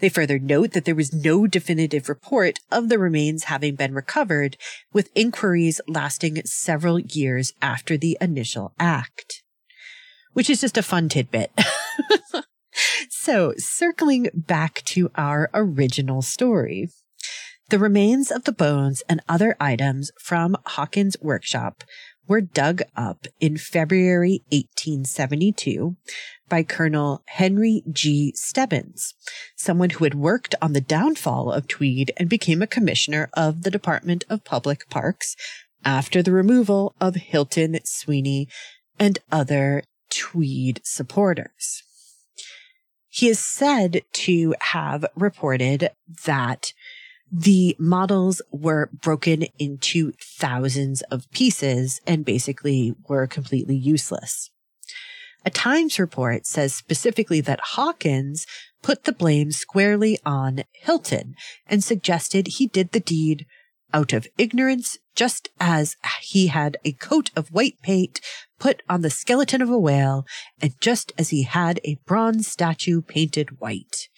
They 0.00 0.08
further 0.08 0.38
note 0.38 0.72
that 0.72 0.84
there 0.84 0.94
was 0.94 1.12
no 1.12 1.46
definitive 1.46 2.08
report 2.08 2.60
of 2.70 2.88
the 2.88 2.98
remains 2.98 3.44
having 3.44 3.76
been 3.76 3.94
recovered, 3.94 4.56
with 4.92 5.10
inquiries 5.14 5.80
lasting 5.88 6.42
several 6.44 6.98
years 6.98 7.54
after 7.62 7.96
the 7.96 8.18
initial 8.20 8.74
act. 8.78 9.42
Which 10.34 10.50
is 10.50 10.60
just 10.60 10.76
a 10.76 10.82
fun 10.82 11.08
tidbit. 11.08 11.50
so, 13.08 13.54
circling 13.56 14.28
back 14.34 14.82
to 14.86 15.10
our 15.16 15.48
original 15.54 16.20
story. 16.20 16.90
The 17.68 17.78
remains 17.80 18.30
of 18.30 18.44
the 18.44 18.52
bones 18.52 19.02
and 19.08 19.20
other 19.28 19.56
items 19.58 20.12
from 20.20 20.56
Hawkins' 20.66 21.16
workshop 21.20 21.82
were 22.28 22.40
dug 22.40 22.82
up 22.96 23.26
in 23.40 23.56
February 23.56 24.42
1872 24.52 25.96
by 26.48 26.62
Colonel 26.62 27.22
Henry 27.26 27.82
G. 27.90 28.32
Stebbins, 28.36 29.14
someone 29.56 29.90
who 29.90 30.04
had 30.04 30.14
worked 30.14 30.54
on 30.62 30.74
the 30.74 30.80
downfall 30.80 31.50
of 31.50 31.66
Tweed 31.66 32.12
and 32.16 32.28
became 32.28 32.62
a 32.62 32.68
commissioner 32.68 33.28
of 33.34 33.62
the 33.62 33.70
Department 33.70 34.24
of 34.28 34.44
Public 34.44 34.88
Parks 34.88 35.34
after 35.84 36.22
the 36.22 36.32
removal 36.32 36.94
of 37.00 37.16
Hilton, 37.16 37.76
Sweeney, 37.84 38.48
and 38.96 39.18
other 39.32 39.82
Tweed 40.08 40.80
supporters. 40.84 41.82
He 43.08 43.28
is 43.28 43.44
said 43.44 44.02
to 44.12 44.54
have 44.60 45.04
reported 45.16 45.90
that 46.26 46.72
the 47.30 47.76
models 47.78 48.40
were 48.50 48.88
broken 48.92 49.44
into 49.58 50.12
thousands 50.20 51.02
of 51.10 51.30
pieces 51.32 52.00
and 52.06 52.24
basically 52.24 52.94
were 53.08 53.26
completely 53.26 53.76
useless. 53.76 54.50
A 55.44 55.50
Times 55.50 55.98
report 55.98 56.46
says 56.46 56.74
specifically 56.74 57.40
that 57.40 57.60
Hawkins 57.60 58.46
put 58.82 59.04
the 59.04 59.12
blame 59.12 59.52
squarely 59.52 60.18
on 60.24 60.64
Hilton 60.72 61.34
and 61.66 61.82
suggested 61.82 62.46
he 62.46 62.66
did 62.66 62.92
the 62.92 63.00
deed 63.00 63.46
out 63.94 64.12
of 64.12 64.26
ignorance, 64.36 64.98
just 65.14 65.48
as 65.60 65.96
he 66.20 66.48
had 66.48 66.76
a 66.84 66.92
coat 66.92 67.30
of 67.36 67.48
white 67.48 67.80
paint 67.82 68.20
put 68.58 68.82
on 68.88 69.02
the 69.02 69.10
skeleton 69.10 69.62
of 69.62 69.70
a 69.70 69.78
whale, 69.78 70.26
and 70.60 70.74
just 70.80 71.12
as 71.16 71.30
he 71.30 71.44
had 71.44 71.80
a 71.84 71.98
bronze 72.06 72.48
statue 72.48 73.00
painted 73.00 73.60
white. 73.60 74.08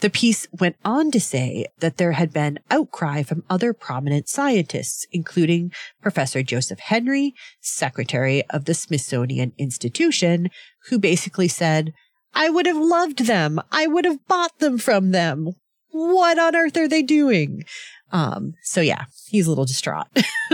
The 0.00 0.10
piece 0.10 0.46
went 0.58 0.76
on 0.84 1.10
to 1.10 1.20
say 1.20 1.66
that 1.80 1.98
there 1.98 2.12
had 2.12 2.32
been 2.32 2.58
outcry 2.70 3.22
from 3.22 3.44
other 3.50 3.74
prominent 3.74 4.28
scientists, 4.28 5.06
including 5.12 5.72
Professor 6.00 6.42
Joseph 6.42 6.80
Henry, 6.80 7.34
secretary 7.60 8.42
of 8.48 8.64
the 8.64 8.74
Smithsonian 8.74 9.52
Institution, 9.58 10.48
who 10.88 10.98
basically 10.98 11.48
said, 11.48 11.92
I 12.34 12.48
would 12.48 12.66
have 12.66 12.76
loved 12.76 13.26
them. 13.26 13.60
I 13.70 13.86
would 13.86 14.04
have 14.06 14.26
bought 14.26 14.58
them 14.58 14.78
from 14.78 15.10
them. 15.10 15.50
What 15.90 16.38
on 16.38 16.56
earth 16.56 16.76
are 16.76 16.88
they 16.88 17.02
doing? 17.02 17.64
Um, 18.12 18.54
so 18.62 18.80
yeah, 18.80 19.04
he's 19.28 19.46
a 19.46 19.50
little 19.50 19.64
distraught 19.64 20.06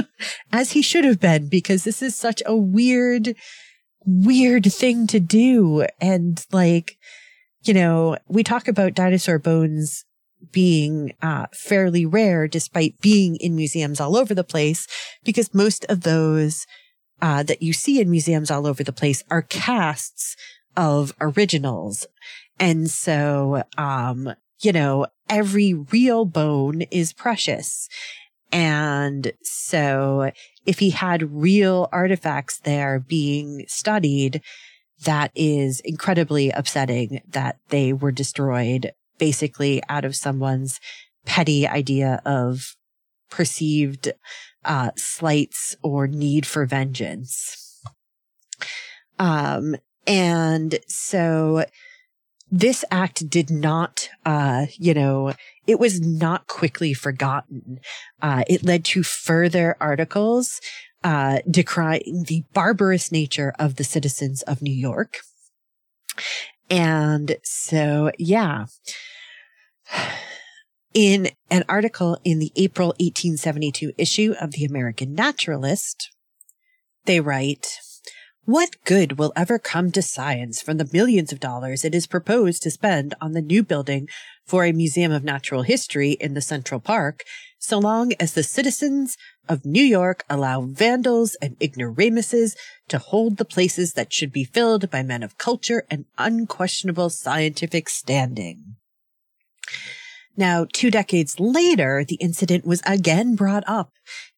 as 0.52 0.72
he 0.72 0.82
should 0.82 1.04
have 1.04 1.20
been 1.20 1.48
because 1.48 1.84
this 1.84 2.02
is 2.02 2.14
such 2.16 2.42
a 2.46 2.56
weird, 2.56 3.36
weird 4.04 4.72
thing 4.72 5.06
to 5.08 5.20
do. 5.20 5.86
And 6.00 6.44
like, 6.52 6.98
you 7.66 7.74
know, 7.74 8.16
we 8.28 8.42
talk 8.42 8.68
about 8.68 8.94
dinosaur 8.94 9.38
bones 9.38 10.04
being 10.52 11.12
uh, 11.22 11.46
fairly 11.52 12.06
rare 12.06 12.46
despite 12.46 13.00
being 13.00 13.36
in 13.36 13.56
museums 13.56 14.00
all 14.00 14.16
over 14.16 14.34
the 14.34 14.44
place 14.44 14.86
because 15.24 15.54
most 15.54 15.84
of 15.88 16.02
those 16.02 16.66
uh, 17.22 17.42
that 17.42 17.62
you 17.62 17.72
see 17.72 18.00
in 18.00 18.10
museums 18.10 18.50
all 18.50 18.66
over 18.66 18.84
the 18.84 18.92
place 18.92 19.24
are 19.30 19.42
casts 19.42 20.36
of 20.76 21.12
originals. 21.20 22.06
And 22.58 22.90
so, 22.90 23.62
um, 23.76 24.34
you 24.60 24.72
know, 24.72 25.06
every 25.28 25.74
real 25.74 26.24
bone 26.24 26.82
is 26.82 27.12
precious. 27.12 27.88
And 28.52 29.32
so 29.42 30.30
if 30.64 30.78
he 30.78 30.90
had 30.90 31.32
real 31.32 31.88
artifacts 31.92 32.58
there 32.60 33.00
being 33.00 33.64
studied, 33.66 34.40
that 35.04 35.30
is 35.34 35.80
incredibly 35.80 36.50
upsetting 36.50 37.20
that 37.28 37.58
they 37.68 37.92
were 37.92 38.12
destroyed 38.12 38.92
basically 39.18 39.82
out 39.88 40.04
of 40.04 40.16
someone's 40.16 40.80
petty 41.24 41.66
idea 41.66 42.20
of 42.24 42.76
perceived 43.30 44.12
uh, 44.64 44.90
slights 44.96 45.76
or 45.82 46.06
need 46.06 46.46
for 46.46 46.66
vengeance. 46.66 47.82
Um, 49.18 49.76
and 50.06 50.78
so 50.86 51.64
this 52.50 52.84
act 52.90 53.28
did 53.28 53.50
not, 53.50 54.08
uh, 54.24 54.66
you 54.78 54.94
know, 54.94 55.34
it 55.66 55.80
was 55.80 56.00
not 56.00 56.46
quickly 56.46 56.94
forgotten. 56.94 57.80
Uh, 58.22 58.44
it 58.48 58.62
led 58.62 58.84
to 58.84 59.02
further 59.02 59.76
articles, 59.80 60.60
uh, 61.06 61.38
decrying 61.48 62.24
the 62.26 62.42
barbarous 62.52 63.12
nature 63.12 63.54
of 63.60 63.76
the 63.76 63.84
citizens 63.84 64.42
of 64.42 64.60
New 64.60 64.74
York. 64.74 65.18
And 66.68 67.36
so, 67.44 68.10
yeah. 68.18 68.66
In 70.94 71.28
an 71.48 71.62
article 71.68 72.18
in 72.24 72.40
the 72.40 72.50
April 72.56 72.88
1872 72.98 73.92
issue 73.96 74.34
of 74.40 74.50
the 74.50 74.64
American 74.64 75.14
Naturalist, 75.14 76.10
they 77.04 77.20
write, 77.20 77.78
what 78.44 78.74
good 78.84 79.16
will 79.16 79.32
ever 79.36 79.60
come 79.60 79.92
to 79.92 80.02
science 80.02 80.60
from 80.60 80.76
the 80.76 80.90
millions 80.92 81.32
of 81.32 81.38
dollars 81.38 81.84
it 81.84 81.94
is 81.94 82.08
proposed 82.08 82.62
to 82.62 82.70
spend 82.72 83.14
on 83.20 83.30
the 83.30 83.42
new 83.42 83.62
building 83.62 84.08
for 84.44 84.64
a 84.64 84.72
museum 84.72 85.12
of 85.12 85.22
natural 85.22 85.62
history 85.62 86.12
in 86.12 86.34
the 86.34 86.40
Central 86.40 86.80
Park, 86.80 87.22
so 87.66 87.78
long 87.78 88.12
as 88.20 88.32
the 88.32 88.44
citizens 88.44 89.16
of 89.48 89.64
New 89.64 89.82
York 89.82 90.24
allow 90.30 90.60
vandals 90.60 91.36
and 91.42 91.56
ignoramuses 91.60 92.54
to 92.88 92.98
hold 92.98 93.36
the 93.36 93.44
places 93.44 93.94
that 93.94 94.12
should 94.12 94.32
be 94.32 94.44
filled 94.44 94.88
by 94.88 95.02
men 95.02 95.24
of 95.24 95.36
culture 95.36 95.84
and 95.90 96.04
unquestionable 96.16 97.10
scientific 97.10 97.88
standing? 97.88 98.76
Now, 100.36 100.66
two 100.72 100.90
decades 100.90 101.40
later, 101.40 102.04
the 102.06 102.16
incident 102.16 102.64
was 102.64 102.82
again 102.86 103.34
brought 103.34 103.64
up 103.66 103.92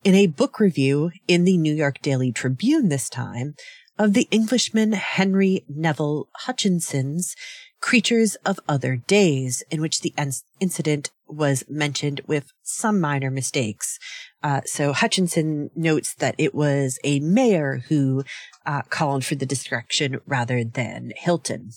in 0.05 0.15
a 0.15 0.29
book 0.29 0.59
review 0.59 1.11
in 1.27 1.45
the 1.45 1.59
New 1.59 1.75
York 1.75 2.01
Daily 2.01 2.33
Tribune 2.33 2.89
this 2.89 3.11
time 3.11 3.55
of 3.99 4.15
the 4.15 4.29
Englishman 4.31 4.93
Henry 4.93 5.65
Neville 5.69 6.29
Hutchinson's 6.37 7.35
Creatures 7.81 8.37
of 8.45 8.59
Other 8.69 8.97
Days, 8.97 9.63
in 9.71 9.81
which 9.81 10.01
the 10.01 10.15
incident 10.61 11.11
was 11.27 11.65
mentioned 11.69 12.21
with 12.27 12.53
some 12.63 13.01
minor 13.01 13.31
mistakes. 13.31 13.99
Uh, 14.43 14.61
so 14.65 14.93
Hutchinson 14.93 15.71
notes 15.75 16.15
that 16.15 16.35
it 16.39 16.55
was 16.55 16.99
a 17.05 17.21
mayor 17.21 17.83
who 17.89 18.25
uh, 18.67 18.83
called 18.83 19.25
for 19.25 19.35
the 19.35 19.47
destruction 19.47 20.21
rather 20.27 20.65
than 20.65 21.13
Hilton. 21.17 21.71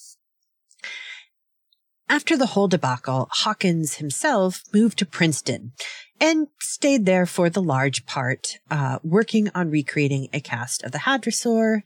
After 2.09 2.35
the 2.35 2.47
whole 2.47 2.67
debacle, 2.67 3.29
Hawkins 3.31 3.95
himself 3.95 4.63
moved 4.73 4.97
to 4.99 5.05
Princeton 5.05 5.71
and 6.19 6.47
stayed 6.59 7.05
there 7.05 7.25
for 7.25 7.49
the 7.49 7.63
large 7.63 8.05
part, 8.05 8.59
uh, 8.69 8.99
working 9.03 9.49
on 9.55 9.71
recreating 9.71 10.27
a 10.33 10.41
cast 10.41 10.83
of 10.83 10.91
the 10.91 10.99
Hadrosaur 10.99 11.83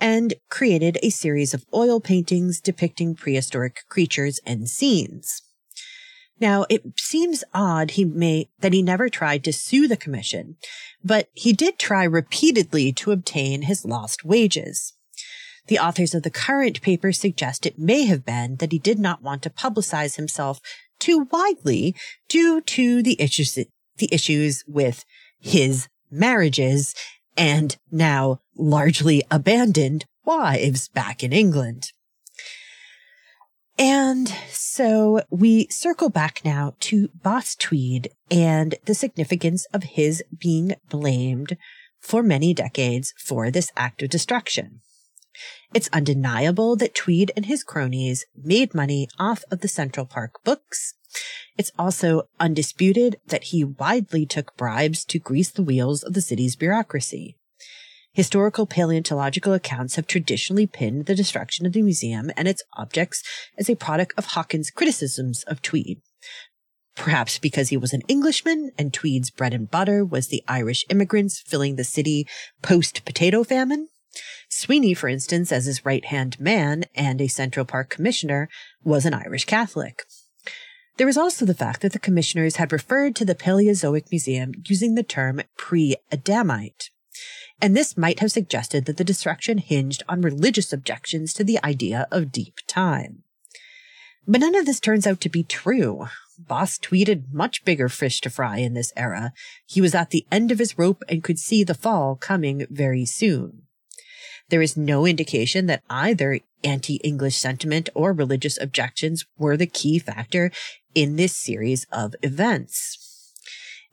and 0.00 0.34
created 0.48 0.98
a 1.02 1.10
series 1.10 1.54
of 1.54 1.66
oil 1.74 2.00
paintings 2.00 2.60
depicting 2.60 3.14
prehistoric 3.14 3.84
creatures 3.88 4.40
and 4.46 4.68
scenes. 4.68 5.42
Now, 6.40 6.66
it 6.68 6.82
seems 6.98 7.42
odd 7.52 7.92
he 7.92 8.04
may, 8.04 8.48
that 8.60 8.72
he 8.72 8.82
never 8.82 9.08
tried 9.08 9.42
to 9.44 9.52
sue 9.52 9.88
the 9.88 9.96
commission, 9.96 10.56
but 11.04 11.28
he 11.34 11.52
did 11.52 11.78
try 11.78 12.04
repeatedly 12.04 12.92
to 12.92 13.10
obtain 13.10 13.62
his 13.62 13.84
lost 13.84 14.24
wages. 14.24 14.94
The 15.66 15.78
authors 15.78 16.14
of 16.14 16.22
the 16.22 16.30
current 16.30 16.80
paper 16.80 17.12
suggest 17.12 17.66
it 17.66 17.78
may 17.78 18.04
have 18.04 18.24
been 18.24 18.56
that 18.56 18.72
he 18.72 18.78
did 18.78 18.98
not 18.98 19.22
want 19.22 19.42
to 19.42 19.50
publicize 19.50 20.16
himself 20.16 20.60
too 20.98 21.28
widely 21.30 21.94
due 22.28 22.60
to 22.60 23.02
the 23.02 23.20
issues, 23.20 23.54
the 23.54 24.08
issues 24.10 24.64
with 24.66 25.04
his 25.40 25.88
marriages 26.10 26.94
and 27.38 27.76
now 27.90 28.40
largely 28.56 29.22
abandoned 29.30 30.04
wives 30.24 30.88
back 30.88 31.22
in 31.22 31.32
England. 31.32 31.92
And 33.78 34.28
so 34.50 35.22
we 35.30 35.68
circle 35.70 36.10
back 36.10 36.44
now 36.44 36.74
to 36.80 37.08
Boss 37.22 37.54
Tweed 37.54 38.10
and 38.28 38.74
the 38.86 38.94
significance 38.94 39.66
of 39.72 39.84
his 39.84 40.22
being 40.36 40.74
blamed 40.90 41.56
for 42.00 42.22
many 42.22 42.52
decades 42.52 43.14
for 43.16 43.50
this 43.50 43.70
act 43.76 44.02
of 44.02 44.10
destruction. 44.10 44.80
It's 45.72 45.88
undeniable 45.92 46.74
that 46.76 46.94
Tweed 46.94 47.30
and 47.36 47.46
his 47.46 47.62
cronies 47.62 48.26
made 48.36 48.74
money 48.74 49.06
off 49.18 49.44
of 49.50 49.60
the 49.60 49.68
Central 49.68 50.06
Park 50.06 50.42
books. 50.42 50.94
It's 51.56 51.72
also 51.78 52.28
undisputed 52.38 53.16
that 53.26 53.44
he 53.44 53.64
widely 53.64 54.26
took 54.26 54.56
bribes 54.56 55.04
to 55.06 55.18
grease 55.18 55.50
the 55.50 55.62
wheels 55.62 56.02
of 56.02 56.14
the 56.14 56.20
city's 56.20 56.56
bureaucracy. 56.56 57.36
Historical 58.12 58.66
paleontological 58.66 59.52
accounts 59.52 59.96
have 59.96 60.06
traditionally 60.06 60.66
pinned 60.66 61.06
the 61.06 61.14
destruction 61.14 61.66
of 61.66 61.72
the 61.72 61.82
museum 61.82 62.30
and 62.36 62.48
its 62.48 62.62
objects 62.76 63.22
as 63.56 63.68
a 63.68 63.76
product 63.76 64.12
of 64.16 64.26
Hawkins' 64.26 64.70
criticisms 64.70 65.44
of 65.44 65.62
Tweed. 65.62 66.00
Perhaps 66.96 67.38
because 67.38 67.68
he 67.68 67.76
was 67.76 67.92
an 67.92 68.02
Englishman 68.08 68.72
and 68.76 68.92
Tweed's 68.92 69.30
bread 69.30 69.54
and 69.54 69.70
butter 69.70 70.04
was 70.04 70.28
the 70.28 70.42
Irish 70.48 70.84
immigrants 70.90 71.40
filling 71.40 71.76
the 71.76 71.84
city 71.84 72.26
post 72.60 73.04
potato 73.04 73.44
famine. 73.44 73.88
Sweeney, 74.48 74.94
for 74.94 75.08
instance, 75.08 75.52
as 75.52 75.66
his 75.66 75.84
right 75.84 76.04
hand 76.04 76.40
man 76.40 76.86
and 76.96 77.20
a 77.20 77.28
Central 77.28 77.64
Park 77.64 77.88
commissioner, 77.88 78.48
was 78.82 79.06
an 79.06 79.14
Irish 79.14 79.44
Catholic. 79.44 80.02
There 80.98 81.06
was 81.06 81.16
also 81.16 81.46
the 81.46 81.54
fact 81.54 81.80
that 81.82 81.92
the 81.92 82.00
commissioners 82.00 82.56
had 82.56 82.72
referred 82.72 83.14
to 83.16 83.24
the 83.24 83.36
Paleozoic 83.36 84.10
Museum 84.10 84.52
using 84.66 84.96
the 84.96 85.04
term 85.04 85.40
pre 85.56 85.94
Adamite. 86.10 86.90
And 87.62 87.76
this 87.76 87.96
might 87.96 88.18
have 88.18 88.32
suggested 88.32 88.84
that 88.84 88.96
the 88.96 89.04
destruction 89.04 89.58
hinged 89.58 90.02
on 90.08 90.22
religious 90.22 90.72
objections 90.72 91.32
to 91.34 91.44
the 91.44 91.64
idea 91.64 92.08
of 92.10 92.32
deep 92.32 92.58
time. 92.66 93.22
But 94.26 94.40
none 94.40 94.56
of 94.56 94.66
this 94.66 94.80
turns 94.80 95.06
out 95.06 95.20
to 95.20 95.28
be 95.28 95.44
true. 95.44 96.08
Boss 96.36 96.78
Tweed 96.78 97.06
had 97.06 97.32
much 97.32 97.64
bigger 97.64 97.88
fish 97.88 98.20
to 98.22 98.30
fry 98.30 98.58
in 98.58 98.74
this 98.74 98.92
era. 98.96 99.32
He 99.66 99.80
was 99.80 99.94
at 99.94 100.10
the 100.10 100.26
end 100.32 100.50
of 100.50 100.58
his 100.58 100.78
rope 100.78 101.04
and 101.08 101.22
could 101.22 101.38
see 101.38 101.62
the 101.62 101.74
fall 101.74 102.16
coming 102.16 102.66
very 102.70 103.04
soon. 103.04 103.62
There 104.50 104.62
is 104.62 104.76
no 104.76 105.06
indication 105.06 105.66
that 105.66 105.82
either 105.90 106.40
anti 106.64 106.96
English 106.96 107.36
sentiment 107.36 107.88
or 107.94 108.12
religious 108.12 108.58
objections 108.60 109.24
were 109.36 109.56
the 109.56 109.66
key 109.66 109.98
factor 109.98 110.50
in 110.94 111.16
this 111.16 111.36
series 111.36 111.86
of 111.92 112.14
events. 112.22 113.32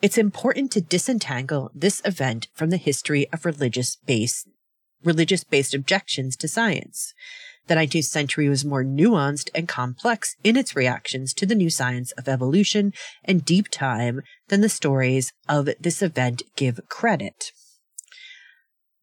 It's 0.01 0.17
important 0.17 0.71
to 0.71 0.81
disentangle 0.81 1.71
this 1.73 2.01
event 2.05 2.47
from 2.53 2.69
the 2.69 2.77
history 2.77 3.27
of 3.31 3.45
religious 3.45 3.97
based 3.97 4.47
religious 5.03 5.43
based 5.43 5.73
objections 5.73 6.35
to 6.37 6.47
science. 6.47 7.13
The 7.67 7.75
19th 7.75 8.05
century 8.05 8.47
was 8.47 8.63
more 8.63 8.83
nuanced 8.83 9.49
and 9.55 9.67
complex 9.67 10.35
in 10.43 10.55
its 10.55 10.75
reactions 10.75 11.33
to 11.35 11.45
the 11.45 11.55
new 11.55 11.69
science 11.69 12.11
of 12.13 12.27
evolution 12.27 12.93
and 13.23 13.43
deep 13.43 13.69
time 13.69 14.21
than 14.49 14.61
the 14.61 14.69
stories 14.69 15.33
of 15.49 15.69
this 15.79 16.01
event 16.01 16.43
give 16.55 16.79
credit. 16.89 17.51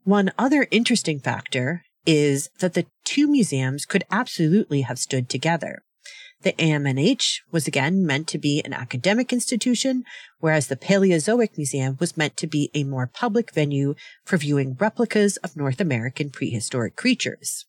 One 0.05 0.33
other 0.37 0.67
interesting 0.73 1.21
factor 1.21 1.85
is 2.07 2.51
that 2.59 2.75
the 2.75 2.87
two 3.05 3.29
museums 3.29 3.87
could 3.87 4.03
absolutely 4.11 4.81
have 4.81 4.99
stood 4.99 5.29
together. 5.29 5.85
The 6.43 6.55
AMNH 6.55 7.43
was 7.53 7.69
again 7.69 8.05
meant 8.05 8.27
to 8.29 8.39
be 8.39 8.61
an 8.65 8.73
academic 8.73 9.33
institution, 9.33 10.03
whereas 10.41 10.67
the 10.67 10.77
Paleozoic 10.77 11.57
Museum 11.57 11.97
was 12.01 12.17
meant 12.17 12.37
to 12.39 12.49
be 12.49 12.69
a 12.75 12.83
more 12.83 13.07
public 13.07 13.53
venue 13.53 13.95
for 14.25 14.37
viewing 14.37 14.75
replicas 14.75 15.37
of 15.39 15.57
North 15.57 15.81
American 15.81 16.31
prehistoric 16.31 16.97
creatures. 16.97 17.67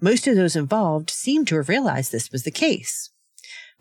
Most 0.00 0.26
of 0.26 0.36
those 0.36 0.56
involved 0.56 1.10
seem 1.10 1.44
to 1.44 1.56
have 1.56 1.68
realized 1.68 2.12
this 2.12 2.32
was 2.32 2.44
the 2.44 2.50
case. 2.50 3.10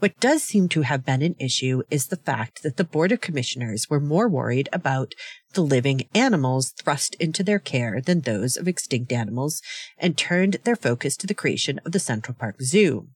What 0.01 0.19
does 0.19 0.41
seem 0.41 0.67
to 0.69 0.81
have 0.81 1.05
been 1.05 1.21
an 1.21 1.35
issue 1.37 1.83
is 1.91 2.07
the 2.07 2.15
fact 2.15 2.63
that 2.63 2.77
the 2.77 2.83
Board 2.83 3.11
of 3.11 3.21
Commissioners 3.21 3.87
were 3.87 3.99
more 3.99 4.27
worried 4.27 4.67
about 4.73 5.13
the 5.53 5.61
living 5.61 6.09
animals 6.15 6.71
thrust 6.71 7.15
into 7.19 7.43
their 7.43 7.59
care 7.59 8.01
than 8.01 8.21
those 8.21 8.57
of 8.57 8.67
extinct 8.67 9.11
animals 9.11 9.61
and 9.99 10.17
turned 10.17 10.57
their 10.63 10.75
focus 10.75 11.15
to 11.17 11.27
the 11.27 11.35
creation 11.35 11.79
of 11.85 11.91
the 11.91 11.99
Central 11.99 12.33
Park 12.33 12.55
Zoo 12.63 13.09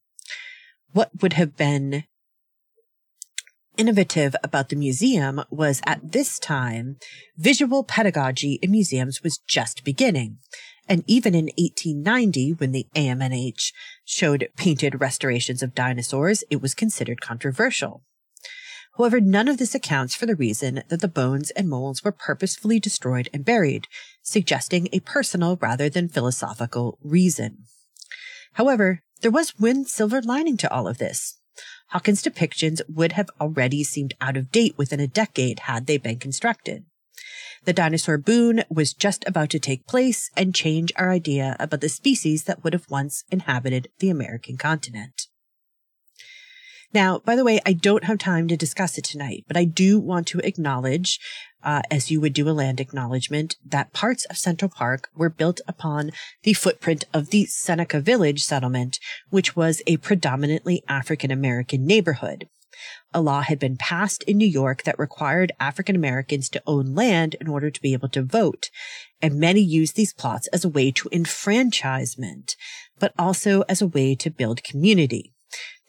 what 0.96 1.12
would 1.22 1.34
have 1.34 1.58
been 1.58 2.06
innovative 3.78 4.34
about 4.42 4.70
the 4.70 4.78
museum 4.78 5.44
was 5.50 5.82
at 5.86 6.14
this 6.14 6.40
time, 6.40 6.96
visual 7.36 7.84
pedagogy 7.84 8.54
in 8.62 8.72
museums 8.72 9.22
was 9.22 9.38
just 9.38 9.84
beginning. 9.84 10.38
And 10.88 11.04
even 11.08 11.34
in 11.34 11.46
1890, 11.58 12.54
when 12.54 12.72
the 12.72 12.88
AMNH 12.96 13.72
showed 14.04 14.50
painted 14.56 15.02
restorations 15.02 15.64
of 15.64 15.76
dinosaurs, 15.76 16.44
it 16.50 16.62
was 16.62 16.74
considered 16.74 17.22
controversial. 17.22 18.04
However, 18.98 19.20
none 19.20 19.48
of 19.48 19.58
this 19.58 19.76
accounts 19.76 20.16
for 20.16 20.26
the 20.26 20.36
reason 20.36 20.84
that 20.88 21.02
the 21.02 21.08
bones 21.08 21.52
and 21.52 21.68
molds 21.68 22.04
were 22.04 22.14
purposefully 22.14 22.80
destroyed 22.80 23.30
and 23.34 23.44
buried, 23.44 23.88
suggesting 24.22 24.88
a 24.94 25.02
personal 25.02 25.58
rather 25.58 25.90
than 25.90 26.08
philosophical 26.08 26.98
reason. 27.04 27.66
However, 28.54 29.02
there 29.22 29.32
was 29.32 29.60
one 29.60 29.86
silver 29.86 30.22
lining 30.22 30.56
to 30.58 30.72
all 30.72 30.88
of 30.88 30.98
this. 30.98 31.40
Hawkins' 31.90 32.24
depictions 32.24 32.82
would 32.88 33.14
have 33.14 33.30
already 33.40 33.84
seemed 33.84 34.14
out 34.22 34.38
of 34.38 34.52
date 34.52 34.78
within 34.78 35.00
a 35.00 35.08
decade 35.08 35.62
had 35.62 35.88
they 35.88 35.98
been 35.98 36.20
constructed. 36.20 36.86
The 37.66 37.74
dinosaur 37.74 38.20
boom 38.20 38.62
was 38.70 38.94
just 38.94 39.28
about 39.28 39.50
to 39.50 39.60
take 39.60 39.88
place 39.88 40.30
and 40.38 40.54
change 40.54 40.92
our 40.96 41.12
idea 41.12 41.56
about 41.60 41.82
the 41.82 41.90
species 41.90 42.44
that 42.44 42.64
would 42.64 42.74
have 42.74 42.90
once 42.90 43.24
inhabited 43.32 43.90
the 44.00 44.10
American 44.10 44.56
continent. 44.56 45.28
Now, 46.94 47.20
by 47.20 47.36
the 47.36 47.44
way, 47.44 47.60
I 47.66 47.74
don't 47.74 48.06
have 48.06 48.20
time 48.20 48.48
to 48.48 48.56
discuss 48.56 48.98
it 48.98 49.04
tonight, 49.04 49.44
but 49.48 49.58
I 49.58 49.66
do 49.66 50.00
want 50.00 50.28
to 50.28 50.40
acknowledge, 50.40 51.20
uh, 51.64 51.82
as 51.92 52.10
you 52.10 52.22
would 52.22 52.34
do 52.34 52.48
a 52.48 52.52
land 52.52 52.80
acknowledgement, 52.80 53.58
that 53.66 53.92
parts 53.92 54.26
of 54.26 54.38
Central 54.38 54.70
Park 54.70 55.10
were 55.16 55.30
built 55.30 55.60
upon 55.68 56.12
the 56.44 56.54
footprint 56.54 57.04
of 57.14 57.32
the 57.32 57.48
Seneca 57.48 58.00
Village 58.00 58.44
settlement, 58.44 59.00
which 59.30 59.56
was 59.56 59.82
a 59.88 59.98
predominantly 59.98 60.84
African 60.88 61.32
American 61.32 61.86
neighborhood. 61.86 62.48
A 63.14 63.22
law 63.22 63.42
had 63.42 63.60
been 63.60 63.78
passed 63.78 64.24
in 64.24 64.38
New 64.38 64.48
York 64.48 64.84
that 64.84 65.00
required 65.00 65.52
African 65.60 65.96
Americans 65.96 66.50
to 66.50 66.64
own 66.66 66.96
land 66.96 67.36
in 67.40 67.48
order 67.48 67.70
to 67.70 67.82
be 67.82 67.94
able 67.94 68.10
to 68.10 68.24
vote. 68.24 68.70
And 69.22 69.40
many 69.40 69.62
used 69.62 69.96
these 69.96 70.14
plots 70.14 70.48
as 70.48 70.66
a 70.66 70.70
way 70.70 70.92
to 70.92 71.10
enfranchisement, 71.12 72.56
but 73.00 73.14
also 73.18 73.62
as 73.70 73.82
a 73.82 73.88
way 73.88 74.16
to 74.16 74.30
build 74.30 74.64
community. 74.64 75.32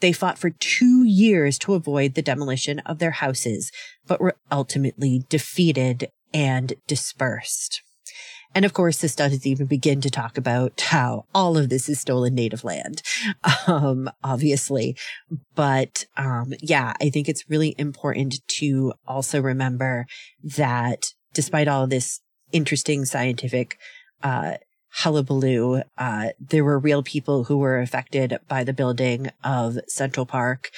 They 0.00 0.12
fought 0.12 0.38
for 0.38 0.50
two 0.50 1.04
years 1.04 1.58
to 1.60 1.74
avoid 1.74 2.14
the 2.14 2.22
demolition 2.22 2.80
of 2.80 2.98
their 2.98 3.12
houses, 3.12 3.72
but 4.06 4.20
were 4.20 4.36
ultimately 4.52 5.24
defeated 5.28 6.10
and 6.34 6.74
dispersed. 6.86 7.82
And 8.56 8.64
of 8.64 8.72
course, 8.72 9.02
this 9.02 9.14
doesn't 9.14 9.46
even 9.46 9.66
begin 9.66 10.00
to 10.00 10.08
talk 10.08 10.38
about 10.38 10.80
how 10.80 11.26
all 11.34 11.58
of 11.58 11.68
this 11.68 11.90
is 11.90 12.00
stolen 12.00 12.34
native 12.34 12.64
land, 12.64 13.02
um, 13.66 14.08
obviously. 14.24 14.96
But 15.54 16.06
um, 16.16 16.54
yeah, 16.62 16.94
I 16.98 17.10
think 17.10 17.28
it's 17.28 17.50
really 17.50 17.74
important 17.76 18.36
to 18.48 18.94
also 19.06 19.42
remember 19.42 20.06
that 20.42 21.12
despite 21.34 21.68
all 21.68 21.86
this 21.86 22.22
interesting 22.50 23.04
scientific 23.04 23.76
uh, 24.22 24.54
hullabaloo. 24.96 25.82
Uh, 25.98 26.28
there 26.40 26.64
were 26.64 26.78
real 26.78 27.02
people 27.02 27.44
who 27.44 27.58
were 27.58 27.78
affected 27.78 28.38
by 28.48 28.64
the 28.64 28.72
building 28.72 29.28
of 29.44 29.78
Central 29.88 30.24
Park 30.24 30.70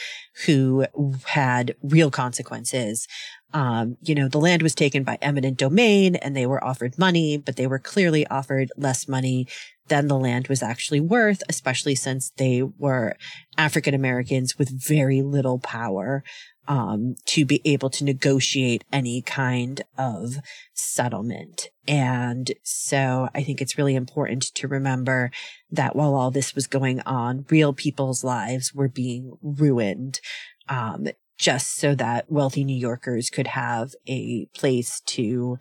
who 0.47 0.87
had 1.25 1.77
real 1.83 2.11
consequences. 2.11 3.07
Um, 3.55 3.97
you 4.03 4.15
know, 4.15 4.29
the 4.29 4.41
land 4.41 4.63
was 4.63 4.75
taken 4.75 5.05
by 5.05 5.19
eminent 5.23 5.57
domain 5.57 6.17
and 6.17 6.37
they 6.37 6.47
were 6.47 6.63
offered 6.63 6.99
money, 6.99 7.39
but 7.39 7.57
they 7.57 7.67
were 7.67 7.79
clearly 7.79 8.27
offered 8.27 8.71
less 8.77 9.09
money 9.09 9.47
than 9.89 10.09
the 10.09 10.19
land 10.19 10.49
was 10.49 10.63
actually 10.63 11.01
worth, 11.01 11.43
especially 11.49 11.95
since 11.95 12.31
they 12.37 12.63
were 12.63 13.17
African 13.57 13.95
Americans 13.95 14.59
with 14.59 14.69
very 14.71 15.23
little 15.23 15.59
power 15.59 16.23
um, 16.69 17.17
to 17.25 17.47
be 17.47 17.63
able 17.65 17.89
to 17.89 18.05
negotiate 18.05 18.85
any 18.93 19.23
kind 19.23 19.83
of 19.97 20.37
settlement. 20.75 21.71
And 21.89 22.53
so 22.63 23.31
I 23.35 23.43
think 23.43 23.63
it's 23.63 23.79
really 23.79 23.95
important 23.95 24.43
to 24.55 24.69
remember 24.69 25.31
that 25.71 25.97
while 25.97 26.15
all 26.15 26.31
this 26.31 26.55
was 26.55 26.67
going 26.67 27.01
on, 27.01 27.47
real 27.49 27.73
people's 27.73 28.23
lives 28.23 28.75
were 28.75 28.89
being 28.89 29.33
ruined. 29.43 30.21
Um, 30.69 31.09
just 31.39 31.77
so 31.77 31.95
that 31.95 32.31
wealthy 32.31 32.65
New 32.65 32.77
Yorkers 32.77 33.31
could 33.31 33.47
have 33.47 33.95
a 34.07 34.47
place 34.55 35.01
to 35.07 35.59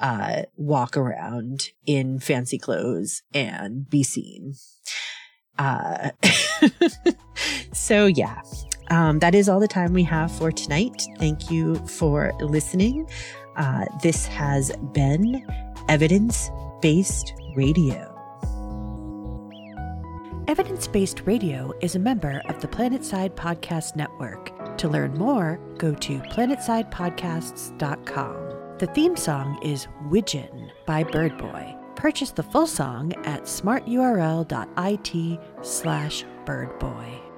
uh, 0.00 0.42
walk 0.56 0.96
around 0.96 1.70
in 1.86 2.18
fancy 2.18 2.58
clothes 2.58 3.22
and 3.32 3.88
be 3.88 4.02
seen. 4.02 4.54
Uh, 5.58 6.10
so 7.72 8.06
yeah, 8.06 8.40
um, 8.90 9.18
that 9.20 9.34
is 9.34 9.48
all 9.48 9.60
the 9.60 9.68
time 9.68 9.92
we 9.92 10.02
have 10.02 10.32
for 10.32 10.50
tonight. 10.50 11.02
Thank 11.18 11.50
you 11.50 11.76
for 11.86 12.32
listening. 12.40 13.08
Uh, 13.56 13.84
this 14.02 14.26
has 14.26 14.72
been 14.92 15.46
Evidence 15.88 16.50
Based 16.80 17.34
Radio. 17.54 18.09
Evidence 20.48 20.88
Based 20.88 21.22
Radio 21.26 21.72
is 21.80 21.94
a 21.94 21.98
member 21.98 22.42
of 22.46 22.60
the 22.60 22.68
Planetside 22.68 23.34
Podcast 23.34 23.94
Network. 23.94 24.76
To 24.78 24.88
learn 24.88 25.14
more, 25.14 25.60
go 25.78 25.94
to 25.94 26.18
planetsidepodcasts.com. 26.18 28.76
The 28.78 28.86
theme 28.88 29.16
song 29.16 29.60
is 29.62 29.86
Widgeon 30.08 30.72
by 30.86 31.04
Birdboy. 31.04 31.76
Purchase 31.94 32.32
the 32.32 32.42
full 32.42 32.66
song 32.66 33.12
at 33.24 33.42
smarturl.it 33.42 35.40
slash 35.62 36.24
birdboy. 36.44 37.29